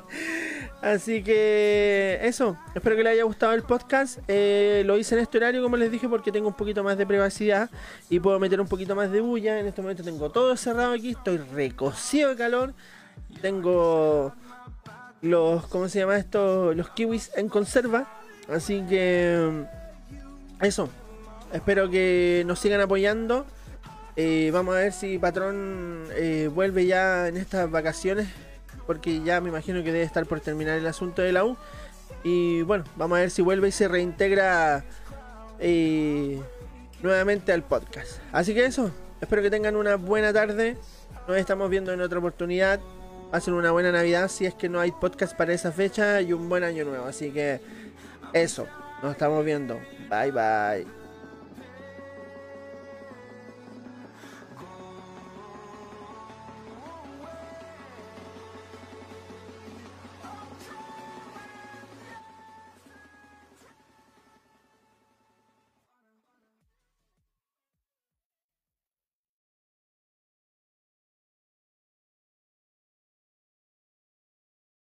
Así 0.80 1.24
que 1.24 2.20
eso, 2.22 2.56
espero 2.72 2.94
que 2.94 3.02
les 3.02 3.14
haya 3.14 3.24
gustado 3.24 3.54
el 3.54 3.64
podcast. 3.64 4.20
Eh, 4.28 4.84
lo 4.86 4.96
hice 4.96 5.16
en 5.16 5.22
este 5.22 5.38
horario, 5.38 5.64
como 5.64 5.76
les 5.76 5.90
dije, 5.90 6.08
porque 6.08 6.30
tengo 6.30 6.46
un 6.46 6.54
poquito 6.54 6.84
más 6.84 6.96
de 6.96 7.04
privacidad 7.04 7.70
y 8.08 8.20
puedo 8.20 8.38
meter 8.38 8.60
un 8.60 8.68
poquito 8.68 8.94
más 8.94 9.10
de 9.10 9.20
bulla. 9.20 9.58
En 9.58 9.66
este 9.66 9.82
momento 9.82 10.04
tengo 10.04 10.30
todo 10.30 10.56
cerrado 10.56 10.92
aquí, 10.92 11.10
estoy 11.10 11.38
recocido 11.38 12.30
de 12.30 12.36
calor. 12.36 12.72
Tengo 13.42 14.32
los, 15.22 15.66
¿cómo 15.66 15.88
se 15.88 15.98
llama 15.98 16.18
esto? 16.18 16.72
Los 16.72 16.88
kiwis 16.90 17.32
en 17.34 17.48
conserva. 17.48 18.08
Así 18.48 18.80
que 18.88 19.66
eso, 20.60 20.88
Espero 21.52 21.90
que 21.90 22.42
nos 22.46 22.58
sigan 22.58 22.80
apoyando. 22.80 23.46
Eh, 24.16 24.50
vamos 24.52 24.74
a 24.74 24.78
ver 24.78 24.92
si 24.92 25.18
Patrón 25.18 26.04
eh, 26.12 26.48
vuelve 26.52 26.86
ya 26.86 27.28
en 27.28 27.36
estas 27.36 27.70
vacaciones. 27.70 28.28
Porque 28.86 29.22
ya 29.22 29.40
me 29.40 29.48
imagino 29.48 29.82
que 29.82 29.92
debe 29.92 30.04
estar 30.04 30.26
por 30.26 30.40
terminar 30.40 30.78
el 30.78 30.86
asunto 30.86 31.22
de 31.22 31.32
la 31.32 31.44
U. 31.44 31.56
Y 32.22 32.62
bueno, 32.62 32.84
vamos 32.96 33.16
a 33.16 33.20
ver 33.20 33.30
si 33.30 33.42
vuelve 33.42 33.68
y 33.68 33.72
se 33.72 33.88
reintegra 33.88 34.84
eh, 35.58 36.40
nuevamente 37.02 37.52
al 37.52 37.62
podcast. 37.62 38.18
Así 38.32 38.54
que 38.54 38.64
eso, 38.64 38.90
espero 39.20 39.42
que 39.42 39.50
tengan 39.50 39.76
una 39.76 39.96
buena 39.96 40.32
tarde. 40.32 40.76
Nos 41.28 41.36
estamos 41.36 41.70
viendo 41.70 41.92
en 41.92 42.00
otra 42.00 42.18
oportunidad. 42.18 42.80
Pasen 43.30 43.54
una 43.54 43.72
buena 43.72 43.90
Navidad 43.90 44.28
si 44.28 44.46
es 44.46 44.54
que 44.54 44.68
no 44.68 44.80
hay 44.80 44.92
podcast 44.92 45.36
para 45.36 45.52
esa 45.52 45.72
fecha 45.72 46.20
y 46.20 46.32
un 46.32 46.48
buen 46.48 46.64
año 46.64 46.84
nuevo. 46.84 47.06
Así 47.06 47.30
que 47.30 47.60
eso, 48.32 48.66
nos 49.02 49.12
estamos 49.12 49.44
viendo. 49.44 49.80
Bye 50.08 50.30
bye. 50.30 51.03